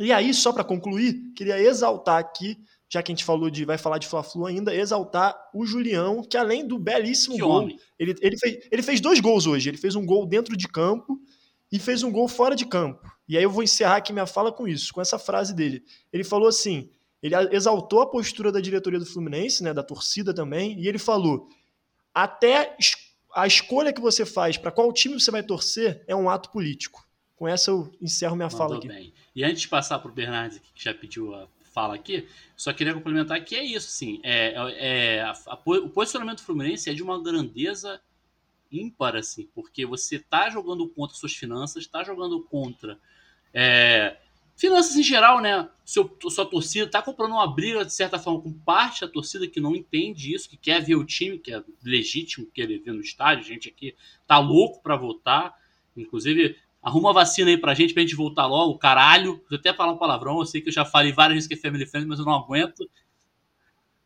E 0.00 0.12
aí, 0.12 0.32
só 0.32 0.52
para 0.52 0.64
concluir, 0.64 1.32
queria 1.36 1.60
exaltar 1.60 2.18
aqui, 2.18 2.58
já 2.88 3.02
que 3.02 3.12
a 3.12 3.14
gente 3.14 3.24
falou 3.24 3.50
de 3.50 3.64
vai 3.64 3.76
falar 3.76 3.98
de 3.98 4.06
Fla-Flu 4.06 4.46
ainda, 4.46 4.74
exaltar 4.74 5.36
o 5.54 5.66
Julião, 5.66 6.22
que 6.22 6.36
além 6.36 6.66
do 6.66 6.78
belíssimo 6.78 7.36
Que 7.36 7.42
gol, 7.42 7.68
ele, 7.98 8.14
ele, 8.20 8.36
fez, 8.38 8.68
ele 8.70 8.82
fez 8.82 9.00
dois 9.00 9.20
gols 9.20 9.46
hoje. 9.46 9.68
Ele 9.68 9.76
fez 9.76 9.94
um 9.94 10.04
gol 10.04 10.26
dentro 10.26 10.56
de 10.56 10.66
campo 10.66 11.20
e 11.70 11.78
fez 11.78 12.02
um 12.02 12.10
gol 12.10 12.26
fora 12.28 12.56
de 12.56 12.66
campo. 12.66 13.00
E 13.28 13.36
aí 13.36 13.42
eu 13.42 13.50
vou 13.50 13.62
encerrar 13.62 13.96
aqui 13.96 14.12
minha 14.12 14.26
fala 14.26 14.50
com 14.50 14.66
isso, 14.66 14.92
com 14.92 15.00
essa 15.00 15.18
frase 15.18 15.54
dele. 15.54 15.82
Ele 16.12 16.24
falou 16.24 16.48
assim: 16.48 16.90
ele 17.22 17.34
exaltou 17.50 18.02
a 18.02 18.06
postura 18.06 18.50
da 18.50 18.60
diretoria 18.60 18.98
do 18.98 19.06
Fluminense, 19.06 19.62
né, 19.62 19.72
da 19.72 19.82
torcida 19.82 20.34
também, 20.34 20.78
e 20.80 20.88
ele 20.88 20.98
falou: 20.98 21.48
até 22.12 22.76
a 23.34 23.46
escolha 23.46 23.92
que 23.92 24.00
você 24.00 24.24
faz 24.26 24.56
para 24.56 24.70
qual 24.70 24.92
time 24.92 25.18
você 25.20 25.30
vai 25.30 25.42
torcer 25.42 26.02
é 26.06 26.14
um 26.14 26.28
ato 26.28 26.50
político. 26.50 27.06
Com 27.36 27.48
essa 27.48 27.70
eu 27.70 27.92
encerro 28.00 28.36
minha 28.36 28.50
fala 28.50 28.74
Mandou 28.74 28.78
aqui. 28.78 28.88
bem. 28.88 29.12
E 29.34 29.42
antes 29.42 29.62
de 29.62 29.68
passar 29.68 29.98
pro 29.98 30.12
Bernardes, 30.12 30.58
aqui, 30.58 30.68
que 30.74 30.84
já 30.84 30.94
pediu 30.94 31.34
a 31.34 31.48
fala 31.72 31.94
aqui, 31.94 32.28
só 32.54 32.70
queria 32.72 32.92
complementar 32.92 33.42
que 33.44 33.56
é 33.56 33.64
isso, 33.64 33.88
sim. 33.90 34.20
É, 34.22 34.52
é, 34.76 35.22
a- 35.22 35.32
a 35.46 35.56
po- 35.56 35.76
o 35.78 35.88
posicionamento 35.88 36.36
do 36.38 36.44
Fluminense 36.44 36.90
é 36.90 36.92
de 36.94 37.02
uma 37.02 37.20
grandeza 37.22 37.98
ímpar, 38.70 39.16
assim, 39.16 39.48
porque 39.54 39.84
você 39.86 40.18
tá 40.18 40.50
jogando 40.50 40.86
contra 40.88 41.16
suas 41.16 41.32
finanças, 41.32 41.86
tá 41.86 42.04
jogando 42.04 42.42
contra 42.44 42.98
é, 43.54 44.16
finanças 44.56 44.96
em 44.96 45.02
geral, 45.02 45.40
né? 45.40 45.68
Seu, 45.84 46.16
sua 46.30 46.46
torcida 46.46 46.90
tá 46.90 47.02
comprando 47.02 47.32
uma 47.32 47.46
briga, 47.46 47.84
de 47.84 47.92
certa 47.92 48.18
forma, 48.18 48.40
com 48.40 48.52
parte 48.52 49.00
da 49.02 49.08
torcida 49.08 49.46
que 49.46 49.60
não 49.60 49.74
entende 49.74 50.34
isso, 50.34 50.48
que 50.48 50.56
quer 50.56 50.80
ver 50.82 50.94
o 50.96 51.04
time, 51.04 51.38
que 51.38 51.52
é 51.52 51.62
legítimo 51.84 52.46
querer 52.46 52.78
ver 52.78 52.92
no 52.92 53.00
estádio. 53.00 53.44
A 53.44 53.48
gente 53.48 53.68
aqui 53.68 53.94
tá 54.26 54.38
louco 54.38 54.82
pra 54.82 54.96
votar. 54.96 55.54
Inclusive, 55.96 56.56
arruma 56.82 57.10
a 57.10 57.14
vacina 57.14 57.50
aí 57.50 57.58
pra 57.58 57.74
gente, 57.74 57.92
pra 57.92 58.02
gente 58.02 58.14
voltar 58.14 58.46
logo, 58.46 58.78
caralho. 58.78 59.42
Vou 59.48 59.58
até 59.58 59.72
falar 59.72 59.92
um 59.92 59.98
palavrão, 59.98 60.38
eu 60.38 60.46
sei 60.46 60.60
que 60.60 60.68
eu 60.68 60.72
já 60.72 60.84
falei 60.84 61.12
várias 61.12 61.34
vezes 61.34 61.48
que 61.48 61.54
é 61.54 61.56
family 61.56 61.86
friendly, 61.86 62.08
mas 62.08 62.18
eu 62.18 62.24
não 62.24 62.34
aguento. 62.34 62.88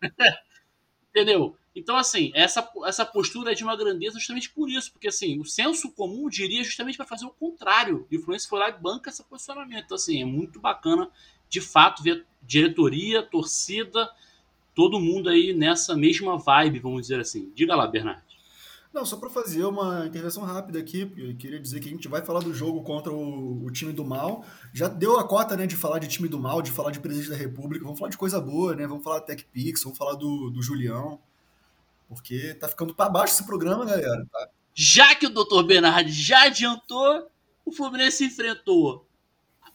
Entendeu? 1.10 1.56
Então, 1.76 1.94
assim, 1.94 2.32
essa, 2.34 2.66
essa 2.86 3.04
postura 3.04 3.52
é 3.52 3.54
de 3.54 3.62
uma 3.62 3.76
grandeza 3.76 4.18
justamente 4.18 4.48
por 4.48 4.70
isso, 4.70 4.90
porque, 4.90 5.08
assim, 5.08 5.38
o 5.38 5.44
senso 5.44 5.92
comum 5.92 6.26
diria 6.30 6.64
justamente 6.64 6.96
para 6.96 7.04
fazer 7.04 7.26
o 7.26 7.30
contrário. 7.30 8.06
E 8.10 8.16
o 8.16 8.20
Fluminense 8.20 8.48
foi 8.48 8.58
lá 8.58 8.70
e 8.70 8.72
banca 8.72 9.10
esse 9.10 9.22
posicionamento. 9.22 9.84
Então, 9.84 9.94
assim, 9.94 10.22
é 10.22 10.24
muito 10.24 10.58
bacana, 10.58 11.10
de 11.50 11.60
fato, 11.60 12.02
ver 12.02 12.24
diretoria, 12.42 13.22
torcida, 13.22 14.10
todo 14.74 14.98
mundo 14.98 15.28
aí 15.28 15.52
nessa 15.52 15.94
mesma 15.94 16.38
vibe, 16.38 16.78
vamos 16.78 17.02
dizer 17.02 17.20
assim. 17.20 17.52
Diga 17.54 17.76
lá, 17.76 17.86
Bernardo. 17.86 18.24
Não, 18.90 19.04
só 19.04 19.18
para 19.18 19.28
fazer 19.28 19.62
uma 19.66 20.06
intervenção 20.06 20.42
rápida 20.44 20.78
aqui, 20.78 21.12
eu 21.18 21.36
queria 21.36 21.60
dizer 21.60 21.80
que 21.80 21.88
a 21.88 21.92
gente 21.92 22.08
vai 22.08 22.22
falar 22.22 22.40
do 22.40 22.54
jogo 22.54 22.82
contra 22.82 23.12
o, 23.12 23.66
o 23.66 23.70
time 23.70 23.92
do 23.92 24.02
mal. 24.02 24.46
Já 24.72 24.88
deu 24.88 25.18
a 25.18 25.24
cota, 25.28 25.54
né, 25.54 25.66
de 25.66 25.76
falar 25.76 25.98
de 25.98 26.08
time 26.08 26.26
do 26.26 26.40
mal, 26.40 26.62
de 26.62 26.70
falar 26.70 26.90
de 26.90 27.00
presidente 27.00 27.28
da 27.28 27.36
República. 27.36 27.84
Vamos 27.84 27.98
falar 27.98 28.10
de 28.10 28.16
coisa 28.16 28.40
boa, 28.40 28.74
né? 28.74 28.86
Vamos 28.86 29.04
falar 29.04 29.20
Tech 29.20 29.44
Pix, 29.52 29.82
vamos 29.82 29.98
falar 29.98 30.14
do, 30.14 30.48
do 30.48 30.62
Julião. 30.62 31.20
Porque 32.08 32.54
tá 32.54 32.68
ficando 32.68 32.94
para 32.94 33.10
baixo 33.10 33.34
esse 33.34 33.46
programa, 33.46 33.84
galera. 33.84 34.26
Tá? 34.30 34.48
Já 34.74 35.14
que 35.14 35.26
o 35.26 35.30
Dr. 35.30 35.62
Bernardi 35.64 36.12
já 36.12 36.44
adiantou, 36.44 37.30
o 37.64 37.72
Fluminense 37.72 38.24
enfrentou 38.24 39.06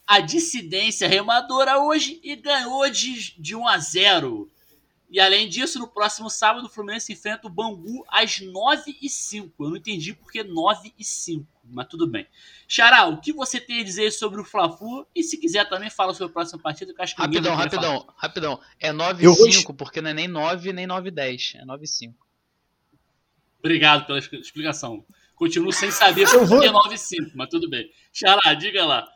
a 0.06 0.20
dissidência 0.20 1.08
remadora 1.08 1.78
hoje 1.78 2.20
e 2.22 2.36
ganhou 2.36 2.88
de, 2.90 3.40
de 3.40 3.56
1 3.56 3.68
a 3.68 3.78
0. 3.78 4.50
E 5.12 5.20
além 5.20 5.46
disso, 5.46 5.78
no 5.78 5.86
próximo 5.86 6.30
sábado, 6.30 6.64
o 6.64 6.68
Fluminense 6.70 7.12
enfrenta 7.12 7.46
o 7.46 7.50
Bangu 7.50 8.02
às 8.08 8.40
9 8.40 8.96
e 9.02 9.10
5. 9.10 9.62
Eu 9.64 9.68
não 9.70 9.76
entendi 9.76 10.14
por 10.14 10.32
que 10.32 10.42
9 10.42 10.94
e 10.98 11.04
5, 11.04 11.46
mas 11.64 11.86
tudo 11.86 12.06
bem. 12.06 12.26
Xará, 12.66 13.06
o 13.06 13.20
que 13.20 13.30
você 13.30 13.60
tem 13.60 13.80
a 13.80 13.84
dizer 13.84 14.10
sobre 14.10 14.40
o 14.40 14.44
Fla-Flu? 14.44 15.06
E 15.14 15.22
se 15.22 15.36
quiser 15.36 15.68
também 15.68 15.90
fala 15.90 16.14
sobre 16.14 16.30
a 16.30 16.32
próxima 16.32 16.58
partida, 16.62 16.94
que 16.94 16.98
eu 16.98 17.04
acho 17.04 17.14
que 17.14 17.20
Rapidão, 17.20 17.54
querer 17.58 17.70
falar. 17.70 17.82
rapidão, 17.88 18.14
rapidão. 18.16 18.60
É 18.80 18.90
9 18.90 19.26
Eu 19.26 19.34
vou- 19.34 19.46
e 19.46 19.52
5, 19.52 19.74
porque 19.74 20.00
não 20.00 20.08
é 20.08 20.14
nem 20.14 20.26
9 20.26 20.72
nem 20.72 20.86
9 20.86 21.08
e 21.08 21.12
10. 21.12 21.52
É 21.56 21.64
9 21.66 21.84
e 21.84 21.88
5. 21.88 22.26
Obrigado 23.58 24.06
pela 24.06 24.18
expli- 24.18 24.40
explicação. 24.40 25.04
Continuo 25.36 25.72
sem 25.72 25.90
saber 25.90 26.28
por 26.30 26.60
que 26.60 26.70
9 26.70 26.94
e 26.94 26.98
5, 26.98 27.30
mas 27.34 27.48
tudo 27.48 27.68
bem. 27.68 27.90
Xará, 28.12 28.54
diga 28.54 28.84
lá. 28.84 29.06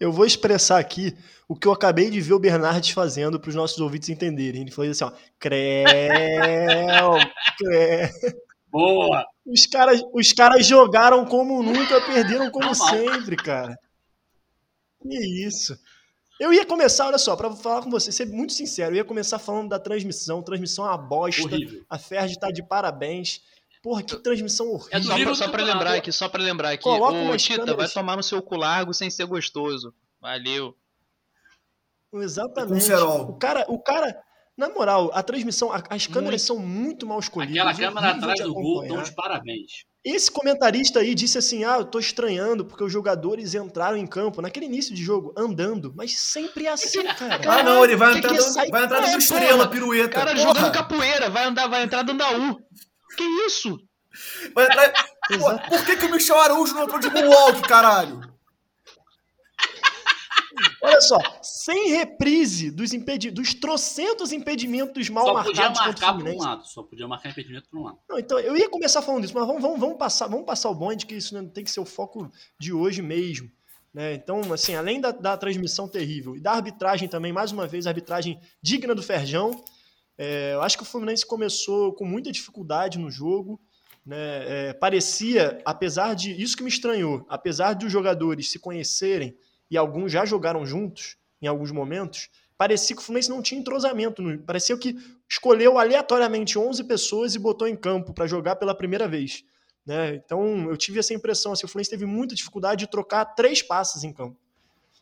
Eu 0.00 0.10
vou 0.10 0.24
expressar 0.24 0.78
aqui 0.78 1.14
o 1.46 1.54
que 1.54 1.68
eu 1.68 1.72
acabei 1.72 2.08
de 2.08 2.22
ver 2.22 2.32
o 2.32 2.38
Bernardes 2.38 2.90
fazendo 2.90 3.38
para 3.38 3.50
os 3.50 3.54
nossos 3.54 3.78
ouvintes 3.78 4.08
entenderem. 4.08 4.62
Ele 4.62 4.70
falou 4.70 4.90
assim, 4.90 5.04
ó, 5.04 5.12
creu, 5.38 5.84
creu. 7.58 8.08
Boa! 8.70 9.26
Os 9.44 9.66
caras, 9.66 10.02
os 10.14 10.32
caras 10.32 10.64
jogaram 10.64 11.26
como 11.26 11.62
nunca, 11.62 12.00
perderam 12.00 12.50
como 12.50 12.74
sempre, 12.74 13.36
cara. 13.36 13.78
Que 15.02 15.46
isso. 15.46 15.78
Eu 16.38 16.54
ia 16.54 16.64
começar, 16.64 17.06
olha 17.06 17.18
só, 17.18 17.36
para 17.36 17.50
falar 17.50 17.82
com 17.82 17.90
você, 17.90 18.10
ser 18.10 18.26
muito 18.26 18.54
sincero, 18.54 18.92
eu 18.92 18.98
ia 18.98 19.04
começar 19.04 19.38
falando 19.38 19.68
da 19.68 19.78
transmissão. 19.78 20.40
Transmissão 20.40 20.86
é 20.86 20.88
uma 20.88 20.96
bosta. 20.96 21.42
Horrível. 21.42 21.84
A 21.90 21.98
Ferdi 21.98 22.38
tá 22.38 22.50
de 22.50 22.62
parabéns. 22.62 23.42
Porra, 23.82 24.02
que 24.02 24.14
transmissão 24.16 24.66
É 24.90 24.98
horrível. 24.98 25.02
Só, 25.02 25.14
pra, 25.16 25.24
do 25.24 25.36
só 25.36 25.48
pra 25.48 25.62
lembrar 25.62 25.94
aqui, 25.94 26.12
só 26.12 26.28
pra 26.28 26.42
lembrar 26.42 26.70
aqui. 26.72 26.82
Coloca 26.82 27.16
Ô, 27.16 27.36
Tita, 27.36 27.60
câmeras. 27.60 27.76
vai 27.76 27.88
tomar 27.88 28.16
no 28.16 28.22
seu 28.22 28.42
cu 28.42 28.56
largo 28.56 28.92
sem 28.92 29.08
ser 29.10 29.24
gostoso. 29.26 29.94
Valeu. 30.20 30.76
Exatamente. 32.12 32.84
Cerol. 32.84 33.30
O 33.30 33.38
cara, 33.38 33.64
o 33.68 33.78
cara, 33.78 34.16
na 34.56 34.68
moral, 34.68 35.10
a 35.14 35.22
transmissão, 35.22 35.72
a- 35.72 35.82
as 35.88 36.06
câmeras 36.06 36.42
são 36.42 36.58
muito 36.58 37.06
mal 37.06 37.18
escolhidas. 37.20 37.56
Aquela 37.56 37.74
câmera 37.94 38.10
atrás 38.16 38.40
do 38.40 38.52
gol, 38.52 38.82
estão 38.82 39.02
de 39.02 39.14
parabéns. 39.14 39.84
Esse 40.04 40.30
comentarista 40.30 41.00
aí 41.00 41.14
disse 41.14 41.38
assim: 41.38 41.62
ah, 41.64 41.76
eu 41.78 41.84
tô 41.84 41.98
estranhando 41.98 42.64
porque 42.64 42.82
os 42.82 42.92
jogadores 42.92 43.54
entraram 43.54 43.96
em 43.98 44.06
campo 44.06 44.40
naquele 44.42 44.66
início 44.66 44.94
de 44.94 45.02
jogo, 45.02 45.32
andando, 45.36 45.92
mas 45.94 46.18
sempre 46.18 46.66
é 46.66 46.70
assim, 46.70 47.02
cara. 47.16 47.40
Ah, 47.50 47.62
não, 47.62 47.84
ele 47.84 47.96
vai 47.96 48.16
entrar, 48.16 48.32
dando, 48.32 48.54
vai 48.54 48.84
entrar 48.84 48.98
É, 49.02 49.06
dando 49.06 49.18
estrela, 49.18 49.58
porra. 49.58 49.70
pirueta. 49.70 50.08
Cara 50.14 50.34
porra. 50.34 50.42
jogando 50.42 50.72
capoeira, 50.72 51.30
vai 51.30 51.44
andar, 51.44 51.66
vai 51.68 51.82
entrar 51.82 52.02
dando 52.02 52.18
da 52.18 52.30
U. 52.36 52.58
Que 53.20 53.46
isso? 53.46 53.78
Entrar... 54.56 54.92
Porra, 55.28 55.58
por 55.68 55.84
que, 55.84 55.96
que 55.96 56.06
o 56.06 56.10
Michel 56.10 56.40
Araújo 56.40 56.72
não 56.72 56.84
entrou 56.84 56.98
de 56.98 57.10
Moonwalk, 57.10 57.60
caralho? 57.68 58.20
Olha 60.82 61.00
só, 61.02 61.18
sem 61.42 61.90
reprise 61.90 62.70
dos, 62.70 62.94
impedi 62.94 63.30
dos 63.30 63.52
trocentos 63.52 64.32
impedimentos 64.32 65.10
mal 65.10 65.26
Só 65.26 65.42
podia 65.44 65.68
marcados 65.68 65.78
contra 65.78 65.84
o 65.84 66.14
marcar 66.14 66.24
por 66.24 66.34
um 66.34 66.38
lado. 66.38 66.66
Só 66.66 66.82
podia 66.82 67.06
marcar 67.06 67.30
impedimento 67.30 67.68
por 67.68 67.78
um 67.78 67.82
lado. 67.84 67.98
Não, 68.08 68.18
então, 68.18 68.38
eu 68.40 68.56
ia 68.56 68.68
começar 68.70 69.02
falando 69.02 69.24
isso, 69.24 69.34
mas 69.34 69.46
vamos, 69.46 69.60
vamos, 69.60 69.78
vamos, 69.78 69.98
passar, 69.98 70.26
vamos 70.26 70.46
passar 70.46 70.70
o 70.70 70.74
bonde, 70.74 71.04
que 71.04 71.14
isso 71.14 71.34
não 71.34 71.46
tem 71.46 71.62
que 71.62 71.70
ser 71.70 71.80
o 71.80 71.84
foco 71.84 72.32
de 72.58 72.72
hoje 72.72 73.02
mesmo. 73.02 73.50
Né? 73.92 74.14
Então, 74.14 74.40
assim, 74.52 74.74
além 74.74 75.00
da, 75.00 75.10
da 75.10 75.36
transmissão 75.36 75.86
terrível 75.86 76.34
e 76.34 76.40
da 76.40 76.52
arbitragem 76.52 77.08
também, 77.08 77.32
mais 77.32 77.52
uma 77.52 77.66
vez, 77.66 77.86
arbitragem 77.86 78.40
digna 78.62 78.94
do 78.94 79.02
Ferjão, 79.02 79.62
é, 80.22 80.52
eu 80.52 80.60
acho 80.60 80.76
que 80.76 80.82
o 80.82 80.86
Fluminense 80.86 81.24
começou 81.24 81.94
com 81.94 82.04
muita 82.04 82.30
dificuldade 82.30 82.98
no 82.98 83.10
jogo. 83.10 83.58
Né? 84.04 84.16
É, 84.68 84.72
parecia, 84.74 85.62
apesar 85.64 86.12
de. 86.12 86.30
Isso 86.30 86.54
que 86.54 86.62
me 86.62 86.68
estranhou, 86.68 87.24
apesar 87.26 87.72
de 87.72 87.86
os 87.86 87.92
jogadores 87.92 88.50
se 88.50 88.58
conhecerem 88.58 89.34
e 89.70 89.78
alguns 89.78 90.12
já 90.12 90.26
jogaram 90.26 90.66
juntos 90.66 91.16
em 91.40 91.46
alguns 91.46 91.72
momentos, 91.72 92.28
parecia 92.58 92.94
que 92.94 93.00
o 93.00 93.04
Fluminense 93.04 93.30
não 93.30 93.40
tinha 93.40 93.58
entrosamento. 93.58 94.22
Parecia 94.44 94.76
que 94.76 94.94
escolheu 95.26 95.78
aleatoriamente 95.78 96.58
11 96.58 96.84
pessoas 96.84 97.34
e 97.34 97.38
botou 97.38 97.66
em 97.66 97.74
campo 97.74 98.12
para 98.12 98.26
jogar 98.26 98.56
pela 98.56 98.74
primeira 98.74 99.08
vez. 99.08 99.42
Né? 99.86 100.16
Então 100.16 100.68
eu 100.68 100.76
tive 100.76 100.98
essa 100.98 101.14
impressão. 101.14 101.52
Assim, 101.52 101.64
o 101.64 101.68
Fluminense 101.68 101.88
teve 101.88 102.04
muita 102.04 102.34
dificuldade 102.34 102.80
de 102.80 102.90
trocar 102.90 103.24
três 103.24 103.62
passes 103.62 104.04
em 104.04 104.12
campo. 104.12 104.36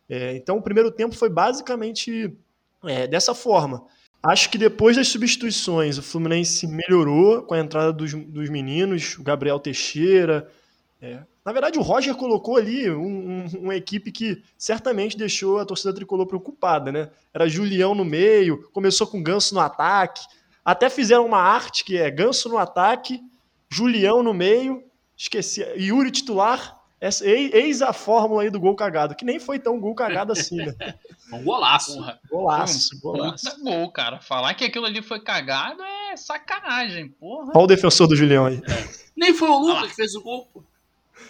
É, 0.09 0.37
então 0.37 0.59
o 0.59 0.63
primeiro 0.63 0.93
tempo 0.93 1.17
foi 1.17 1.29
basicamente 1.29 2.33
é, 2.85 3.09
dessa 3.09 3.35
forma. 3.35 3.85
Acho 4.23 4.51
que 4.51 4.59
depois 4.59 4.97
das 4.97 5.09
substituições 5.09 5.97
o 5.97 6.03
Fluminense 6.03 6.67
melhorou 6.67 7.43
com 7.43 7.55
a 7.55 7.59
entrada 7.61 7.93
dos, 7.93 8.13
dos 8.13 8.49
meninos, 8.51 9.17
o 9.19 9.23
Gabriel 9.23 9.59
Teixeira. 9.61 10.51
é. 11.01 11.21
Na 11.45 11.53
verdade, 11.53 11.79
o 11.79 11.83
Roger 11.83 12.15
colocou 12.15 12.59
ali 12.59 12.91
um- 12.91 13.47
um- 13.47 13.47
uma 13.63 13.75
equipe 13.77 14.13
que 14.13 14.43
certamente 14.59 15.17
deixou 15.17 15.59
a 15.59 15.65
torcida 15.65 15.95
tricolor 15.95 16.27
preocupada, 16.27 16.93
né? 16.93 17.09
Era 17.33 17.49
Julião 17.49 17.95
no 17.95 18.05
meio, 18.05 18.69
começou 18.71 19.07
com 19.07 19.23
Ganso 19.23 19.55
no 19.55 19.61
ataque. 19.61 20.21
Até 20.63 20.91
fizeram 20.91 21.25
uma 21.25 21.39
arte 21.41 21.85
que 21.85 21.97
é 21.97 22.11
Ganso 22.11 22.51
no 22.51 22.59
ataque, 22.59 23.23
Julião 23.71 24.23
no 24.23 24.35
meio, 24.35 24.83
esqueci, 25.17 25.63
Yuri 25.79 26.11
titular, 26.11 26.78
essa- 27.01 27.27
eis 27.27 27.81
a 27.83 27.93
fórmula 27.93 28.43
aí 28.43 28.51
do 28.51 28.59
gol 28.61 28.75
cagado, 28.75 29.15
que 29.15 29.25
nem 29.25 29.39
foi 29.39 29.59
tão 29.59 29.79
gol 29.79 29.95
cagado 29.95 30.33
assim, 30.33 30.57
né? 30.57 30.75
Um 31.33 31.45
golaço. 31.45 31.95
Porra. 31.95 32.19
Golaço, 32.31 32.97
um 32.97 33.01
golaço. 33.01 33.45
Puta 33.51 33.63
gol, 33.63 33.93
cara. 33.93 34.19
Falar 34.19 34.55
que 34.55 34.65
aquilo 34.65 34.87
ali 34.87 35.03
foi 35.03 35.21
cagado 35.21 35.83
é 35.83 36.17
sacanagem, 36.17 37.09
porra. 37.11 37.53
Olha 37.55 37.65
o 37.65 37.67
defensor 37.67 38.07
do 38.09 38.17
Julião 38.17 38.47
aí. 38.47 38.63
Nem 39.15 39.35
foi 39.35 39.49
o 39.51 39.53
Ah. 39.53 39.59
Lucas 39.59 39.91
que 39.91 39.97
fez 39.97 40.15
o 40.15 40.23
gol. 40.23 40.49
pô. 40.53 40.65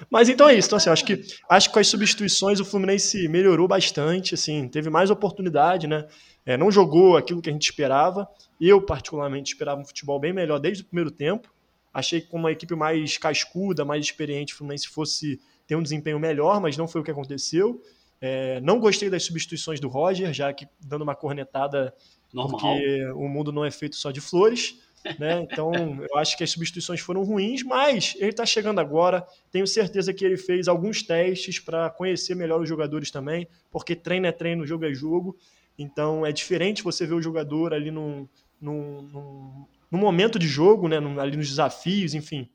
Mas 0.09 0.29
então 0.29 0.49
é 0.49 0.55
isso. 0.55 0.69
Então, 0.69 0.77
assim, 0.77 0.89
eu 0.89 0.93
acho 0.93 1.05
que, 1.05 1.21
acho 1.49 1.67
que 1.69 1.75
com 1.75 1.81
as 1.81 1.89
substituições 1.89 2.61
o 2.61 2.65
Fluminense 2.65 3.27
melhorou 3.27 3.67
bastante, 3.67 4.35
assim, 4.35 4.69
teve 4.69 4.89
mais 4.89 5.11
oportunidade, 5.11 5.89
né? 5.89 6.07
É, 6.47 6.57
não 6.57 6.71
jogou 6.71 7.17
aquilo 7.17 7.43
que 7.43 7.51
a 7.51 7.53
gente 7.53 7.69
esperava, 7.69 8.29
Eu, 8.61 8.81
particularmente, 8.81 9.53
esperava 9.53 9.81
um 9.81 9.85
futebol 9.85 10.19
bem 10.21 10.33
melhor 10.33 10.59
desde 10.61 10.83
o 10.85 10.87
primeiro 10.87 11.11
tempo. 11.11 11.49
Achei 11.93 12.21
que 12.21 12.29
com 12.29 12.37
uma 12.39 12.53
equipe 12.53 12.75
mais 12.77 13.17
cascuda, 13.19 13.85
mais 13.85 14.05
experiente, 14.05 14.53
o 14.55 14.57
Fluminense 14.57 14.87
fosse 14.89 15.41
ter 15.69 15.77
um 15.77 15.83
desempenho 15.83 16.19
melhor, 16.19 16.61
mas 16.61 16.77
não 16.77 16.89
foi 16.89 17.03
o 17.03 17.05
que 17.05 17.11
aconteceu. 17.11 17.81
É, 18.21 18.59
não 18.63 18.81
gostei 18.81 19.09
das 19.09 19.23
substituições 19.23 19.79
do 19.79 19.87
Roger, 19.87 20.33
já 20.33 20.53
que 20.53 20.67
dando 20.81 21.03
uma 21.03 21.15
cornetada, 21.15 21.95
Normal. 22.33 22.59
porque 22.59 23.05
o 23.13 23.29
mundo 23.29 23.53
não 23.53 23.65
é 23.65 23.71
feito 23.71 23.95
só 23.95 24.11
de 24.11 24.21
flores. 24.21 24.81
Né? 25.19 25.47
Então, 25.53 25.73
eu 26.11 26.19
acho 26.19 26.37
que 26.37 26.43
as 26.43 26.51
substituições 26.51 27.01
foram 27.01 27.23
ruins, 27.23 27.63
mas 27.63 28.17
ele 28.19 28.31
está 28.31 28.45
chegando 28.45 28.81
agora. 28.81 29.25
Tenho 29.51 29.67
certeza 29.67 30.13
que 30.13 30.25
ele 30.25 30.37
fez 30.37 30.67
alguns 30.67 31.03
testes 31.03 31.61
para 31.61 31.89
conhecer 31.91 32.35
melhor 32.35 32.61
os 32.61 32.69
jogadores 32.69 33.11
também, 33.11 33.47
porque 33.71 33.95
treino 33.95 34.27
é 34.27 34.33
treino, 34.33 34.67
jogo 34.67 34.87
é 34.87 34.93
jogo. 34.93 35.37
Então, 35.79 36.27
é 36.27 36.33
diferente 36.33 36.83
você 36.83 37.07
ver 37.07 37.15
o 37.15 37.23
jogador 37.23 37.73
ali 37.73 37.91
num, 37.91 38.27
num, 38.61 39.03
num, 39.03 39.67
num 39.91 39.99
momento 39.99 40.39
de 40.39 40.49
jogo, 40.49 40.89
né? 40.89 40.97
ali 41.21 41.37
nos 41.37 41.49
desafios, 41.49 42.15
enfim. 42.15 42.49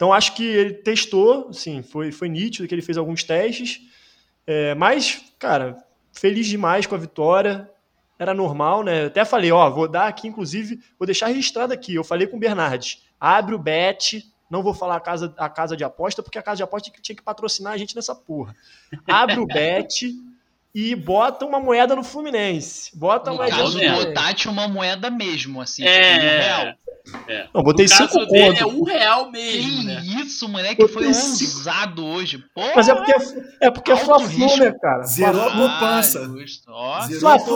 Então, 0.00 0.14
acho 0.14 0.34
que 0.34 0.42
ele 0.42 0.72
testou, 0.72 1.48
assim, 1.50 1.82
foi, 1.82 2.10
foi 2.10 2.26
nítido 2.26 2.66
que 2.66 2.74
ele 2.74 2.80
fez 2.80 2.96
alguns 2.96 3.22
testes. 3.22 3.82
É, 4.46 4.74
mas, 4.74 5.30
cara, 5.38 5.76
feliz 6.10 6.46
demais 6.46 6.86
com 6.86 6.94
a 6.94 6.98
vitória 6.98 7.70
era 8.18 8.32
normal, 8.32 8.82
né? 8.82 9.02
Eu 9.02 9.06
até 9.08 9.26
falei, 9.26 9.52
ó, 9.52 9.68
vou 9.68 9.86
dar 9.86 10.06
aqui, 10.06 10.26
inclusive, 10.26 10.80
vou 10.98 11.04
deixar 11.04 11.26
registrado 11.26 11.74
aqui. 11.74 11.94
Eu 11.94 12.02
falei 12.02 12.26
com 12.26 12.38
o 12.38 12.40
Bernardes, 12.40 13.04
abre 13.20 13.54
o 13.54 13.58
bet, 13.58 14.24
não 14.48 14.62
vou 14.62 14.72
falar 14.72 14.96
a 14.96 15.00
casa, 15.00 15.34
a 15.36 15.50
casa 15.50 15.76
de 15.76 15.84
aposta, 15.84 16.22
porque 16.22 16.38
a 16.38 16.42
casa 16.42 16.56
de 16.56 16.62
aposta 16.62 16.90
tinha 17.02 17.14
que 17.14 17.22
patrocinar 17.22 17.74
a 17.74 17.76
gente 17.76 17.94
nessa 17.94 18.14
porra. 18.14 18.56
Abre 19.06 19.38
o 19.38 19.46
bet 19.46 20.14
e 20.74 20.94
bota 20.94 21.44
uma 21.44 21.58
moeda 21.58 21.96
no 21.96 22.04
Fluminense. 22.04 22.96
Bota 22.96 23.30
no 23.30 23.36
uma 23.36 23.48
caso 23.48 23.76
moeda. 23.78 24.04
do 24.04 24.14
Tati, 24.14 24.48
uma 24.48 24.68
moeda 24.68 25.10
mesmo, 25.10 25.60
assim, 25.60 25.84
É. 25.84 26.12
tipo, 26.14 26.24
um 26.26 26.28
real. 26.40 26.74
É. 27.28 27.48
Não, 27.52 27.62
botei 27.62 27.86
no 27.86 27.90
caso 27.90 28.12
cinco 28.12 28.26
dele 28.26 28.58
é 28.58 28.62
conto. 28.62 28.76
um 28.80 28.84
real 28.84 29.26
Que 29.26 29.32
mesmo, 29.32 29.82
né? 29.84 30.02
isso, 30.22 30.48
moleque, 30.48 30.82
Botei 30.82 30.94
foi 30.94 31.14
cinco. 31.14 31.56
ousado 31.58 32.06
hoje. 32.06 32.38
Porra! 32.54 32.72
Mas 32.76 32.88
é 32.88 32.94
porque 32.94 33.12
é 33.62 33.70
porque 33.70 33.92
é 33.92 33.96
Fla-Flu, 33.96 34.56
né, 34.58 34.72
cara? 34.80 35.02
Zerou 35.04 35.42
a 35.42 35.50
poupança. 35.50 36.20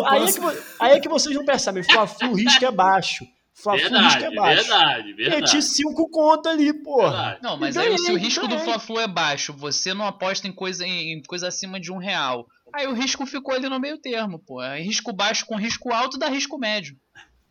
aí, 0.08 0.24
é 0.24 0.32
que, 0.32 0.40
aí 0.80 0.92
é 0.92 1.00
que 1.00 1.08
vocês 1.08 1.34
não 1.36 1.44
percebem. 1.44 1.82
Fla-Flu, 1.84 2.30
o 2.30 2.34
risco 2.34 2.64
é 2.64 2.70
baixo. 2.70 3.24
Fla-Flu, 3.54 3.96
o 3.96 4.00
risco 4.00 4.18
Verdade, 4.20 4.24
é 4.24 4.34
baixo. 4.40 4.68
verdade, 4.68 5.08
Meti 5.14 5.30
verdade. 5.30 5.62
cinco 5.62 6.08
conto 6.10 6.48
ali, 6.48 6.72
porra. 6.72 7.10
verdade. 7.10 7.38
Não, 7.42 7.56
mas 7.56 7.76
aí 7.76 7.96
se 7.98 8.10
o 8.10 8.16
risco 8.18 8.48
do. 8.48 8.58
Fla-Flu 8.58 8.98
é 8.98 9.06
baixo, 9.06 9.52
você 9.52 9.94
não 9.94 10.04
aposta 10.06 10.48
em 10.48 10.52
coisa, 10.52 10.84
em 10.84 11.22
coisa 11.22 11.46
acima 11.48 11.78
de 11.78 11.92
um 11.92 11.98
real. 11.98 12.46
Aí 12.74 12.86
o 12.86 12.92
risco 12.92 13.24
ficou 13.26 13.54
ali 13.54 13.68
no 13.68 13.78
meio 13.78 13.98
termo, 13.98 14.38
pô. 14.38 14.60
É 14.62 14.80
risco 14.80 15.12
baixo 15.12 15.46
com 15.46 15.56
risco 15.56 15.92
alto 15.92 16.18
dá 16.18 16.28
risco 16.28 16.58
médio. 16.58 16.96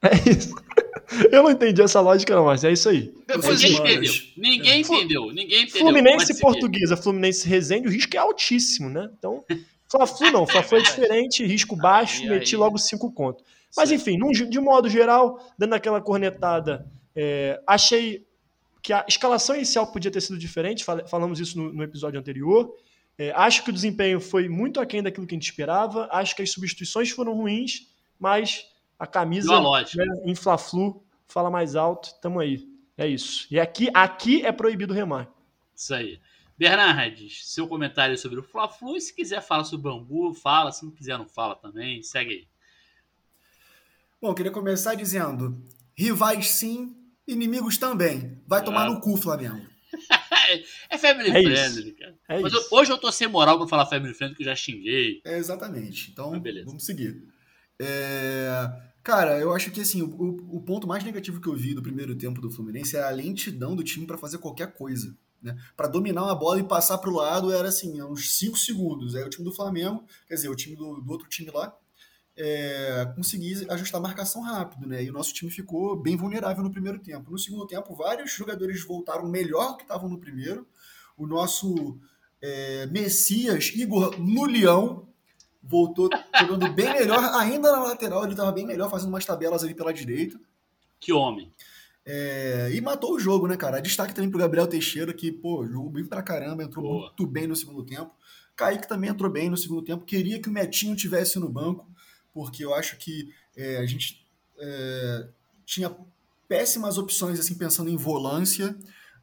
É 0.02 0.30
isso. 0.30 0.54
Eu 1.32 1.44
não 1.44 1.52
entendi 1.52 1.82
essa 1.82 2.02
lógica, 2.02 2.36
não, 2.36 2.46
mas 2.46 2.64
é 2.64 2.72
isso 2.72 2.90
aí. 2.90 3.14
Ninguém 3.30 3.74
entendeu. 3.74 4.14
Ninguém 4.36 4.82
entendeu. 4.82 5.26
Ninguém 5.32 5.64
entendeu. 5.64 5.82
Fluminense. 5.88 6.40
Portuguesa, 6.42 6.98
Fluminense 6.98 7.48
Resende, 7.48 7.88
o 7.88 7.92
risco 7.92 8.16
é 8.16 8.20
altíssimo, 8.20 8.90
né? 8.90 9.10
Então, 9.18 9.44
Fla-Flu 9.90 10.32
não, 10.32 10.46
Fla-Flu 10.48 10.80
é 10.80 10.82
diferente, 10.84 11.46
risco 11.46 11.76
baixo, 11.76 12.22
Aí, 12.24 12.30
meti 12.30 12.56
aí. 12.56 12.60
logo 12.60 12.78
cinco 12.78 13.12
conto. 13.12 13.44
Mas 13.76 13.90
Certo. 13.90 14.02
enfim, 14.02 14.18
num- 14.18 14.32
de 14.32 14.60
modo 14.60 14.90
geral, 14.90 15.40
dando 15.58 15.74
aquela 15.74 16.02
cornetada, 16.02 16.86
é, 17.16 17.62
achei 17.66 18.26
que 18.82 18.92
a 18.92 19.06
escalação 19.08 19.56
inicial 19.56 19.88
podia 19.92 20.12
ter 20.12 20.20
sido 20.22 20.38
diferente, 20.38 20.84
fal- 20.84 21.08
falamos 21.08 21.40
isso 21.40 21.58
no, 21.58 21.72
no 21.72 21.84
episódio 21.84 22.20
anterior. 22.20 22.70
É, 23.18 23.32
acho 23.32 23.64
que 23.64 23.70
o 23.70 23.74
desempenho 23.74 24.20
foi 24.20 24.50
muito 24.50 24.80
aquém 24.80 25.04
daquilo 25.04 25.28
que 25.28 25.36
a 25.36 25.38
gente 25.38 25.50
esperava, 25.50 26.08
acho 26.12 26.36
que 26.36 26.42
as 26.42 26.52
substituições 26.52 27.12
foram 27.12 27.34
ruins, 27.36 27.88
mas 28.20 28.66
a 28.98 29.06
camisa 29.06 29.60
né, 29.60 30.06
em 30.26 30.34
Fla-Flu 30.34 31.04
fala 31.28 31.52
mais 31.52 31.76
alto, 31.76 32.10
tamo 32.22 32.40
aí. 32.40 32.68
É 32.98 33.08
isso. 33.08 33.48
E 33.52 33.60
aqui, 33.60 33.90
aqui 33.94 34.46
é 34.46 34.52
proibido 34.52 34.94
remar. 34.94 35.28
Isso 35.76 35.94
aí. 35.94 36.20
Bernardes, 36.58 37.48
seu 37.52 37.68
comentário 37.68 38.18
sobre 38.18 38.40
o 38.40 38.44
Fla-Flu. 38.44 38.96
E 38.96 39.02
se 39.02 39.14
quiser 39.16 39.42
falar 39.42 39.64
sobre 39.64 39.90
o 39.90 39.94
Bangu, 39.94 40.34
fala. 40.34 40.72
Se 40.72 40.86
não 40.86 40.92
quiser, 40.92 41.18
não 41.18 41.28
fala 41.28 41.56
também. 41.56 42.04
Segue 42.04 42.32
aí. 42.32 42.48
Bom, 44.22 44.34
queria 44.34 44.52
começar 44.52 44.94
dizendo: 44.96 45.62
rivais 45.96 46.48
sim, 46.52 46.96
inimigos 47.28 47.78
também. 47.78 48.40
Vai 48.48 48.64
tomar 48.64 48.86
Ah. 48.86 48.92
no 48.92 49.02
cu, 49.02 49.18
Flamengo. 49.18 49.66
É 50.90 50.98
family 50.98 51.30
É 51.32 51.40
isso. 51.42 51.50
friendly, 51.74 51.92
cara. 51.94 52.16
É 52.30 52.42
Mas 52.42 52.54
isso. 52.54 52.68
eu- 52.72 52.78
hoje 52.80 52.92
eu 52.92 52.98
tô 52.98 53.12
sem 53.12 53.28
moral 53.28 53.58
pra 53.58 53.68
falar 53.68 53.86
family 53.86 54.14
friendly, 54.14 54.36
que 54.36 54.44
eu 54.44 54.48
já 54.48 54.56
xinguei. 54.56 55.22
É, 55.26 55.38
exatamente. 55.38 56.12
Então, 56.12 56.40
beleza. 56.40 56.66
vamos 56.66 56.86
seguir. 56.86 57.24
É, 57.82 58.50
Cara, 59.04 59.38
eu 59.38 59.54
acho 59.54 59.70
que 59.70 59.82
assim, 59.82 60.02
o, 60.02 60.08
o- 60.08 60.58
o 60.58 60.62
ponto 60.62 60.88
mais 60.88 61.04
negativo 61.04 61.42
que 61.42 61.48
eu 61.50 61.56
vi 61.56 61.74
do 61.74 61.82
primeiro 61.84 62.16
tempo 62.16 62.40
do 62.40 62.50
Fluminense 62.50 62.96
é 62.96 63.04
a 63.04 63.10
lentidão 63.10 63.76
do 63.76 63.84
time 63.84 64.08
para 64.08 64.18
fazer 64.18 64.38
qualquer 64.38 64.74
coisa. 64.74 65.14
Né? 65.42 65.58
Para 65.76 65.90
dominar 65.90 66.24
uma 66.24 66.34
bola 66.36 66.58
e 66.62 66.64
passar 66.64 66.98
para 67.00 67.10
o 67.10 67.14
lado 67.14 67.52
era 67.52 67.68
assim, 67.68 68.02
uns 68.02 68.34
5 68.38 68.58
segundos. 68.58 69.14
Aí 69.14 69.22
o 69.24 69.30
time 69.30 69.44
do 69.44 69.52
Flamengo, 69.54 70.06
quer 70.26 70.36
dizer, 70.36 70.48
o 70.48 70.56
time 70.56 70.74
do, 70.78 71.02
do 71.02 71.12
outro 71.12 71.28
time 71.28 71.52
lá, 71.52 71.76
é, 72.36 73.12
conseguir 73.16 73.70
ajustar 73.72 74.00
a 74.00 74.04
marcação 74.04 74.42
rápido, 74.42 74.88
né? 74.88 75.04
E 75.04 75.10
o 75.10 75.14
nosso 75.14 75.34
time 75.34 75.52
ficou 75.52 75.96
bem 75.96 76.16
vulnerável 76.16 76.64
no 76.64 76.72
primeiro 76.72 77.00
tempo. 77.00 77.32
No 77.32 77.38
segundo 77.38 77.68
tempo, 77.68 77.96
vários 77.96 78.32
jogadores 78.32 78.84
voltaram 78.84 79.28
melhor 79.28 79.72
do 79.72 79.78
que 79.78 79.84
estavam 79.84 80.10
no 80.10 80.18
primeiro. 80.18 80.66
O 81.18 81.28
nosso 81.28 81.98
é, 82.42 82.88
Messias, 82.88 83.72
Igor 83.76 84.20
no 84.20 84.46
Leão, 84.46 85.08
voltou 85.62 86.10
jogando 86.40 86.72
bem 86.74 86.92
melhor, 86.92 87.24
ainda 87.36 87.72
na 87.72 87.84
lateral, 87.84 88.24
ele 88.24 88.34
estava 88.34 88.52
bem 88.52 88.66
melhor, 88.66 88.90
fazendo 88.90 89.10
umas 89.10 89.26
tabelas 89.26 89.64
ali 89.64 89.74
pela 89.74 89.94
direita. 89.94 90.40
Que 91.00 91.14
homem. 91.14 91.52
É, 92.06 92.70
e 92.74 92.82
matou 92.82 93.14
o 93.14 93.20
jogo, 93.20 93.48
né, 93.48 93.56
cara? 93.56 93.82
Destaque 93.82 94.14
também 94.14 94.30
pro 94.30 94.40
Gabriel 94.40 94.68
Teixeira, 94.68 95.14
que, 95.14 95.32
pô, 95.32 95.66
jogou 95.66 95.90
bem 95.90 96.06
pra 96.06 96.22
caramba, 96.22 96.64
entrou 96.64 96.84
Boa. 96.84 97.06
muito 97.08 97.26
bem 97.26 97.48
no 97.48 97.56
segundo 97.56 97.84
tempo. 97.84 98.12
Kaique 98.56 98.88
também 98.88 99.10
entrou 99.10 99.32
bem 99.32 99.50
no 99.50 99.58
segundo 99.58 99.82
tempo. 99.82 100.04
Queria 100.04 100.40
que 100.42 100.50
o 100.50 100.52
Metinho 100.52 100.96
tivesse 100.96 101.40
no 101.40 101.50
banco, 101.50 101.88
porque 102.34 102.66
eu 102.66 102.74
acho 102.74 102.98
que 102.98 103.34
é, 103.56 103.78
a 103.78 103.86
gente 103.86 104.26
é, 104.58 105.28
tinha 105.66 105.96
péssimas 106.48 106.98
opções, 106.98 107.40
assim, 107.40 107.56
pensando 107.56 107.90
em 107.90 107.98
volância. 107.98 108.76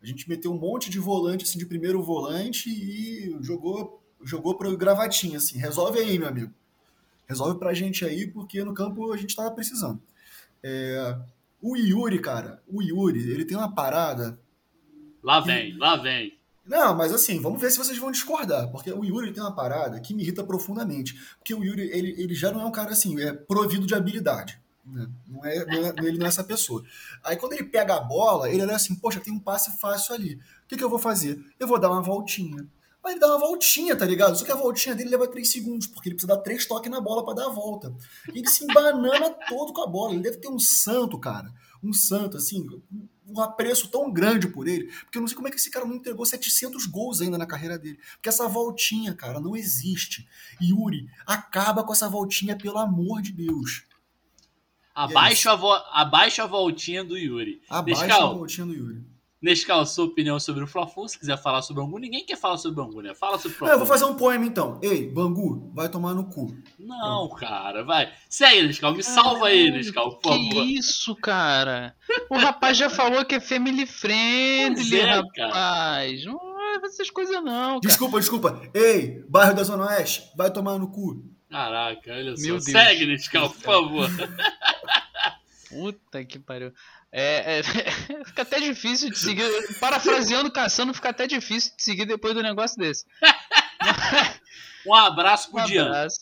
A 0.03 0.07
gente 0.07 0.29
meteu 0.29 0.53
um 0.53 0.59
monte 0.59 0.91
de 0.91 0.99
volante, 0.99 1.45
assim, 1.45 1.59
de 1.59 1.67
primeiro 1.67 2.03
volante 2.03 2.71
e 2.71 3.37
jogou, 3.43 4.03
jogou 4.23 4.57
pro 4.57 4.77
gravatinho, 4.77 5.37
assim. 5.37 5.59
Resolve 5.59 5.99
aí, 5.99 6.19
meu 6.19 6.29
amigo. 6.29 6.53
Resolve 7.29 7.59
pra 7.59 7.75
gente 7.75 8.05
aí, 8.05 8.27
porque 8.27 8.65
no 8.65 8.75
campo 8.75 9.13
a 9.13 9.17
gente 9.17 9.37
tava 9.37 9.51
precisando. 9.51 10.01
É, 10.63 11.19
o 11.61 11.77
Yuri, 11.77 12.21
cara, 12.21 12.63
o 12.67 12.83
Yuri, 12.83 13.31
ele 13.31 13.45
tem 13.45 13.57
uma 13.57 13.75
parada. 13.75 14.41
Lá 15.23 15.41
vem, 15.41 15.77
lá 15.77 15.97
vem. 15.97 16.40
Não, 16.71 16.95
mas 16.97 17.13
assim, 17.13 17.41
vamos 17.41 17.61
ver 17.61 17.71
se 17.73 17.79
vocês 17.79 17.99
vão 17.99 18.13
discordar, 18.13 18.71
porque 18.71 18.93
o 18.93 19.05
Yuri 19.05 19.33
tem 19.33 19.43
uma 19.43 19.53
parada 19.55 19.99
que 20.01 20.15
me 20.15 20.23
irrita 20.23 20.45
profundamente. 20.45 21.15
Porque 21.39 21.53
o 21.53 21.65
Yuri, 21.65 21.91
ele, 21.93 22.15
ele 22.17 22.33
já 22.33 22.53
não 22.53 22.61
é 22.61 22.65
um 22.65 22.71
cara 22.71 22.93
assim, 22.93 23.21
é 23.21 23.33
provido 23.33 23.85
de 23.87 23.95
habilidade. 23.95 24.57
né? 24.87 25.09
Não 25.29 25.45
é, 25.45 25.67
não 25.67 25.87
é- 25.87 25.95
ele 26.07 26.17
não 26.19 26.27
é 26.27 26.29
essa 26.29 26.43
pessoa. 26.45 26.83
Aí 27.25 27.37
quando 27.37 27.55
ele 27.55 27.65
pega 27.65 27.97
a 27.97 28.01
bola, 28.01 28.49
ele 28.49 28.63
olha 28.63 28.77
assim, 28.77 28.95
poxa, 28.95 29.21
tem 29.21 29.33
um 29.33 29.39
passe 29.41 29.79
fácil 29.79 30.15
ali. 30.15 30.35
O 30.35 30.69
que, 30.69 30.77
que 30.77 30.83
eu 30.85 30.89
vou 30.89 30.99
fazer? 30.99 31.39
Eu 31.59 31.67
vou 31.67 31.79
dar 31.79 31.91
uma 31.91 32.03
voltinha. 32.03 32.65
Aí 33.05 33.13
ele 33.13 33.21
dá 33.21 33.27
uma 33.29 33.39
voltinha, 33.39 33.97
tá 33.97 34.05
ligado? 34.07 34.37
Só 34.39 34.45
que 34.45 34.53
a 34.53 34.57
voltinha 34.57 34.95
dele 34.95 35.11
leva 35.11 35.27
3 35.27 35.51
segundos, 35.51 35.87
porque 35.89 36.09
ele 36.09 36.15
precisa 36.15 36.35
dar 36.35 36.41
três 36.43 36.67
toques 36.67 36.91
na 36.91 37.01
bola 37.01 37.25
pra 37.25 37.35
dar 37.35 37.47
a 37.47 37.51
volta. 37.51 37.93
E 38.33 38.39
ele 38.39 38.49
se 38.49 38.63
embanana 38.65 39.31
todo 39.49 39.73
com 39.73 39.83
a 39.83 39.87
bola. 39.87 40.13
Ele 40.13 40.23
deve 40.23 40.37
ter 40.39 40.49
um 40.49 40.59
santo, 40.59 41.19
cara. 41.19 41.53
Um 41.83 41.93
santo, 41.93 42.37
assim, 42.37 42.65
um 43.31 43.41
apreço 43.41 43.89
tão 43.89 44.13
grande 44.13 44.49
por 44.49 44.67
ele. 44.67 44.85
Porque 45.05 45.19
eu 45.19 45.21
não 45.21 45.29
sei 45.29 45.37
como 45.37 45.49
é 45.49 45.51
que 45.51 45.57
esse 45.57 45.71
cara 45.71 45.87
não 45.87 45.95
entregou 45.95 46.25
700 46.27 46.87
gols 46.87 47.21
ainda 47.21 47.39
na 47.39 47.47
carreira 47.47 47.79
dele. 47.79 47.99
Porque 48.15 48.29
essa 48.29 48.49
voltinha, 48.49 49.15
cara, 49.15 49.41
não 49.41 49.57
existe. 49.57 50.29
Yuri, 50.61 51.09
acaba 51.27 51.85
com 51.85 51.93
essa 51.93 52.09
voltinha, 52.09 52.57
pelo 52.57 52.79
amor 52.79 53.23
de 53.23 53.33
Deus. 53.33 53.85
Abaixa, 54.95 55.53
a, 55.53 55.57
vo... 55.57 55.73
Abaixa 55.93 56.45
a 56.45 56.47
voltinha 56.47 57.05
do 57.05 57.17
Yuri. 57.17 57.63
Abaixa 57.69 58.05
a 58.05 58.07
Nescau, 58.07 58.39
voltinha 58.39 58.67
do 58.67 58.75
Yuri. 58.75 59.10
Nescau, 59.43 59.87
sua 59.87 60.05
opinião 60.05 60.39
sobre 60.39 60.63
o 60.63 60.67
Fla-Flu. 60.67 61.09
Se 61.09 61.19
quiser 61.19 61.41
falar 61.41 61.63
sobre 61.63 61.83
o 61.83 61.87
Bangu, 61.87 61.99
ninguém 61.99 62.27
quer 62.27 62.37
falar 62.37 62.59
sobre 62.59 62.79
o 62.81 62.85
Bangu, 62.85 63.01
né? 63.01 63.15
Fala 63.15 63.39
sobre 63.39 63.55
o 63.55 63.59
Fla-Flu. 63.59 63.75
eu 63.75 63.79
vou 63.79 63.87
fazer 63.87 64.05
um 64.05 64.15
poema 64.15 64.45
então. 64.45 64.79
Ei, 64.83 65.09
Bangu, 65.11 65.71
vai 65.75 65.89
tomar 65.89 66.13
no 66.13 66.25
cu. 66.29 66.55
Não, 66.79 67.29
cara, 67.31 67.83
vai. 67.83 68.13
Segue, 68.29 68.67
Nescau. 68.67 68.93
Me 68.95 69.03
salva 69.03 69.47
aí, 69.47 69.71
Nescau, 69.71 70.17
por 70.19 70.33
Que 70.37 70.49
favor. 70.51 70.65
isso, 70.67 71.17
cara? 71.17 71.97
O 72.29 72.37
rapaz 72.37 72.77
já 72.77 72.91
falou 72.91 73.25
que 73.25 73.37
é 73.37 73.41
family 73.41 73.87
friendly, 73.87 75.01
é, 75.01 75.05
rapaz. 75.15 76.25
Não 76.27 76.61
é 76.75 76.77
essas 76.85 77.11
coisas 77.11 77.37
não, 77.43 77.81
cara. 77.81 77.81
Desculpa, 77.81 78.21
desculpa. 78.21 78.61
Ei, 78.75 79.25
bairro 79.29 79.55
da 79.55 79.63
Zona 79.65 79.87
Oeste, 79.87 80.31
vai 80.37 80.53
tomar 80.53 80.79
no 80.79 80.89
cu. 80.91 81.25
Caraca, 81.51 82.13
olha 82.13 82.37
só. 82.37 82.43
Meu 82.43 82.55
Deus. 82.57 82.65
Segue, 82.65 83.07
Nescau, 83.07 83.49
por 83.49 83.61
favor. 83.63 84.07
Puta 85.71 86.25
que 86.25 86.39
pariu. 86.39 86.73
É, 87.13 87.59
é, 87.59 87.63
fica 88.25 88.43
até 88.43 88.61
difícil 88.61 89.11
de 89.11 89.19
seguir. 89.19 89.45
Parafraseando, 89.81 90.51
caçando, 90.51 90.95
fica 90.95 91.09
até 91.11 91.27
difícil 91.27 91.73
de 91.77 91.83
seguir 91.83 92.07
depois 92.07 92.35
do 92.35 92.43
negócio 92.43 92.77
desse. 92.79 93.05
Um 94.87 94.95
abraço 94.95 95.49
Um 95.51 95.53
pro 95.53 95.65
Dian. 95.67 95.87
abraço. 95.87 96.21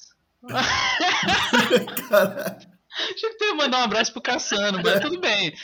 Cara, 2.09 2.59
Tinha 3.16 3.32
que 3.32 3.39
ter 3.39 3.53
mandar 3.55 3.78
um 3.78 3.84
abraço 3.84 4.12
pro 4.12 4.20
Cassiano, 4.20 4.80
mas 4.84 5.01
tudo 5.01 5.20
bem. 5.20 5.55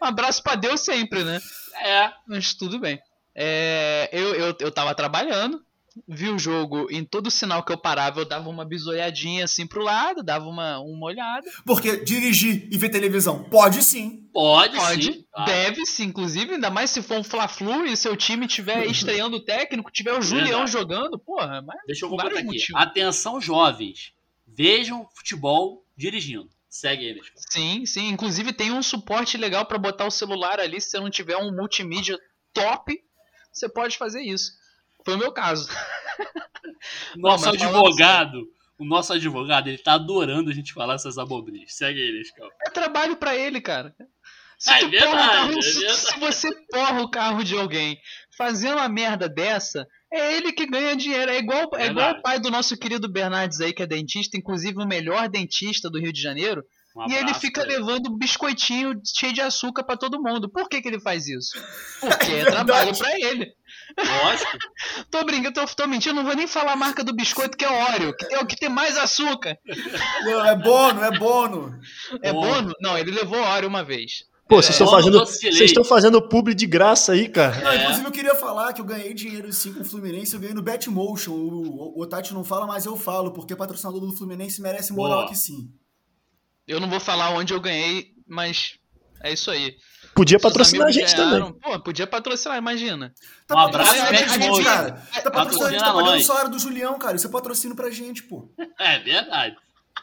Um 0.00 0.04
abraço 0.06 0.42
pra 0.42 0.54
Deus 0.54 0.80
sempre, 0.80 1.24
né? 1.24 1.40
É. 1.80 2.12
Mas 2.26 2.54
tudo 2.54 2.78
bem. 2.78 3.00
É, 3.34 4.08
eu, 4.12 4.34
eu, 4.34 4.56
eu 4.60 4.70
tava 4.70 4.94
trabalhando, 4.94 5.60
vi 6.08 6.28
o 6.28 6.38
jogo 6.38 6.86
em 6.90 7.04
todo 7.04 7.30
sinal 7.30 7.62
que 7.62 7.72
eu 7.72 7.78
parava, 7.78 8.20
eu 8.20 8.24
dava 8.24 8.48
uma 8.48 8.64
bisoiadinha 8.64 9.44
assim 9.44 9.66
pro 9.66 9.82
lado, 9.82 10.22
dava 10.22 10.46
uma, 10.46 10.78
uma 10.80 11.06
olhada. 11.06 11.50
Porque 11.64 12.04
dirigir 12.04 12.68
e 12.70 12.76
ver 12.78 12.88
televisão 12.90 13.44
pode 13.44 13.82
sim. 13.82 14.22
Pode, 14.32 14.76
Pode, 14.76 15.02
sim. 15.14 15.24
claro. 15.32 15.50
deve-se, 15.50 16.02
inclusive, 16.04 16.54
ainda 16.54 16.68
mais 16.68 16.90
se 16.90 17.00
for 17.00 17.16
um 17.18 17.24
Fla-Flu 17.24 17.86
e 17.86 17.96
seu 17.96 18.14
time 18.14 18.46
tiver 18.46 18.84
estreando 18.86 19.36
o 19.38 19.40
técnico, 19.44 19.90
tiver 19.90 20.12
o 20.12 20.20
Julião 20.20 20.46
Verdade. 20.66 20.72
jogando, 20.72 21.18
porra, 21.18 21.62
mas 21.62 21.78
Deixa 21.86 22.04
eu 22.04 22.10
completar 22.10 22.38
aqui. 22.38 22.44
motivos. 22.46 22.74
Atenção, 22.82 23.40
jovens. 23.40 24.12
Vejam 24.46 25.08
futebol 25.14 25.86
dirigindo. 25.96 26.50
Segue 26.68 27.06
eles. 27.06 27.26
Sim, 27.50 27.86
sim. 27.86 28.08
Inclusive 28.08 28.52
tem 28.52 28.70
um 28.70 28.82
suporte 28.82 29.38
legal 29.38 29.64
pra 29.64 29.78
botar 29.78 30.04
o 30.06 30.10
celular 30.10 30.60
ali. 30.60 30.78
Se 30.82 30.90
você 30.90 31.00
não 31.00 31.08
tiver 31.08 31.38
um 31.38 31.50
multimídia 31.56 32.18
top, 32.52 32.94
você 33.50 33.66
pode 33.66 33.96
fazer 33.96 34.20
isso. 34.20 34.52
Foi 35.06 35.14
o 35.14 35.18
meu 35.18 35.32
caso. 35.32 35.66
Nosso 37.16 37.44
falando 37.44 37.62
advogado, 37.62 38.48
o 38.78 38.84
nosso 38.84 39.12
advogado, 39.12 39.68
ele 39.68 39.78
tá 39.78 39.94
adorando 39.94 40.50
a 40.50 40.52
gente 40.52 40.72
falar 40.74 40.94
essas 40.94 41.16
abobrinhas. 41.16 41.74
Segue 41.74 41.98
eles, 42.00 42.30
cara. 42.32 42.50
É 42.66 42.70
trabalho 42.70 43.16
pra 43.16 43.34
ele, 43.34 43.60
cara. 43.60 43.94
Se, 44.58 44.70
É 44.72 44.78
tu 44.80 44.90
verdade, 44.90 45.12
carro- 45.16 45.58
é 45.58 45.62
se- 45.62 45.78
verdade. 45.80 45.98
se 46.00 46.18
você 46.20 46.50
porra 46.70 47.00
o 47.02 47.10
carro 47.10 47.42
de 47.44 47.56
alguém 47.56 47.98
fazendo 48.36 48.76
uma 48.76 48.88
merda 48.88 49.28
dessa, 49.28 49.86
é 50.12 50.36
ele 50.36 50.52
que 50.52 50.66
ganha 50.66 50.94
dinheiro. 50.96 51.30
É 51.30 51.38
igual, 51.38 51.60
é 51.60 51.86
igual 51.86 51.94
Verdade. 51.94 52.18
o 52.18 52.22
pai 52.22 52.40
do 52.40 52.50
nosso 52.50 52.76
querido 52.76 53.10
Bernardes 53.10 53.60
aí, 53.60 53.72
que 53.72 53.82
é 53.82 53.86
dentista, 53.86 54.36
inclusive 54.36 54.76
o 54.82 54.86
melhor 54.86 55.28
dentista 55.28 55.88
do 55.90 55.98
Rio 56.00 56.12
de 56.12 56.20
Janeiro. 56.20 56.62
Um 56.94 57.02
e 57.02 57.12
ele 57.12 57.20
abraço 57.24 57.40
fica 57.40 57.60
ele. 57.62 57.76
levando 57.76 58.16
biscoitinho 58.16 58.94
cheio 59.18 59.32
de 59.32 59.42
açúcar 59.42 59.84
pra 59.84 59.98
todo 59.98 60.22
mundo. 60.22 60.48
Por 60.50 60.66
que, 60.68 60.80
que 60.80 60.88
ele 60.88 61.00
faz 61.00 61.26
isso? 61.28 61.50
Porque 62.00 62.32
é, 62.32 62.44
verdade. 62.44 62.50
trabalho 62.66 62.96
pra 62.96 63.18
ele. 63.20 63.52
Lógico. 63.98 64.58
Tô 65.10 65.24
brincando, 65.24 65.54
tô, 65.54 65.66
tô 65.66 65.86
mentindo, 65.86 66.14
não 66.14 66.24
vou 66.24 66.34
nem 66.34 66.46
falar 66.46 66.72
a 66.72 66.76
marca 66.76 67.04
do 67.04 67.14
biscoito 67.14 67.56
que 67.56 67.64
é 67.64 67.70
Oreo, 67.70 68.16
que 68.16 68.34
é 68.34 68.40
o 68.40 68.46
que 68.46 68.56
tem 68.56 68.68
mais 68.68 68.96
açúcar. 68.96 69.56
Não, 70.24 70.44
é 70.44 70.56
bono, 70.56 71.02
é 71.02 71.18
bono. 71.18 71.80
É 72.22 72.32
Bom. 72.32 72.40
bono? 72.40 72.74
Não, 72.80 72.98
ele 72.98 73.10
levou 73.10 73.38
Oreo 73.38 73.68
uma 73.68 73.84
vez. 73.84 74.24
Pô, 74.48 74.56
vocês 74.56 74.70
estão 74.70 74.86
Dono 74.86 74.96
fazendo, 74.96 75.26
vocês 75.26 75.60
estão 75.60 75.84
fazendo 75.84 76.22
publi 76.22 76.54
de 76.54 76.66
graça 76.66 77.12
aí, 77.12 77.28
cara. 77.28 77.60
Não, 77.62 77.70
É. 77.70 77.82
Inclusive, 77.82 78.06
eu 78.06 78.12
queria 78.12 78.34
falar 78.36 78.72
que 78.72 78.80
eu 78.80 78.84
ganhei 78.84 79.12
dinheiro 79.12 79.52
sim 79.52 79.72
com 79.72 79.80
o 79.80 79.84
Fluminense, 79.84 80.34
eu 80.34 80.40
ganhei 80.40 80.54
no 80.54 80.62
Betmotion. 80.62 81.32
O, 81.32 81.98
o, 81.98 82.02
o 82.02 82.06
Tati 82.06 82.32
não 82.32 82.44
fala, 82.44 82.66
mas 82.66 82.86
eu 82.86 82.96
falo, 82.96 83.32
porque 83.32 83.56
patrocinador 83.56 84.00
do 84.00 84.12
Fluminense 84.12 84.62
merece 84.62 84.92
moral 84.92 85.18
Boa. 85.18 85.26
aqui 85.26 85.36
sim. 85.36 85.68
Eu 86.66 86.78
não 86.78 86.88
vou 86.88 87.00
falar 87.00 87.30
onde 87.30 87.52
eu 87.52 87.60
ganhei, 87.60 88.12
mas 88.26 88.78
é 89.22 89.32
isso 89.32 89.50
aí. 89.50 89.74
Podia 90.16 90.38
Seus 90.38 90.42
patrocinar 90.52 90.88
a 90.88 90.90
gente 90.90 91.14
ganharam. 91.14 91.52
também. 91.52 91.60
Pô, 91.60 91.80
podia 91.80 92.06
patrocinar, 92.06 92.56
imagina. 92.58 93.14
Tá 93.46 93.54
Um 93.54 93.58
abraço, 93.58 93.90
patrocinando 93.94 94.32
a 94.32 94.38
gente, 94.38 94.64
cara. 94.64 94.92
Tá 95.22 95.30
patrocinando, 95.30 95.66
a 95.66 95.70
gente 95.72 95.80
tá 95.84 95.92
pagando 95.94 96.16
o 96.16 96.22
salário 96.22 96.50
do 96.50 96.58
Julião, 96.58 96.98
cara. 96.98 97.16
Isso 97.16 97.26
é 97.26 97.30
patrocínio 97.30 97.76
pra 97.76 97.90
gente, 97.90 98.22
pô. 98.22 98.50
É 98.78 98.98
verdade. 98.98 99.56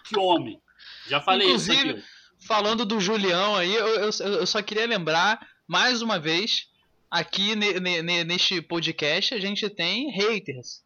Que 0.06 0.18
homem. 0.20 0.62
Já 1.10 1.20
falei 1.20 1.48
Inclusive, 1.48 1.78
isso 1.78 1.90
aqui. 1.98 2.04
Falando 2.48 2.86
do 2.86 3.00
Julião 3.00 3.56
aí, 3.56 3.74
eu, 3.74 3.88
eu, 3.88 4.10
eu 4.20 4.46
só 4.46 4.62
queria 4.62 4.86
lembrar, 4.86 5.40
mais 5.68 6.02
uma 6.02 6.20
vez, 6.20 6.68
aqui 7.10 7.56
ne- 7.56 7.80
ne- 7.80 8.02
ne- 8.04 8.24
neste 8.24 8.62
podcast, 8.62 9.34
a 9.34 9.40
gente 9.40 9.70
tem 9.70 10.12
haters. 10.12 10.82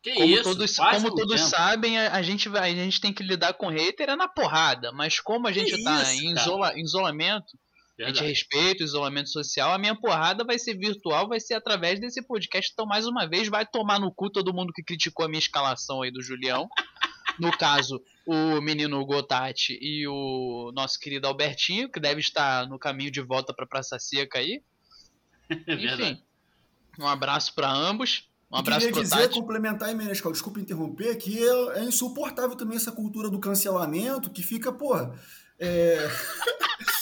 Que 0.00 0.12
Como 0.14 0.26
isso? 0.26 0.42
todos, 0.44 0.76
como 0.76 1.14
todos 1.14 1.40
tempo. 1.40 1.50
sabem, 1.50 1.98
a, 1.98 2.12
a 2.14 2.22
gente 2.22 2.48
vai, 2.48 2.70
a 2.70 2.74
gente 2.74 3.00
tem 3.00 3.12
que 3.12 3.24
lidar 3.24 3.52
com 3.54 3.66
hater 3.68 4.08
é 4.10 4.14
na 4.16 4.28
porrada. 4.28 4.92
Mas 4.92 5.18
como 5.18 5.48
a 5.48 5.52
gente 5.52 5.74
Que 5.74 5.82
tá 5.82 6.02
isso, 6.04 6.22
em 6.24 6.32
isola- 6.32 6.72
em 6.78 6.82
isolamento, 6.82 7.58
a 7.98 8.06
gente 8.06 8.20
Verdade. 8.20 8.28
respeita 8.28 8.82
o 8.82 8.86
isolamento 8.86 9.28
social, 9.28 9.72
a 9.72 9.78
minha 9.78 9.94
porrada 9.94 10.44
vai 10.44 10.58
ser 10.58 10.74
virtual, 10.74 11.28
vai 11.28 11.40
ser 11.40 11.54
através 11.54 11.98
desse 11.98 12.22
podcast. 12.22 12.70
Então, 12.72 12.86
mais 12.86 13.06
uma 13.06 13.26
vez, 13.26 13.48
vai 13.48 13.66
tomar 13.66 13.98
no 13.98 14.12
cu 14.12 14.30
todo 14.30 14.54
mundo 14.54 14.72
que 14.72 14.82
criticou 14.82 15.24
a 15.24 15.28
minha 15.28 15.38
escalação 15.38 16.02
aí 16.02 16.10
do 16.10 16.22
Julião. 16.22 16.68
No 17.38 17.56
caso, 17.56 18.02
o 18.26 18.60
menino 18.60 19.04
Gotati 19.06 19.78
e 19.80 20.08
o 20.08 20.72
nosso 20.74 20.98
querido 20.98 21.28
Albertinho, 21.28 21.88
que 21.88 22.00
deve 22.00 22.20
estar 22.20 22.66
no 22.66 22.80
caminho 22.80 23.12
de 23.12 23.20
volta 23.20 23.54
pra 23.54 23.64
Praça 23.64 23.96
Seca 23.98 24.40
aí. 24.40 24.60
É 25.48 25.76
verdade. 25.76 26.02
Enfim, 26.02 26.22
um 26.98 27.06
abraço 27.06 27.54
pra 27.54 27.70
ambos. 27.70 28.28
Um 28.50 28.56
abraço 28.56 28.86
queria 28.86 29.02
dizer, 29.02 29.28
Tati. 29.28 29.34
complementar 29.34 29.90
e 29.90 29.94
Menescal, 29.94 30.32
desculpa 30.32 30.58
interromper, 30.58 31.16
que 31.16 31.38
é, 31.38 31.78
é 31.78 31.84
insuportável 31.84 32.56
também 32.56 32.76
essa 32.76 32.90
cultura 32.90 33.30
do 33.30 33.38
cancelamento 33.38 34.30
que 34.30 34.42
fica, 34.42 34.72
porra, 34.72 35.14
é, 35.58 36.08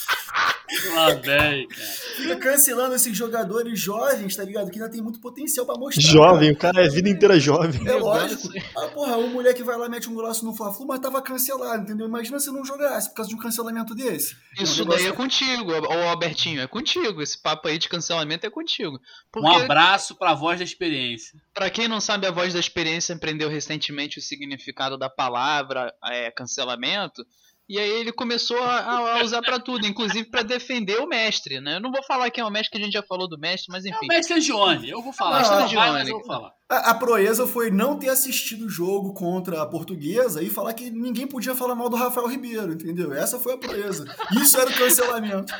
Lá 0.94 1.14
vem, 1.14 1.68
cara. 1.68 1.82
fica 2.16 2.36
cancelando 2.36 2.94
esses 2.94 3.16
jogadores 3.16 3.78
jovens, 3.80 4.34
tá 4.36 4.44
ligado? 4.44 4.70
Que 4.70 4.78
ainda 4.78 4.90
tem 4.90 5.02
muito 5.02 5.20
potencial 5.20 5.66
pra 5.66 5.76
mostrar. 5.76 6.02
Jovem, 6.02 6.50
o 6.52 6.56
cara 6.56 6.82
é 6.82 6.86
a 6.86 6.90
vida 6.90 7.08
inteira 7.08 7.38
jovem. 7.38 7.86
É 7.86 7.94
lógico. 7.94 8.48
Ah, 8.76 8.88
porra, 8.88 9.16
o 9.16 9.28
moleque 9.30 9.62
vai 9.62 9.76
lá, 9.76 9.88
mete 9.88 10.08
um 10.08 10.14
golaço 10.14 10.44
no 10.44 10.54
Fla-Flu, 10.54 10.86
mas 10.86 11.00
tava 11.00 11.20
cancelado, 11.22 11.82
entendeu? 11.84 12.06
Imagina 12.06 12.38
se 12.38 12.50
não 12.50 12.64
jogasse 12.64 13.08
por 13.10 13.16
causa 13.16 13.28
de 13.28 13.34
um 13.36 13.38
cancelamento 13.38 13.94
desse. 13.94 14.36
Isso 14.60 14.80
É 14.80 14.84
um 14.84 14.86
negócio- 14.86 14.86
daí 15.04 15.06
é 15.06 15.12
contigo, 15.12 15.72
ô 15.72 16.08
Albertinho, 16.08 16.60
é 16.60 16.66
contigo. 16.66 17.20
Esse 17.22 17.40
papo 17.40 17.68
aí 17.68 17.78
de 17.78 17.88
cancelamento 17.88 18.46
é 18.46 18.50
contigo. 18.50 18.98
Porque, 19.32 19.48
Um 19.48 19.52
abraço 19.56 20.14
pra 20.14 20.34
voz 20.34 20.58
da 20.58 20.64
experiência. 20.64 21.38
pra 21.54 21.68
quem 21.70 21.88
não 21.88 22.00
sabe, 22.00 22.26
a 22.26 22.30
voz 22.30 22.52
da 22.54 22.60
experiência 22.60 23.14
aprendeu 23.14 23.48
recentemente 23.48 24.18
o 24.18 24.22
significado 24.22 24.96
da 24.98 25.08
palavra 25.10 25.92
é, 26.04 26.30
cancelamento. 26.30 27.24
E 27.68 27.78
aí 27.80 27.90
ele 27.90 28.12
começou 28.12 28.62
a, 28.62 29.16
a 29.18 29.22
usar 29.24 29.42
pra 29.42 29.58
tudo, 29.58 29.86
inclusive 29.86 30.30
pra 30.30 30.42
defender 30.42 31.00
o 31.00 31.06
mestre, 31.08 31.60
né? 31.60 31.76
Eu 31.76 31.80
não 31.80 31.90
vou 31.90 32.02
falar 32.04 32.30
quem 32.30 32.42
é 32.42 32.46
o 32.46 32.50
mestre, 32.50 32.70
que 32.70 32.78
a 32.78 32.84
gente 32.84 32.92
já 32.92 33.02
falou 33.02 33.28
do 33.28 33.36
mestre, 33.38 33.72
mas 33.72 33.84
É 33.84 33.88
o 33.88 33.92
enfim. 33.92 34.06
mestre 34.06 34.40
Gione. 34.40 34.88
Eu 34.88 35.02
vou 35.02 35.12
falar. 35.12 35.36
Ah, 35.36 35.38
mestre 35.40 35.56
vai, 35.56 35.68
Gione. 35.68 35.92
mas 35.92 36.08
eu 36.08 36.18
vou 36.18 36.26
falar. 36.26 36.52
A, 36.68 36.90
a 36.90 36.94
proeza 36.94 37.46
foi 37.46 37.70
não 37.70 37.98
ter 37.98 38.08
assistido 38.08 38.66
o 38.66 38.68
jogo 38.68 39.14
contra 39.14 39.62
a 39.62 39.66
portuguesa 39.66 40.42
e 40.42 40.50
falar 40.50 40.74
que 40.74 40.90
ninguém 40.90 41.26
podia 41.26 41.54
falar 41.56 41.74
mal 41.74 41.88
do 41.88 41.96
Rafael 41.96 42.28
Ribeiro, 42.28 42.72
entendeu? 42.72 43.12
Essa 43.12 43.38
foi 43.38 43.54
a 43.54 43.58
proeza. 43.58 44.04
Isso 44.40 44.58
era 44.60 44.70
o 44.70 44.74
cancelamento. 44.74 45.52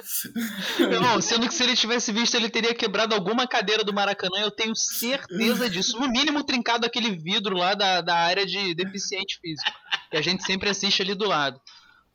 Não, 1.01 1.21
sendo 1.21 1.47
que 1.49 1.55
se 1.55 1.63
ele 1.63 1.77
tivesse 1.77 2.13
visto, 2.13 2.35
ele 2.37 2.49
teria 2.51 2.75
quebrado 2.75 3.15
alguma 3.15 3.47
cadeira 3.47 3.83
do 3.85 3.93
Maracanã, 3.93 4.39
eu 4.41 4.51
tenho 4.51 4.75
certeza 4.77 5.69
disso. 5.69 5.99
No 5.99 6.09
mínimo, 6.09 6.45
trincado 6.45 6.87
aquele 6.87 7.11
vidro 7.17 7.57
lá 7.57 7.75
da, 7.75 8.01
da 8.01 8.15
área 8.17 8.47
de 8.47 8.75
deficiente 8.75 9.39
físico, 9.41 9.71
que 10.11 10.17
a 10.17 10.23
gente 10.23 10.45
sempre 10.45 10.69
assiste 10.69 11.03
ali 11.03 11.15
do 11.15 11.27
lado. 11.27 11.61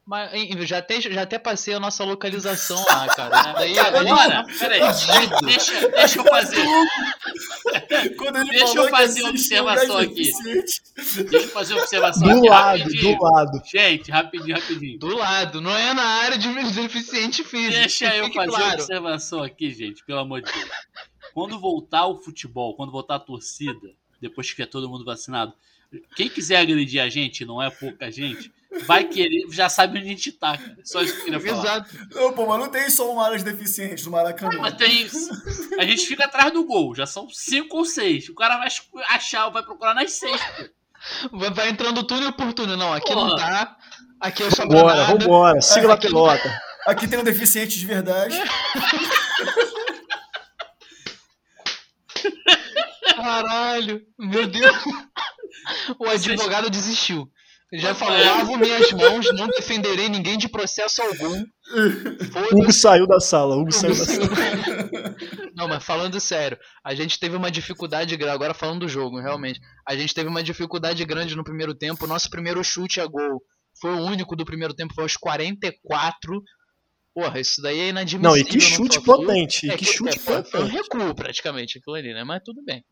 Mas 0.05 0.31
já 0.67 0.79
até, 0.79 0.99
já 0.99 1.21
até 1.21 1.37
passei 1.37 1.73
a 1.73 1.79
nossa 1.79 2.03
localização 2.03 2.83
lá, 2.89 3.07
cara. 3.07 3.53
Daí 3.53 3.69
gente- 3.69 3.79
Agora, 3.79 4.45
peraí. 4.59 4.81
Deixa, 5.45 5.87
deixa 5.89 6.19
eu 6.19 6.23
fazer. 6.25 6.65
Deixa 8.49 8.77
eu 8.79 8.89
fazer 8.89 9.21
uma 9.21 9.29
um 9.29 9.31
observação 9.31 9.97
aqui. 9.97 10.31
Deixa 10.35 10.81
eu 11.37 11.47
fazer 11.49 11.73
uma 11.75 11.81
observação 11.81 12.27
Do 12.27 12.37
aqui. 12.39 12.49
lado, 12.49 12.79
rapidinho. 12.79 13.17
do 13.17 13.23
lado. 13.23 13.61
Gente, 13.65 14.11
rapidinho, 14.11 14.55
rapidinho. 14.55 14.99
Do 14.99 15.15
lado, 15.15 15.61
não 15.61 15.75
é 15.77 15.93
na 15.93 16.03
área 16.03 16.37
de 16.37 16.51
deficiente 16.73 17.43
físico. 17.43 17.71
Deixa 17.73 18.15
eu 18.15 18.25
fazer 18.33 18.39
uma 18.39 18.57
claro. 18.57 18.73
observação 18.73 19.43
aqui, 19.43 19.71
gente, 19.71 20.03
pelo 20.03 20.19
amor 20.19 20.41
de 20.41 20.51
Deus. 20.51 20.69
Quando 21.33 21.59
voltar 21.59 22.07
o 22.07 22.17
futebol, 22.21 22.75
quando 22.75 22.91
voltar 22.91 23.15
a 23.15 23.19
torcida, 23.19 23.91
depois 24.19 24.47
que 24.49 24.55
tiver 24.55 24.67
todo 24.67 24.89
mundo 24.89 25.05
vacinado, 25.05 25.53
quem 26.15 26.27
quiser 26.27 26.57
agredir 26.57 27.01
a 27.01 27.07
gente, 27.07 27.45
não 27.45 27.61
é 27.61 27.69
pouca 27.69 28.11
gente, 28.11 28.51
vai 28.85 29.03
querer, 29.05 29.45
já 29.51 29.67
sabe 29.69 29.97
onde 29.99 30.07
a 30.07 30.09
gente 30.11 30.31
tá, 30.31 30.57
cara. 30.57 30.77
Só 30.83 31.01
isso 31.01 31.13
que 31.13 31.19
eu 31.21 31.39
queria 31.39 31.39
falar. 31.55 31.63
Exato. 31.63 31.89
Não, 32.15 32.33
pô, 32.33 32.45
mas 32.47 32.59
não 32.59 32.69
tem 32.69 32.89
só 32.89 33.11
uma 33.11 33.25
área 33.25 33.37
de 33.37 33.43
deficientes 33.43 34.05
no 34.05 34.11
Maracanã. 34.11 34.57
Mas 34.59 34.73
tem. 34.75 35.09
A 35.79 35.83
gente 35.85 36.05
fica 36.05 36.25
atrás 36.25 36.51
do 36.53 36.63
gol, 36.65 36.95
já 36.95 37.05
são 37.05 37.29
cinco 37.29 37.77
ou 37.77 37.85
seis. 37.85 38.29
O 38.29 38.35
cara 38.35 38.57
vai 38.57 38.67
achar, 39.09 39.49
vai 39.49 39.63
procurar 39.63 39.93
nas 39.93 40.11
seis. 40.13 40.39
pô. 41.29 41.37
Vai, 41.37 41.49
vai 41.51 41.69
entrando 41.69 42.03
túnel 42.03 42.31
por 42.33 42.53
túnel. 42.53 42.77
Não, 42.77 42.93
aqui 42.93 43.11
Porra. 43.13 43.27
não 43.29 43.35
tá. 43.35 43.77
Aqui 44.19 44.43
é 44.43 44.51
só 44.51 44.63
Vambora, 44.63 44.93
granada. 44.95 45.17
vambora. 45.19 45.61
Siga 45.61 45.87
lá 45.87 45.93
a 45.93 45.95
Aqui- 45.97 46.07
pelota. 46.07 46.61
Aqui 46.85 47.07
tem 47.07 47.19
um 47.19 47.23
deficiente 47.23 47.77
de 47.79 47.85
verdade. 47.85 48.35
Caralho, 53.15 54.01
meu 54.17 54.47
Deus. 54.47 54.75
O 55.99 56.05
advogado 56.07 56.69
desistiu. 56.69 57.29
Ele 57.71 57.81
já 57.81 57.95
falou: 57.95 58.17
lavo 58.19 58.57
minhas 58.57 58.91
mãos, 58.91 59.25
não 59.33 59.47
defenderei 59.47 60.09
ninguém 60.09 60.37
de 60.37 60.49
processo 60.49 61.01
algum. 61.01 61.43
Hugo 62.51 62.71
saiu 62.73 63.07
da 63.07 63.19
sala. 63.19 63.55
Hugo 63.55 63.71
saiu 63.71 63.95
da 63.97 64.05
sala. 64.05 64.27
Não, 65.55 65.67
mas 65.67 65.83
falando 65.83 66.19
sério, 66.19 66.57
a 66.83 66.95
gente 66.95 67.19
teve 67.19 67.35
uma 67.35 67.51
dificuldade 67.51 68.15
grande. 68.17 68.33
Agora 68.33 68.53
falando 68.53 68.81
do 68.81 68.87
jogo, 68.89 69.19
realmente. 69.21 69.59
A 69.87 69.95
gente 69.95 70.13
teve 70.13 70.27
uma 70.27 70.41
dificuldade 70.43 71.03
grande 71.05 71.35
no 71.35 71.43
primeiro 71.43 71.73
tempo. 71.75 72.07
Nosso 72.07 72.29
primeiro 72.29 72.63
chute 72.63 72.99
a 72.99 73.05
gol 73.05 73.41
foi 73.79 73.91
o 73.93 74.01
único 74.05 74.35
do 74.35 74.43
primeiro 74.45 74.73
tempo, 74.73 74.93
foi 74.93 75.03
aos 75.03 75.15
44. 75.15 76.41
Porra, 77.13 77.39
isso 77.39 77.61
daí 77.61 77.79
é 77.79 77.89
inadmissível. 77.89 78.29
Não, 78.31 78.37
e 78.37 78.43
que 78.43 78.59
chute 78.59 78.99
Fla-Flu. 79.01 79.25
potente. 79.27 79.67
E 79.67 79.69
É, 79.69 79.77
que 79.77 79.85
que- 79.85 79.93
chute 79.93 80.17
é, 80.17 80.19
foi, 80.19 80.43
foi 80.43 80.59
um 80.61 80.63
potente. 80.69 80.81
recuo 80.81 81.15
praticamente 81.15 81.77
aquilo 81.77 81.95
ali, 81.95 82.13
né? 82.13 82.23
Mas 82.23 82.41
tudo 82.43 82.63
bem. 82.65 82.83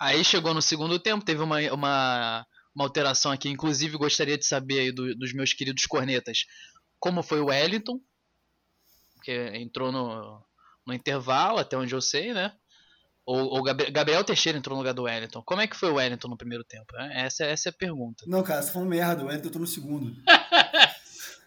Aí 0.00 0.24
chegou 0.24 0.52
no 0.54 0.62
segundo 0.62 0.98
tempo, 0.98 1.24
teve 1.24 1.42
uma, 1.42 1.60
uma, 1.72 2.46
uma 2.78 2.84
alteração 2.84 3.32
aqui. 3.32 3.48
Inclusive, 3.48 3.96
gostaria 3.96 4.38
de 4.38 4.46
saber 4.46 4.78
aí 4.80 4.92
do- 4.92 5.14
dos 5.16 5.32
meus 5.32 5.52
queridos 5.52 5.84
cornetas 5.86 6.44
como 7.00 7.22
foi 7.22 7.40
o 7.40 7.46
Wellington, 7.46 8.00
que 9.22 9.32
entrou 9.54 9.90
no, 9.92 10.40
no 10.86 10.94
intervalo, 10.94 11.58
até 11.58 11.76
onde 11.76 11.94
eu 11.94 12.00
sei, 12.00 12.32
né? 12.32 12.52
Ou 13.26 13.58
o 13.58 13.62
Gabriel 13.62 14.24
Teixeira 14.24 14.56
entrou 14.58 14.74
no 14.74 14.80
lugar 14.80 14.94
do 14.94 15.02
Wellington. 15.02 15.42
Como 15.44 15.60
é 15.60 15.66
que 15.66 15.76
foi 15.76 15.90
o 15.90 15.96
Wellington 15.96 16.28
no 16.28 16.36
primeiro 16.36 16.64
tempo? 16.64 16.86
né? 16.94 17.24
Essa, 17.26 17.44
essa 17.44 17.68
é 17.68 17.70
a 17.70 17.74
pergunta. 17.74 18.24
Não, 18.26 18.42
cara, 18.42 18.62
você 18.62 18.68
tá 18.68 18.72
falando 18.74 18.88
merda. 18.88 19.22
O 19.22 19.26
Wellington 19.26 19.48
entrou 19.48 19.60
no 19.60 19.66
segundo. 19.66 20.12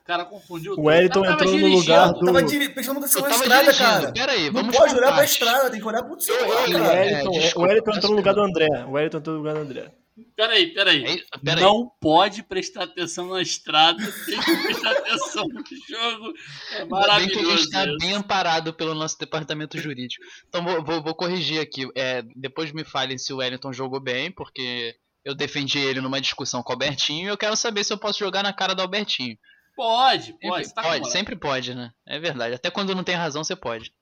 O 0.01 0.03
cara 0.03 0.25
confundiu. 0.25 0.73
O. 0.73 0.85
Wellington 0.87 1.23
entrou 1.23 1.51
no 1.51 1.57
dirigindo. 1.57 1.77
lugar 1.79 2.11
do- 2.11 2.25
Tava 2.25 2.43
diri... 2.43 2.69
prestando 2.69 2.99
Eu 2.99 3.05
atenção 3.05 3.21
na 3.21 3.29
estrada, 3.37 3.61
dirigindo. 3.71 3.77
cara. 4.01 4.11
Pera 4.13 4.31
aí, 4.31 4.45
Não 4.47 4.53
vamos 4.53 4.75
pode 4.75 4.93
por 4.93 4.99
olhar 4.99 5.13
pra 5.13 5.23
estrada, 5.23 5.69
tem 5.71 5.79
que 5.79 5.85
olhar 5.87 6.03
pro 6.03 6.19
celular, 6.19 6.69
eu- 6.69 6.77
O 6.79 6.81
cara. 6.81 6.95
É, 7.05 7.23
o 7.23 7.61
Wellington 7.61 7.85
peço 7.85 7.97
entrou 7.99 8.11
no 8.11 8.17
lugar 8.17 8.33
do. 8.33 8.41
André. 8.41 8.67
O 8.87 8.91
Wellington 8.91 9.17
entrou 9.19 9.35
no 9.35 9.39
lugar 9.41 9.53
do 9.55 9.61
André. 9.61 9.91
Peraí, 10.35 10.73
peraí. 10.73 11.05
Aí, 11.05 11.23
pera 11.43 11.59
aí. 11.59 11.63
Não 11.65 11.89
pode 11.99 12.43
prestar 12.43 12.83
atenção 12.83 13.27
na 13.29 13.41
estrada, 13.41 13.97
tem 14.25 14.39
que 14.39 14.63
prestar 14.63 14.91
atenção 14.91 15.45
no 15.47 15.63
jogo. 15.89 16.33
É 16.73 16.81
Ainda 16.81 16.85
bem 16.85 16.87
que 16.87 16.93
a 16.93 16.97
maravilhoso. 16.97 17.49
gente 17.57 17.61
está 17.63 17.85
bem 17.99 18.13
amparado 18.13 18.73
pelo 18.73 18.93
nosso 18.95 19.17
departamento 19.19 19.77
jurídico. 19.79 20.23
Então 20.47 20.63
vou, 20.63 20.83
vou- 20.83 21.01
vou 21.03 21.15
corrigir 21.15 21.59
aqui. 21.61 21.87
É, 21.95 22.23
depois 22.35 22.71
me 22.71 22.83
falem 22.83 23.17
se 23.17 23.31
o 23.33 23.37
Wellington 23.37 23.71
jogou 23.73 23.99
bem, 23.99 24.31
porque 24.31 24.95
eu 25.23 25.35
defendi 25.35 25.77
ele 25.79 26.01
numa 26.01 26.19
discussão 26.21 26.63
com 26.63 26.71
o 26.71 26.73
Albertinho 26.73 27.25
e 27.25 27.29
eu 27.29 27.37
quero 27.37 27.55
saber 27.55 27.83
se 27.83 27.93
eu 27.93 27.97
posso 27.97 28.19
jogar 28.19 28.41
na 28.43 28.51
cara 28.53 28.73
do 28.73 28.81
Albertinho. 28.81 29.37
Pode, 29.75 30.33
pode. 30.41 30.67
Você 30.67 30.73
tá 30.73 30.81
pode, 30.83 31.09
sempre 31.11 31.35
pode, 31.35 31.73
né? 31.73 31.91
É 32.07 32.19
verdade. 32.19 32.55
Até 32.55 32.69
quando 32.69 32.93
não 32.95 33.03
tem 33.03 33.15
razão, 33.15 33.43
você 33.43 33.55
pode. 33.55 33.93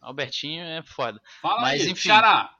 Albertinho 0.00 0.62
é 0.64 0.82
foda. 0.82 1.20
Fala 1.40 1.60
Mas, 1.62 1.82
aí, 1.82 1.90
enfim. 1.90 2.08
Xará. 2.08 2.50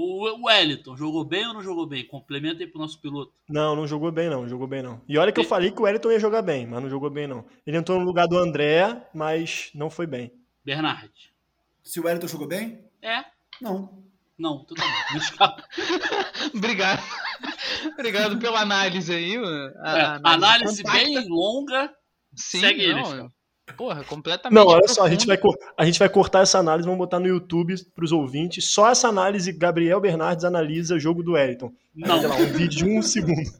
O 0.00 0.46
Wellington 0.46 0.96
jogou 0.96 1.24
bem 1.24 1.46
ou 1.48 1.54
não 1.54 1.62
jogou 1.62 1.84
bem? 1.86 2.06
Complementa 2.06 2.62
aí 2.62 2.68
pro 2.68 2.78
nosso 2.80 3.00
piloto. 3.00 3.32
Não, 3.48 3.74
não 3.74 3.84
jogou 3.86 4.12
bem 4.12 4.28
não, 4.30 4.48
jogou 4.48 4.66
bem 4.68 4.80
não. 4.82 5.00
E 5.08 5.18
olha 5.18 5.32
que 5.32 5.40
eu 5.40 5.44
falei 5.44 5.72
que 5.72 5.80
o 5.80 5.84
Wellington 5.84 6.12
ia 6.12 6.20
jogar 6.20 6.40
bem, 6.42 6.66
mas 6.68 6.80
não 6.80 6.88
jogou 6.88 7.10
bem 7.10 7.26
não. 7.26 7.44
Ele 7.66 7.76
entrou 7.76 7.98
no 7.98 8.04
lugar 8.04 8.28
do 8.28 8.38
André, 8.38 9.08
mas 9.12 9.70
não 9.74 9.90
foi 9.90 10.06
bem. 10.06 10.32
Bernard. 10.64 11.10
Se 11.82 11.98
o 11.98 12.04
Wellington 12.04 12.28
jogou 12.28 12.46
bem? 12.46 12.84
É? 13.02 13.24
Não. 13.60 14.04
Não, 14.38 14.64
tu 14.64 14.76
tá 14.76 14.84
escapa. 15.16 15.64
Obrigado. 16.54 17.02
Obrigado 17.94 18.38
pela 18.38 18.60
análise 18.60 19.12
aí. 19.12 19.36
a- 19.36 19.98
É, 19.98 20.20
análise 20.22 20.82
compacta. 20.82 21.04
bem 21.08 21.28
longa. 21.28 21.92
Sim, 22.36 22.60
segue 22.60 22.82
ele, 22.82 22.94
não. 23.02 23.32
Porra, 23.76 24.02
completamente. 24.04 24.54
Não, 24.54 24.66
olha 24.66 24.88
só, 24.88 25.04
a 25.04 25.10
gente, 25.10 25.26
vai, 25.26 25.38
a 25.76 25.84
gente 25.84 25.98
vai 25.98 26.08
cortar 26.08 26.42
essa 26.42 26.58
análise, 26.58 26.86
vamos 26.86 26.98
botar 26.98 27.20
no 27.20 27.26
YouTube 27.26 27.74
pros 27.94 28.12
ouvintes. 28.12 28.66
Só 28.66 28.90
essa 28.90 29.08
análise, 29.08 29.52
Gabriel 29.52 30.00
Bernardes 30.00 30.44
analisa 30.44 30.94
o 30.94 31.00
jogo 31.00 31.22
do 31.22 31.32
Wellington. 31.32 31.72
Não. 31.94 32.20
Lá, 32.22 32.36
um 32.36 32.46
vídeo 32.46 32.78
de 32.78 32.84
um 32.84 33.00
segundo. 33.02 33.50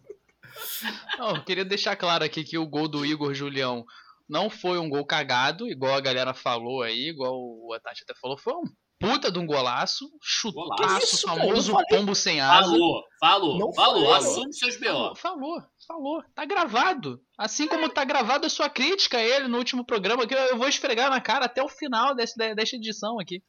Não, 1.18 1.36
eu 1.36 1.44
queria 1.44 1.64
deixar 1.64 1.96
claro 1.96 2.24
aqui 2.24 2.44
que 2.44 2.58
o 2.58 2.66
gol 2.66 2.88
do 2.88 3.04
Igor 3.04 3.34
Julião 3.34 3.84
não 4.28 4.50
foi 4.50 4.78
um 4.78 4.88
gol 4.88 5.04
cagado, 5.04 5.66
igual 5.68 5.94
a 5.94 6.00
galera 6.00 6.34
falou 6.34 6.82
aí, 6.82 7.08
igual 7.08 7.34
o 7.34 7.72
Atati 7.72 8.02
até 8.02 8.14
falou, 8.20 8.36
foi 8.36 8.52
um 8.54 8.64
puta 8.98 9.30
de 9.30 9.38
um 9.38 9.46
golaço, 9.46 10.10
chutaço. 10.20 10.98
Isso, 11.04 11.26
famoso 11.26 11.72
pombo 11.88 12.14
sem 12.14 12.40
asa. 12.40 12.70
Falou, 12.70 13.04
falou, 13.20 13.58
Não 13.58 13.72
falou. 13.72 14.02
falou. 14.02 14.14
Assume 14.14 14.52
seus 14.52 14.76
Falou, 14.76 15.10
B.O. 15.10 15.14
falou, 15.14 15.62
falou. 15.86 16.22
Tá 16.34 16.44
gravado. 16.44 17.22
Assim 17.36 17.68
como 17.68 17.88
tá 17.88 18.04
gravada 18.04 18.46
a 18.46 18.50
sua 18.50 18.68
crítica 18.68 19.18
a 19.18 19.22
ele 19.22 19.48
no 19.48 19.58
último 19.58 19.84
programa, 19.84 20.26
que 20.26 20.34
eu 20.34 20.58
vou 20.58 20.68
esfregar 20.68 21.10
na 21.10 21.20
cara 21.20 21.44
até 21.44 21.62
o 21.62 21.68
final 21.68 22.14
desse, 22.14 22.36
dessa 22.36 22.76
edição 22.76 23.20
aqui. 23.20 23.42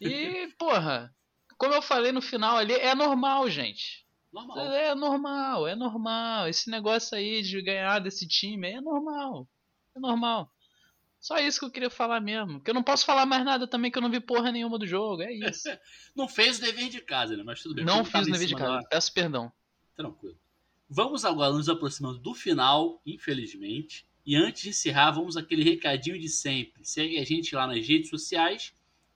E, 0.00 0.48
porra, 0.58 1.12
como 1.58 1.74
eu 1.74 1.82
falei 1.82 2.12
no 2.12 2.22
final 2.22 2.56
ali, 2.56 2.74
é 2.74 2.94
normal, 2.94 3.48
gente. 3.50 4.06
Normal. 4.32 4.58
É 4.72 4.94
normal, 4.94 5.66
é 5.66 5.74
normal. 5.74 6.48
Esse 6.48 6.70
negócio 6.70 7.16
aí 7.16 7.42
de 7.42 7.62
ganhar 7.62 7.98
desse 8.00 8.28
time 8.28 8.70
é 8.70 8.80
normal. 8.80 9.48
É 9.96 10.00
normal. 10.00 10.50
Só 11.26 11.38
isso 11.38 11.58
que 11.58 11.64
eu 11.66 11.70
queria 11.72 11.90
falar 11.90 12.20
mesmo. 12.20 12.60
Porque 12.60 12.70
eu 12.70 12.74
não 12.74 12.84
posso 12.84 13.04
falar 13.04 13.26
mais 13.26 13.44
nada 13.44 13.66
também 13.66 13.90
que 13.90 13.98
eu 13.98 14.02
não 14.02 14.08
vi 14.08 14.20
porra 14.20 14.52
nenhuma 14.52 14.78
do 14.78 14.86
jogo. 14.86 15.22
É 15.22 15.32
isso. 15.32 15.68
Não 16.14 16.28
fez 16.28 16.58
o 16.58 16.60
dever 16.60 16.88
de 16.88 17.00
casa, 17.00 17.36
né? 17.36 17.42
Mas 17.42 17.60
tudo 17.60 17.74
bem. 17.74 17.84
não 17.84 18.04
fiz 18.04 18.28
o 18.28 18.30
dever 18.30 18.46
de 18.46 18.54
casa. 18.54 18.76
da- 18.80 18.88
Peço 18.88 19.12
perdão. 19.12 19.50
Tranquilo. 19.96 20.38
Vamos 20.88 21.24
agora 21.24 21.52
nos 21.52 21.68
aproximando 21.68 22.18
do 22.20 22.32
final, 22.32 23.02
infelizmente. 23.04 24.06
E 24.24 24.36
antes 24.36 24.62
de 24.62 24.68
encerrar, 24.68 25.10
vamos 25.10 25.36
aquele 25.36 25.64
recadinho 25.64 26.16
de 26.16 26.28
sempre. 26.28 26.84
Segue 26.84 27.18
a 27.18 27.24
gente 27.24 27.56
lá 27.56 27.66
nas 27.66 27.84
redes 27.84 28.08
sociais, 28.08 28.72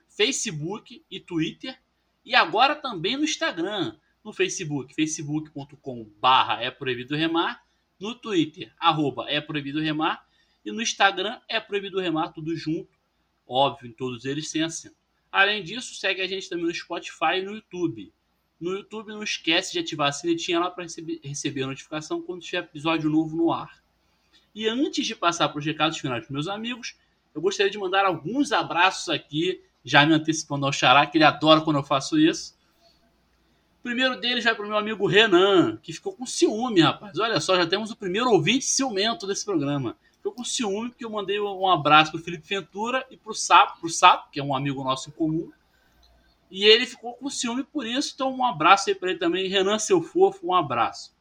Facebook 0.08 1.04
e 1.08 1.20
Twitter. 1.20 1.78
E 2.24 2.34
agora 2.34 2.74
também 2.74 3.16
no 3.16 3.22
Instagram. 3.22 3.96
No 4.24 4.32
Facebook, 4.32 4.92
facebook.com 4.96 6.10
barra 6.20 6.60
é 6.60 6.72
proibido 6.72 7.14
remar. 7.14 7.62
No 8.00 8.16
Twitter, 8.16 8.74
arroba 8.80 9.26
é 9.30 9.40
proibido 9.40 9.80
remar. 9.80 10.28
E 10.64 10.72
no 10.72 10.82
Instagram 10.82 11.40
é 11.48 11.58
proibido 11.58 12.00
remar, 12.00 12.28
tudo 12.32 12.56
junto. 12.56 12.98
Óbvio, 13.46 13.88
em 13.88 13.92
todos 13.92 14.24
eles 14.24 14.50
sem 14.50 14.62
acento. 14.62 14.96
Além 15.30 15.62
disso, 15.62 15.94
segue 15.94 16.20
a 16.20 16.26
gente 16.26 16.48
também 16.48 16.66
no 16.66 16.74
Spotify 16.74 17.36
e 17.38 17.42
no 17.42 17.54
YouTube. 17.54 18.12
No 18.60 18.72
YouTube, 18.72 19.08
não 19.08 19.22
esquece 19.22 19.72
de 19.72 19.78
ativar 19.78 20.08
a 20.08 20.12
sinetinha 20.12 20.60
lá 20.60 20.70
para 20.70 20.84
receber, 20.84 21.20
receber 21.24 21.62
a 21.62 21.68
notificação 21.68 22.20
quando 22.20 22.42
tiver 22.42 22.58
episódio 22.58 23.08
novo 23.08 23.36
no 23.36 23.52
ar. 23.52 23.82
E 24.54 24.68
antes 24.68 25.06
de 25.06 25.14
passar 25.14 25.48
para 25.48 25.58
os 25.58 25.64
recados 25.64 25.98
finais 25.98 26.22
dos 26.22 26.30
meus 26.30 26.48
amigos, 26.48 26.96
eu 27.34 27.40
gostaria 27.40 27.70
de 27.70 27.78
mandar 27.78 28.04
alguns 28.04 28.52
abraços 28.52 29.08
aqui, 29.08 29.62
já 29.84 30.04
me 30.04 30.12
antecipando 30.12 30.66
ao 30.66 30.72
Xará, 30.72 31.06
que 31.06 31.16
ele 31.16 31.24
adora 31.24 31.60
quando 31.60 31.76
eu 31.76 31.84
faço 31.84 32.18
isso. 32.18 32.58
O 33.78 33.82
primeiro 33.82 34.20
deles 34.20 34.44
vai 34.44 34.54
para 34.54 34.64
o 34.66 34.68
meu 34.68 34.76
amigo 34.76 35.06
Renan, 35.06 35.78
que 35.78 35.92
ficou 35.92 36.12
com 36.12 36.26
ciúme, 36.26 36.82
rapaz. 36.82 37.18
Olha 37.18 37.40
só, 37.40 37.56
já 37.56 37.66
temos 37.66 37.90
o 37.90 37.96
primeiro 37.96 38.28
ouvinte 38.30 38.64
ciumento 38.64 39.26
desse 39.26 39.44
programa. 39.44 39.96
Ficou 40.20 40.32
com 40.32 40.44
ciúme 40.44 40.90
porque 40.90 41.04
eu 41.04 41.10
mandei 41.10 41.40
um 41.40 41.66
abraço 41.66 42.12
para 42.12 42.20
o 42.20 42.22
Felipe 42.22 42.46
Ventura 42.46 43.06
e 43.10 43.16
para 43.16 43.32
o 43.32 43.34
Sapo, 43.34 43.80
pro 43.80 43.88
Sapo, 43.88 44.30
que 44.30 44.38
é 44.38 44.44
um 44.44 44.54
amigo 44.54 44.84
nosso 44.84 45.08
em 45.08 45.12
comum. 45.12 45.50
E 46.50 46.64
ele 46.64 46.84
ficou 46.84 47.14
com 47.14 47.30
ciúme 47.30 47.64
por 47.64 47.86
isso, 47.86 48.12
então 48.14 48.30
um 48.30 48.44
abraço 48.44 48.90
aí 48.90 48.94
para 48.94 49.10
ele 49.10 49.18
também. 49.18 49.48
Renan, 49.48 49.78
seu 49.78 50.02
fofo, 50.02 50.48
um 50.48 50.54
abraço. 50.54 51.16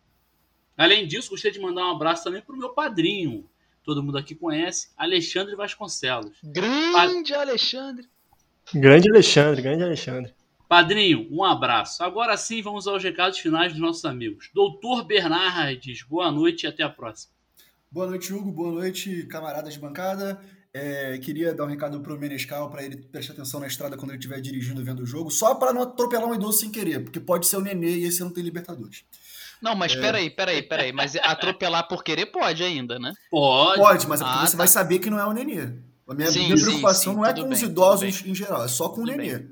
Além 0.78 1.08
disso, 1.08 1.30
gostaria 1.30 1.54
de 1.54 1.66
mandar 1.66 1.86
um 1.88 1.96
abraço 1.96 2.26
também 2.26 2.42
para 2.42 2.54
o 2.54 2.58
meu 2.58 2.70
padrinho. 2.70 3.50
Todo 3.86 4.04
mundo 4.04 4.18
aqui 4.18 4.36
conhece, 4.36 4.90
Alexandre 4.98 5.56
Vasconcelos. 5.56 6.38
Grande 6.44 7.34
Alexandre. 7.34 8.06
Grande 8.74 9.10
Alexandre, 9.10 9.62
grande 9.62 9.84
Alexandre. 9.84 10.34
Padrinho, 10.68 11.26
um 11.32 11.42
abraço. 11.42 12.04
Agora 12.04 12.36
sim, 12.36 12.62
vamos 12.62 12.86
aos 12.86 13.02
recados 13.02 13.40
finais 13.40 13.72
dos 13.72 13.82
nossos 13.82 14.04
amigos. 14.04 14.50
Doutor 14.54 15.06
Bernardes, 15.06 16.04
boa 16.04 16.30
noite 16.30 16.64
e 16.64 16.68
até 16.68 16.84
a 16.84 16.90
próxima. 16.90 17.39
Boa 17.92 18.08
noite, 18.08 18.34
Hugo. 18.34 18.52
Boa 18.52 18.72
noite, 18.72 19.24
camaradas 19.24 19.74
de 19.74 19.80
bancada. 19.80 20.40
É, 20.72 21.18
queria 21.18 21.54
dar 21.54 21.64
um 21.64 21.68
recado 21.68 22.00
pro 22.02 22.18
Menescal 22.20 22.70
para 22.70 22.84
ele 22.84 22.98
prestar 22.98 23.34
atenção 23.34 23.60
na 23.60 23.66
estrada 23.68 23.98
quando 23.98 24.12
ele 24.12 24.20
estiver 24.20 24.40
dirigindo 24.40 24.84
vendo 24.84 25.02
o 25.02 25.06
jogo, 25.06 25.32
só 25.32 25.56
para 25.56 25.74
não 25.74 25.82
atropelar 25.82 26.28
um 26.30 26.36
idoso 26.36 26.60
sem 26.60 26.70
querer, 26.70 27.00
porque 27.04 27.20
pode 27.20 27.48
ser 27.48 27.58
o 27.58 27.62
Nenê 27.62 27.98
e 27.98 28.04
esse 28.04 28.20
não 28.20 28.30
tem 28.30 28.44
Libertadores. 28.44 29.04
Não, 29.60 29.76
mas 29.76 29.94
É. 29.94 30.00
peraí, 30.00 30.30
peraí, 30.30 30.62
peraí. 30.62 30.94
Mas 30.94 31.16
atropelar 31.16 31.88
por 31.88 32.04
querer 32.04 32.28
pode 32.28 32.64
ainda, 32.64 33.00
né? 33.00 33.12
Pode. 33.32 33.82
Pode, 33.82 34.08
mas 34.08 34.22
é 34.22 34.24
porque 34.24 34.40
Ah, 34.40 34.46
você 34.46 34.52
tá. 34.52 34.58
vai 34.60 34.68
saber 34.68 35.00
que 35.00 35.10
não 35.10 35.20
é 35.20 35.26
o 35.26 35.34
Nenê. 35.34 35.74
A 36.08 36.14
minha, 36.14 36.32
Sim, 36.32 36.46
minha 36.46 36.58
sim, 36.58 36.64
preocupação 36.64 37.14
sim, 37.14 37.18
não 37.20 37.26
é 37.26 37.34
com 37.34 37.44
bem, 37.44 37.52
os 37.52 37.62
idosos 37.62 38.26
em 38.26 38.36
geral, 38.36 38.64
é 38.64 38.68
só 38.68 38.90
com 38.90 39.02
o 39.02 39.06
Nenê. 39.06 39.46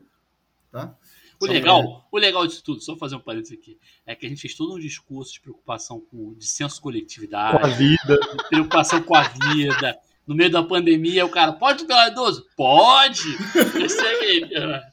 Tá? 0.72 0.96
O 1.40 1.46
Só 1.46 1.52
legal, 1.52 2.08
o 2.12 2.18
legal 2.18 2.48
disso 2.48 2.64
tudo, 2.64 2.82
só 2.82 2.98
fazer 2.98 3.16
um 3.16 3.20
parênteses 3.20 3.58
aqui, 3.58 3.78
é 4.06 4.16
que 4.16 4.26
a 4.26 4.30
gente 4.30 4.42
fez 4.42 4.56
todo 4.56 4.74
um 4.74 4.80
discurso 4.80 5.34
de 5.34 5.42
preocupação 5.42 6.00
com 6.00 6.34
de 6.34 6.48
senso 6.48 6.76
de 6.76 6.82
Com 6.82 6.90
a 6.90 6.92
coletividade, 6.92 7.74
vida. 7.76 8.20
preocupação 8.50 9.02
com 9.04 9.16
a 9.16 9.24
vida. 9.24 9.98
No 10.26 10.36
meio 10.36 10.52
da 10.52 10.64
pandemia, 10.64 11.26
o 11.26 11.30
cara, 11.30 11.54
pode 11.54 11.80
tutelar 11.80 12.12
idoso? 12.12 12.46
Pode! 12.56 13.22
Aí, 14.22 14.46
Bernardo. 14.46 14.86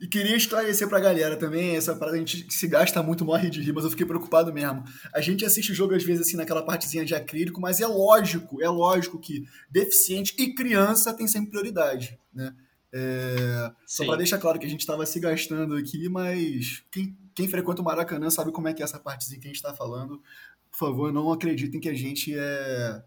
E 0.00 0.06
queria 0.06 0.34
esclarecer 0.34 0.88
pra 0.88 0.98
galera 0.98 1.36
também, 1.36 1.76
essa 1.76 1.94
parada 1.94 2.16
a 2.16 2.20
gente 2.20 2.50
se 2.50 2.66
gasta 2.66 3.02
muito, 3.02 3.22
morre 3.22 3.50
de 3.50 3.60
rir, 3.60 3.72
mas 3.72 3.84
eu 3.84 3.90
fiquei 3.90 4.06
preocupado 4.06 4.50
mesmo. 4.50 4.82
A 5.14 5.20
gente 5.20 5.44
assiste 5.44 5.72
o 5.72 5.74
jogo 5.74 5.94
às 5.94 6.02
vezes 6.02 6.26
assim 6.26 6.38
naquela 6.38 6.62
partezinha 6.62 7.04
de 7.04 7.14
acrílico, 7.14 7.60
mas 7.60 7.80
é 7.80 7.86
lógico, 7.86 8.62
é 8.62 8.68
lógico 8.68 9.18
que 9.18 9.44
deficiente 9.70 10.34
e 10.38 10.54
criança 10.54 11.12
tem 11.12 11.28
sempre 11.28 11.50
prioridade, 11.50 12.18
né? 12.32 12.54
É, 12.92 13.70
só 13.86 14.04
pra 14.04 14.16
deixar 14.16 14.38
claro 14.38 14.58
que 14.58 14.66
a 14.66 14.68
gente 14.68 14.84
tava 14.86 15.06
se 15.06 15.20
gastando 15.20 15.76
aqui, 15.76 16.08
mas 16.08 16.82
quem, 16.90 17.16
quem 17.34 17.46
frequenta 17.48 17.80
o 17.80 17.84
Maracanã 17.84 18.28
sabe 18.30 18.50
como 18.52 18.68
é 18.68 18.74
que 18.74 18.82
é 18.82 18.84
essa 18.84 18.98
partezinha 18.98 19.40
que 19.40 19.46
a 19.46 19.50
gente 19.52 19.62
tá 19.62 19.72
falando. 19.74 20.20
Por 20.70 20.78
favor, 20.78 21.12
não 21.12 21.30
acreditem 21.32 21.80
que 21.80 21.88
a 21.88 21.94
gente 21.94 22.34
é 22.36 23.02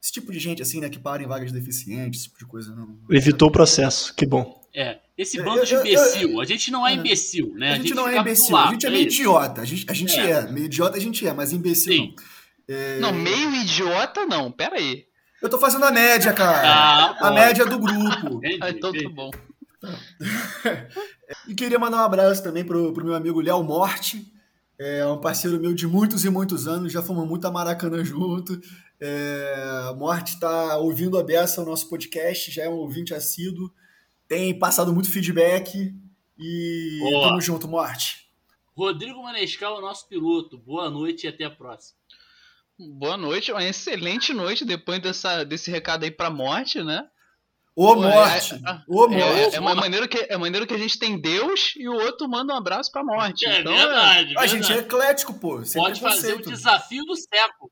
esse 0.00 0.12
tipo 0.12 0.30
de 0.30 0.38
gente 0.38 0.62
assim, 0.62 0.80
né, 0.80 0.88
que 0.88 0.98
para 0.98 1.22
em 1.22 1.26
vagas 1.26 1.50
deficientes, 1.50 2.20
esse 2.20 2.28
tipo 2.28 2.38
de 2.38 2.46
coisa 2.46 2.74
não. 2.74 2.98
Evitou 3.10 3.48
o 3.48 3.52
processo, 3.52 4.14
que 4.14 4.24
bom. 4.24 4.58
É, 4.74 5.00
esse 5.16 5.38
Eu- 5.38 5.44
bando 5.44 5.64
de 5.66 5.74
eu- 5.74 5.80
eu- 5.80 5.86
imbecil. 5.86 6.40
A 6.40 6.44
gente 6.44 6.70
não 6.70 6.86
é 6.86 6.92
É. 6.92 6.94
imbecil, 6.94 7.54
né? 7.54 7.72
A 7.72 7.76
gente, 7.76 7.94
não 7.94 8.06
é 8.06 8.10
fica 8.10 8.22
do 8.22 8.28
imbecil, 8.28 8.56
a 8.56 8.70
gente 8.70 8.86
é 8.86 8.88
é 8.88 8.92
meio 8.92 9.02
idiota. 9.06 9.60
A 9.60 9.64
gente, 9.64 9.86
a 9.88 9.92
gente 9.94 10.16
É. 10.18 10.30
é. 10.30 10.52
meio 10.52 10.66
idiota 10.66 10.96
a 10.96 11.00
gente 11.00 11.26
é, 11.26 11.32
mas 11.32 11.52
imbecil 11.52 11.92
Sim. 11.92 12.14
não. 12.16 12.74
É, 12.76 12.98
Não, 13.00 13.12
meio 13.12 13.54
idiota 13.56 14.24
não, 14.26 14.52
peraí. 14.52 15.07
Eu 15.40 15.48
tô 15.48 15.58
fazendo 15.58 15.84
a 15.84 15.90
média, 15.90 16.32
cara. 16.32 16.68
Ah, 16.68 17.28
a 17.28 17.30
média 17.30 17.64
do 17.64 17.78
grupo. 17.78 18.38
Entendi, 18.38 18.58
Ah, 18.60 18.70
então 18.70 18.92
tá 18.92 19.08
bom. 19.10 19.30
E 21.46 21.54
queria 21.54 21.78
mandar 21.78 21.98
um 21.98 22.04
abraço 22.04 22.42
também 22.42 22.64
pro, 22.64 22.92
pro 22.92 23.04
meu 23.04 23.14
amigo 23.14 23.40
Léo 23.40 23.62
Morte, 23.62 24.26
É 24.78 25.04
um 25.06 25.20
parceiro 25.20 25.60
meu 25.60 25.74
de 25.74 25.86
muitos 25.86 26.24
e 26.24 26.30
muitos 26.30 26.66
anos, 26.66 26.92
já 26.92 27.02
fomos 27.02 27.26
muito 27.28 27.46
a 27.46 27.50
Maracanã 27.50 28.04
junto. 28.04 28.60
É, 29.00 29.86
a 29.88 29.94
Morte 29.94 30.34
está 30.34 30.76
ouvindo 30.78 31.18
a 31.18 31.22
beça 31.22 31.62
o 31.62 31.66
nosso 31.66 31.88
podcast, 31.88 32.50
já 32.50 32.64
é 32.64 32.68
um 32.68 32.78
ouvinte 32.78 33.14
assíduo, 33.14 33.72
tem 34.26 34.58
passado 34.58 34.92
muito 34.92 35.10
feedback 35.10 35.94
e 36.38 36.98
Boa. 37.00 37.28
tamo 37.28 37.40
junto, 37.40 37.68
Morte. 37.68 38.28
Rodrigo 38.76 39.22
Manescal, 39.22 39.78
o 39.78 39.80
nosso 39.80 40.08
piloto. 40.08 40.56
Boa 40.58 40.88
noite 40.88 41.24
e 41.24 41.28
até 41.28 41.44
a 41.44 41.50
próxima. 41.50 41.97
Boa 42.78 43.16
noite, 43.16 43.50
uma 43.50 43.64
excelente 43.64 44.32
noite 44.32 44.64
depois 44.64 45.00
dessa, 45.00 45.44
desse 45.44 45.70
recado 45.70 46.04
aí 46.04 46.10
pra 46.10 46.30
morte, 46.30 46.82
né? 46.82 47.04
Ô, 47.74 47.94
Pô, 47.94 48.02
Morte! 48.02 48.54
é- 48.54 48.70
é- 48.70 48.80
Ô, 48.88 49.04
É, 49.04 49.08
Morte! 49.42 49.56
é 49.56 49.60
uma 49.60 49.74
maneira 49.74 50.06
que, 50.08 50.26
é 50.28 50.36
maneira 50.36 50.66
que 50.66 50.74
a 50.74 50.78
gente 50.78 50.98
tem 50.98 51.20
Deus 51.20 51.74
e 51.76 51.88
o 51.88 51.92
outro 51.94 52.28
manda 52.28 52.52
um 52.52 52.56
abraço 52.56 52.90
pra 52.90 53.04
morte. 53.04 53.46
É 53.48 53.60
então, 53.60 53.72
verdade. 53.76 54.34
A 54.38 54.46
gente 54.46 54.72
é 54.72 54.78
eclético, 54.78 55.34
pô. 55.34 55.64
sem 55.64 55.80
Pode 55.80 56.00
fazer 56.00 56.34
o 56.34 56.42
desafio 56.42 57.04
do 57.04 57.16
século. 57.16 57.70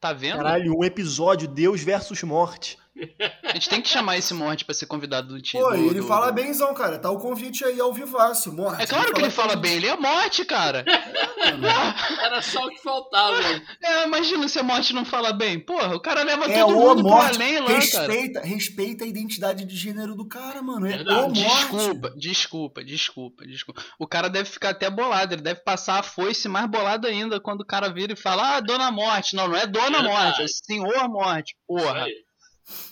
tá 0.00 0.12
vendo? 0.12 0.36
Caralho, 0.36 0.74
um 0.78 0.84
episódio 0.84 1.48
Deus 1.48 1.82
versus 1.82 2.22
morte. 2.22 2.78
A 3.42 3.54
gente 3.54 3.68
tem 3.68 3.82
que 3.82 3.88
chamar 3.88 4.16
esse 4.16 4.32
morte 4.32 4.64
pra 4.64 4.74
ser 4.74 4.86
convidado 4.86 5.28
do 5.28 5.42
time. 5.42 5.62
Pô, 5.62 5.74
e 5.74 5.86
ele 5.88 6.02
fala 6.02 6.30
benzão, 6.30 6.72
cara. 6.74 6.98
Tá 6.98 7.10
o 7.10 7.18
convite 7.18 7.64
aí 7.64 7.80
ao 7.80 7.92
vivaço, 7.92 8.52
Morte. 8.52 8.82
É 8.82 8.86
claro 8.86 9.12
que 9.12 9.20
ele 9.20 9.30
fala 9.30 9.56
bem, 9.56 9.74
ele 9.74 9.88
é 9.88 9.96
morte, 9.96 10.44
cara. 10.44 10.84
Era 12.22 12.40
só 12.42 12.64
o 12.64 12.70
que 12.70 12.80
faltava. 12.82 13.36
É, 13.82 14.06
imagina 14.06 14.46
se 14.48 14.58
a 14.58 14.62
morte 14.62 14.92
não 14.92 15.04
fala 15.04 15.32
bem. 15.32 15.58
Porra, 15.58 15.94
o 15.94 16.00
cara 16.00 16.22
leva 16.22 16.46
É 16.50 16.60
todo 16.60 16.70
o 16.76 16.80
mundo 16.80 17.02
pro 17.02 17.10
Morte. 17.10 17.34
além 17.36 17.58
lá, 17.60 17.66
cara. 17.66 17.78
Respeita, 17.80 18.40
respeita 18.40 19.04
a 19.04 19.06
identidade 19.06 19.64
de 19.64 19.76
gênero 19.76 20.14
do 20.14 20.26
cara, 20.26 20.62
mano. 20.62 20.86
É 20.86 20.96
Verdade. 20.96 21.20
o 21.40 21.42
Morte. 21.42 21.42
Desculpa, 21.42 22.10
desculpa, 22.16 22.84
desculpa, 22.84 23.46
desculpa. 23.46 23.82
O 23.98 24.06
cara 24.06 24.28
deve 24.28 24.48
ficar 24.48 24.70
até 24.70 24.88
bolado, 24.88 25.34
ele 25.34 25.42
deve 25.42 25.60
passar 25.60 25.98
a 25.98 26.02
foice 26.02 26.48
mais 26.48 26.66
bolado 26.68 27.06
ainda 27.06 27.40
quando 27.40 27.60
o 27.62 27.66
cara 27.66 27.88
vira 27.92 28.12
e 28.12 28.16
fala, 28.16 28.56
ah, 28.56 28.60
Dona 28.60 28.90
Morte. 28.90 29.34
Não, 29.36 29.48
não 29.48 29.56
é 29.56 29.66
Dona 29.66 30.00
Verdade. 30.02 30.08
Morte, 30.08 30.42
é 30.42 30.46
Senhor 30.48 31.08
Morte. 31.08 31.56
Porra. 31.66 32.04
Aí. 32.04 32.23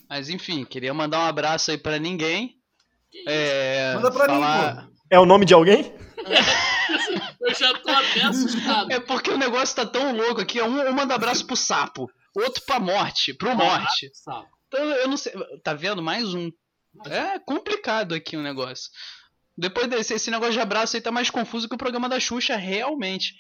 Mas 0.09 0.29
enfim, 0.29 0.64
queria 0.64 0.93
mandar 0.93 1.20
um 1.20 1.27
abraço 1.27 1.70
aí 1.70 1.79
pra 1.79 1.99
ninguém. 1.99 2.57
É, 3.27 3.95
Manda 3.95 4.11
pra 4.11 4.27
falar- 4.27 4.75
mim, 4.77 4.87
pô. 4.87 4.93
É 5.11 5.18
o 5.18 5.27
nome 5.27 5.45
de 5.45 5.55
alguém? 5.55 5.95
Eu 7.41 7.55
já 7.55 7.73
tô 7.79 7.91
até 7.91 8.23
assustado. 8.23 8.91
É 8.93 9.01
porque 9.01 9.31
o 9.31 9.37
negócio 9.39 9.75
tá 9.77 9.85
tão 9.85 10.14
louco 10.16 10.41
aqui. 10.41 10.61
Um, 10.62 10.89
um 10.89 10.93
manda 10.93 11.14
abraço 11.14 11.47
pro 11.47 11.57
sapo, 11.57 12.09
outro 12.35 12.62
pra 12.64 12.79
morte, 12.79 13.35
pro 13.35 13.55
morte. 13.57 14.11
Então 14.68 14.81
eu 14.85 15.09
não 15.09 15.16
sei. 15.16 15.33
Tá 15.62 15.75
vendo? 15.75 16.03
Mais 16.03 16.33
um. 16.35 16.51
É 17.07 17.39
complicado 17.41 18.14
aqui 18.14 18.37
o 18.37 18.43
negócio. 18.43 18.91
Depois 19.57 19.89
desse 19.89 20.14
esse 20.14 20.31
negócio 20.31 20.55
de 20.55 20.61
abraço 20.61 20.97
aí 20.97 21.03
tá 21.03 21.11
mais 21.11 21.29
confuso 21.31 21.68
que 21.68 21.75
o 21.75 21.79
programa 21.79 22.09
da 22.09 22.20
Xuxa, 22.20 22.57
realmente. 22.57 23.35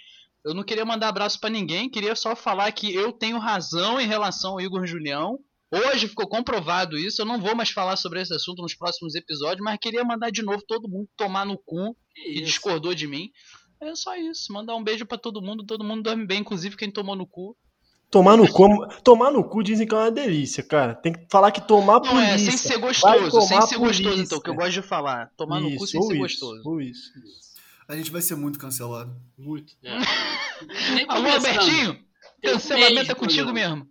Eu 0.44 0.52
não 0.54 0.64
queria 0.64 0.84
mandar 0.84 1.08
abraço 1.08 1.38
pra 1.38 1.48
ninguém, 1.48 1.88
queria 1.88 2.16
só 2.16 2.34
falar 2.34 2.72
que 2.72 2.92
eu 2.92 3.12
tenho 3.12 3.38
razão 3.38 4.00
em 4.00 4.06
relação 4.08 4.52
ao 4.52 4.60
Igor 4.60 4.84
Julião. 4.86 5.38
Hoje 5.72 6.06
ficou 6.08 6.28
comprovado 6.28 6.98
isso, 6.98 7.22
eu 7.22 7.26
não 7.26 7.40
vou 7.40 7.54
mais 7.56 7.70
falar 7.70 7.96
sobre 7.96 8.20
esse 8.20 8.34
assunto 8.34 8.60
nos 8.60 8.74
próximos 8.74 9.14
episódios, 9.14 9.64
mas 9.64 9.78
queria 9.80 10.04
mandar 10.04 10.30
de 10.30 10.42
novo 10.42 10.62
todo 10.66 10.88
mundo 10.88 11.08
tomar 11.16 11.46
no 11.46 11.56
cu 11.56 11.96
Que 12.14 12.22
que 12.24 12.30
isso? 12.34 12.44
discordou 12.44 12.94
de 12.94 13.06
mim. 13.06 13.30
É 13.80 13.94
só 13.94 14.14
isso, 14.16 14.52
mandar 14.52 14.76
um 14.76 14.84
beijo 14.84 15.06
pra 15.06 15.16
todo 15.18 15.40
mundo, 15.42 15.64
todo 15.64 15.82
mundo 15.82 16.02
dorme 16.02 16.26
bem, 16.26 16.40
inclusive 16.40 16.76
quem 16.76 16.90
tomou 16.90 17.16
no 17.16 17.26
cu. 17.26 17.56
Tomar 18.10 18.36
no 18.36 18.46
cu, 18.46 18.68
tomar 19.02 19.30
no 19.32 19.42
cu 19.42 19.62
dizem 19.62 19.86
que 19.88 19.94
é 19.94 19.98
uma 19.98 20.10
delícia, 20.10 20.62
cara. 20.62 20.94
Tem 20.94 21.14
que 21.14 21.26
falar 21.30 21.50
que 21.50 21.66
tomar 21.66 21.98
Não 22.00 22.20
é, 22.20 22.36
sem 22.36 22.54
ser 22.54 22.76
gostoso, 22.76 23.40
sem 23.40 23.60
ser 23.62 23.78
gostoso, 23.78 24.02
polícia. 24.02 24.22
então, 24.22 24.40
que 24.40 24.50
eu 24.50 24.54
gosto 24.54 24.72
de 24.72 24.82
falar. 24.82 25.30
Tomar 25.38 25.60
no 25.60 25.68
cu 25.70 25.76
Isso, 25.76 25.86
sem 25.86 26.02
ser 26.02 26.12
isso, 26.12 26.18
gostoso. 26.22 26.62
ou 26.66 26.80
isso. 26.82 27.10
A 27.88 27.96
gente 27.96 28.10
vai 28.10 28.20
ser 28.20 28.34
muito 28.36 28.58
cancelado. 28.58 29.16
Muito. 29.38 29.72
É. 29.82 29.96
Alô. 31.08 31.28
Albertinho, 31.30 31.92
um 31.92 32.50
cancelamento 32.50 33.10
é 33.10 33.14
contigo 33.14 33.44
programa. 33.46 33.76
mesmo. 33.76 33.88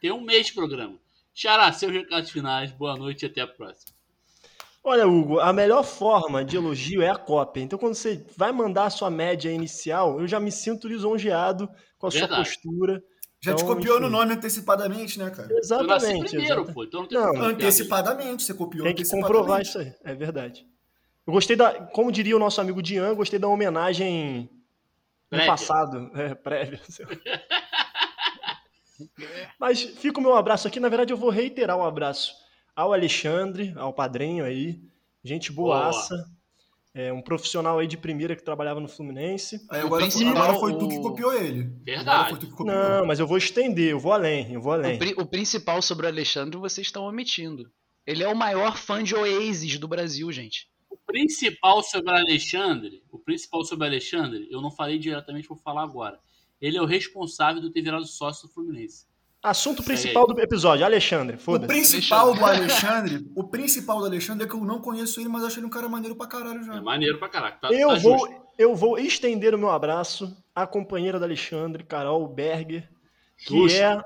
Tem 0.00 0.12
um 0.12 0.20
mês 0.20 0.46
de 0.46 0.54
programa. 0.54 0.96
Xará, 1.34 1.72
seus 1.72 1.92
recados 1.92 2.30
finais. 2.30 2.70
Boa 2.70 2.96
noite 2.96 3.22
e 3.24 3.26
até 3.26 3.40
a 3.40 3.46
próxima. 3.46 3.92
Olha, 4.82 5.06
Hugo, 5.08 5.40
a 5.40 5.52
melhor 5.52 5.82
forma 5.82 6.44
de 6.44 6.56
elogio 6.56 7.02
é 7.02 7.08
a 7.08 7.16
cópia. 7.16 7.62
Então, 7.62 7.78
quando 7.78 7.94
você 7.94 8.24
vai 8.36 8.52
mandar 8.52 8.84
a 8.84 8.90
sua 8.90 9.10
média 9.10 9.50
inicial, 9.50 10.20
eu 10.20 10.28
já 10.28 10.38
me 10.38 10.52
sinto 10.52 10.86
lisonjeado 10.86 11.68
com 11.98 12.06
a 12.06 12.10
sua 12.10 12.20
Verdade. 12.20 12.42
postura. 12.44 13.02
Já 13.40 13.54
te 13.54 13.62
Então, 13.62 13.74
copiou 13.74 13.98
no 13.98 14.06
enfim. 14.06 14.16
nome 14.16 14.34
antecipadamente, 14.34 15.18
né, 15.18 15.30
cara? 15.30 15.48
Eu 15.50 15.56
nasci 15.56 15.64
Exatamente. 15.64 16.28
primeiro, 16.30 16.54
exata- 16.60 16.72
pô. 16.72 16.84
Então 16.84 17.00
não 17.00 17.08
tem 17.08 17.18
Não. 17.18 17.36
Antecipadamente, 17.46 18.42
você 18.42 18.54
copiou 18.54 18.84
Tem 18.86 18.94
que 18.94 19.08
comprovar 19.08 19.60
isso 19.62 19.78
aí, 19.78 19.92
é 20.04 20.14
verdade. 20.14 20.66
Eu 21.26 21.32
gostei 21.32 21.56
da, 21.56 21.72
como 21.86 22.12
diria 22.12 22.36
o 22.36 22.38
nosso 22.38 22.60
amigo 22.60 22.82
Dian, 22.82 23.14
gostei 23.14 23.38
da 23.38 23.48
homenagem 23.48 24.50
no 25.30 25.38
Prévia. 25.38 25.46
passado, 25.46 26.10
é, 26.14 26.34
prévia. 26.34 26.80
Mas 29.58 29.82
fica 29.82 30.18
o 30.18 30.22
meu 30.22 30.34
abraço 30.36 30.66
aqui, 30.68 30.78
na 30.80 30.88
verdade 30.88 31.12
eu 31.12 31.16
vou 31.16 31.30
reiterar 31.30 31.76
o 31.76 31.82
abraço 31.84 32.34
ao 32.76 32.92
Alexandre, 32.92 33.72
ao 33.76 33.92
padrinho 33.92 34.44
aí, 34.44 34.80
gente 35.22 35.52
boaça, 35.52 36.14
é, 36.92 37.12
um 37.12 37.20
profissional 37.22 37.78
aí 37.78 37.86
de 37.86 37.96
primeira 37.96 38.36
que 38.36 38.42
trabalhava 38.42 38.80
no 38.80 38.88
Fluminense. 38.88 39.64
Aí 39.70 39.82
O 39.82 39.86
agora, 39.86 40.02
principal, 40.02 40.36
agora 40.36 40.54
foi 40.58 40.78
tu 40.78 40.88
que 40.88 40.98
copiou 41.00 41.32
ele. 41.34 41.62
Verdade. 41.84 42.08
Agora 42.10 42.28
foi 42.30 42.38
tu 42.38 42.46
que 42.46 42.52
copiou. 42.52 42.76
Não, 42.76 43.06
mas 43.06 43.18
eu 43.18 43.26
vou 43.26 43.36
estender, 43.36 43.90
eu 43.90 43.98
vou 43.98 44.12
além, 44.12 44.52
eu 44.52 44.60
vou 44.60 44.72
além. 44.72 44.94
O, 44.96 44.98
pri- 44.98 45.14
o 45.18 45.26
principal 45.26 45.82
sobre 45.82 46.06
o 46.06 46.08
Alexandre 46.08 46.56
vocês 46.56 46.86
estão 46.86 47.04
omitindo. 47.04 47.70
Ele 48.06 48.22
é 48.22 48.28
o 48.28 48.36
maior 48.36 48.76
fã 48.76 49.02
de 49.02 49.14
Oasis 49.14 49.78
do 49.78 49.88
Brasil, 49.88 50.30
gente. 50.30 50.68
O 50.90 50.96
principal 51.06 51.82
sobre 51.82 52.12
o 52.12 52.16
Alexandre, 52.16 53.02
o 53.10 53.18
principal 53.18 53.64
sobre 53.64 53.86
o 53.86 53.88
Alexandre, 53.88 54.46
eu 54.50 54.60
não 54.60 54.70
falei 54.70 54.98
diretamente, 54.98 55.48
vou 55.48 55.56
falar 55.56 55.82
agora. 55.82 56.18
Ele 56.64 56.78
é 56.78 56.82
o 56.82 56.86
responsável 56.86 57.60
de 57.60 57.70
ter 57.70 57.82
virado 57.82 58.06
sócio 58.06 58.48
do 58.48 58.54
Fluminense. 58.54 59.06
Assunto 59.42 59.82
Segue 59.82 59.88
principal 59.88 60.26
aí. 60.26 60.34
do 60.34 60.40
episódio, 60.40 60.84
Alexandre, 60.86 61.36
O 61.36 61.38
foda-se. 61.38 61.66
principal 61.68 62.34
do 62.34 62.42
Alexandre, 62.46 63.30
o 63.36 63.44
principal 63.44 63.98
do 63.98 64.06
Alexandre 64.06 64.46
é 64.46 64.48
que 64.48 64.54
eu 64.54 64.64
não 64.64 64.80
conheço 64.80 65.20
ele, 65.20 65.28
mas 65.28 65.44
acho 65.44 65.58
ele 65.58 65.66
um 65.66 65.70
cara 65.70 65.86
maneiro 65.90 66.16
pra 66.16 66.26
caralho 66.26 66.64
já. 66.64 66.76
É 66.76 66.80
maneiro 66.80 67.18
pra 67.18 67.28
caraca. 67.28 67.58
Tá, 67.60 67.70
Eu 67.70 67.88
tá 67.88 67.94
vou, 67.96 68.18
justo. 68.20 68.34
eu 68.58 68.74
vou 68.74 68.98
estender 68.98 69.54
o 69.54 69.58
meu 69.58 69.70
abraço 69.70 70.34
à 70.54 70.66
companheira 70.66 71.18
do 71.18 71.24
Alexandre, 71.26 71.84
Carol 71.84 72.26
Berger, 72.26 72.88
que 73.36 73.74
é, 73.76 74.02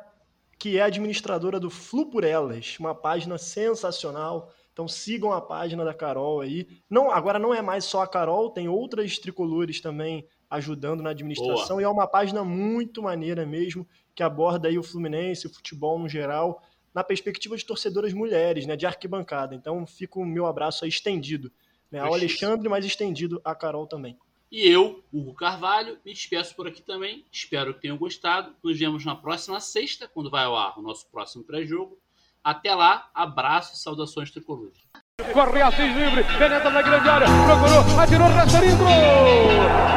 que 0.59 0.79
é 0.79 0.83
administradora 0.83 1.61
do 1.61 1.71
Flu 1.71 2.11
por 2.11 2.25
Elas, 2.25 2.77
uma 2.81 2.93
página 2.93 3.39
sensacional. 3.39 4.53
Então 4.73 4.89
sigam 4.89 5.33
a 5.33 5.41
página 5.41 5.85
da 5.85 5.95
Carol 5.95 6.41
aí. 6.41 6.67
Não, 6.91 7.11
agora 7.13 7.39
não 7.39 7.55
é 7.55 7.63
mais 7.63 7.85
só 7.85 8.03
a 8.03 8.09
Carol, 8.09 8.51
tem 8.51 8.69
outras 8.69 9.19
tricolores 9.19 9.81
também 9.81 10.27
ajudando 10.51 11.03
na 11.03 11.11
administração 11.11 11.81
e 11.81 11.85
é 11.85 11.89
uma 11.89 12.07
página 12.07 12.43
muito 12.43 13.03
maneira 13.03 13.45
mesmo, 13.45 13.87
que 14.15 14.23
aborda 14.23 14.69
aí 14.69 14.79
o 14.79 14.83
Fluminense, 14.83 15.47
o 15.47 15.53
futebol 15.53 15.99
no 15.99 16.09
geral, 16.09 16.63
na 16.95 17.05
perspectiva 17.05 17.57
de 17.57 17.65
torcedoras 17.65 18.13
mulheres, 18.13 18.67
né, 18.67 18.77
de 18.77 18.87
arquibancada. 18.87 19.55
Então 19.55 19.87
fica 19.87 20.19
o 20.19 20.25
meu 20.25 20.47
abraço 20.47 20.85
aí 20.85 20.89
estendido, 20.89 21.53
né, 21.91 22.01
ao. 22.01 22.15
Alexandre, 22.15 22.69
mas 22.69 22.85
estendido 22.85 23.41
à 23.45 23.55
Carol 23.55 23.87
também. 23.87 24.19
E 24.51 24.67
eu, 24.67 25.05
Hugo 25.13 25.35
Carvalho, 25.35 25.99
me 26.05 26.13
despeço 26.13 26.57
por 26.57 26.67
aqui 26.67 26.81
também. 26.81 27.25
Espero 27.31 27.75
que 27.75 27.83
tenham 27.83 27.99
gostado. 27.99 28.57
Nos 28.65 28.79
vemos 28.79 29.05
na 29.05 29.15
próxima 29.15 29.61
sexta, 29.61 30.09
quando 30.09 30.31
vai 30.31 30.45
ao 30.45 30.57
ar 30.57 30.79
o 30.79 30.83
nosso 30.83 31.07
próximo 31.09 31.45
pré-jogo. 31.45 31.99
Até 32.43 32.75
lá, 32.75 33.11
abraço 33.13 33.75
e 33.75 33.79
saudações 33.79 34.31
tricolores. 34.31 34.88
Corre 35.33 35.63
Assis 35.63 35.97
livre, 35.97 36.23
penetra 36.39 36.71
na 36.71 36.81
grande 36.81 37.09
área, 37.09 37.27
procurou, 37.45 38.01
atirou, 38.01 38.29
Rasterinho, 38.29 38.77
gol! 38.77 38.87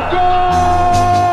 Gol! 0.09 1.30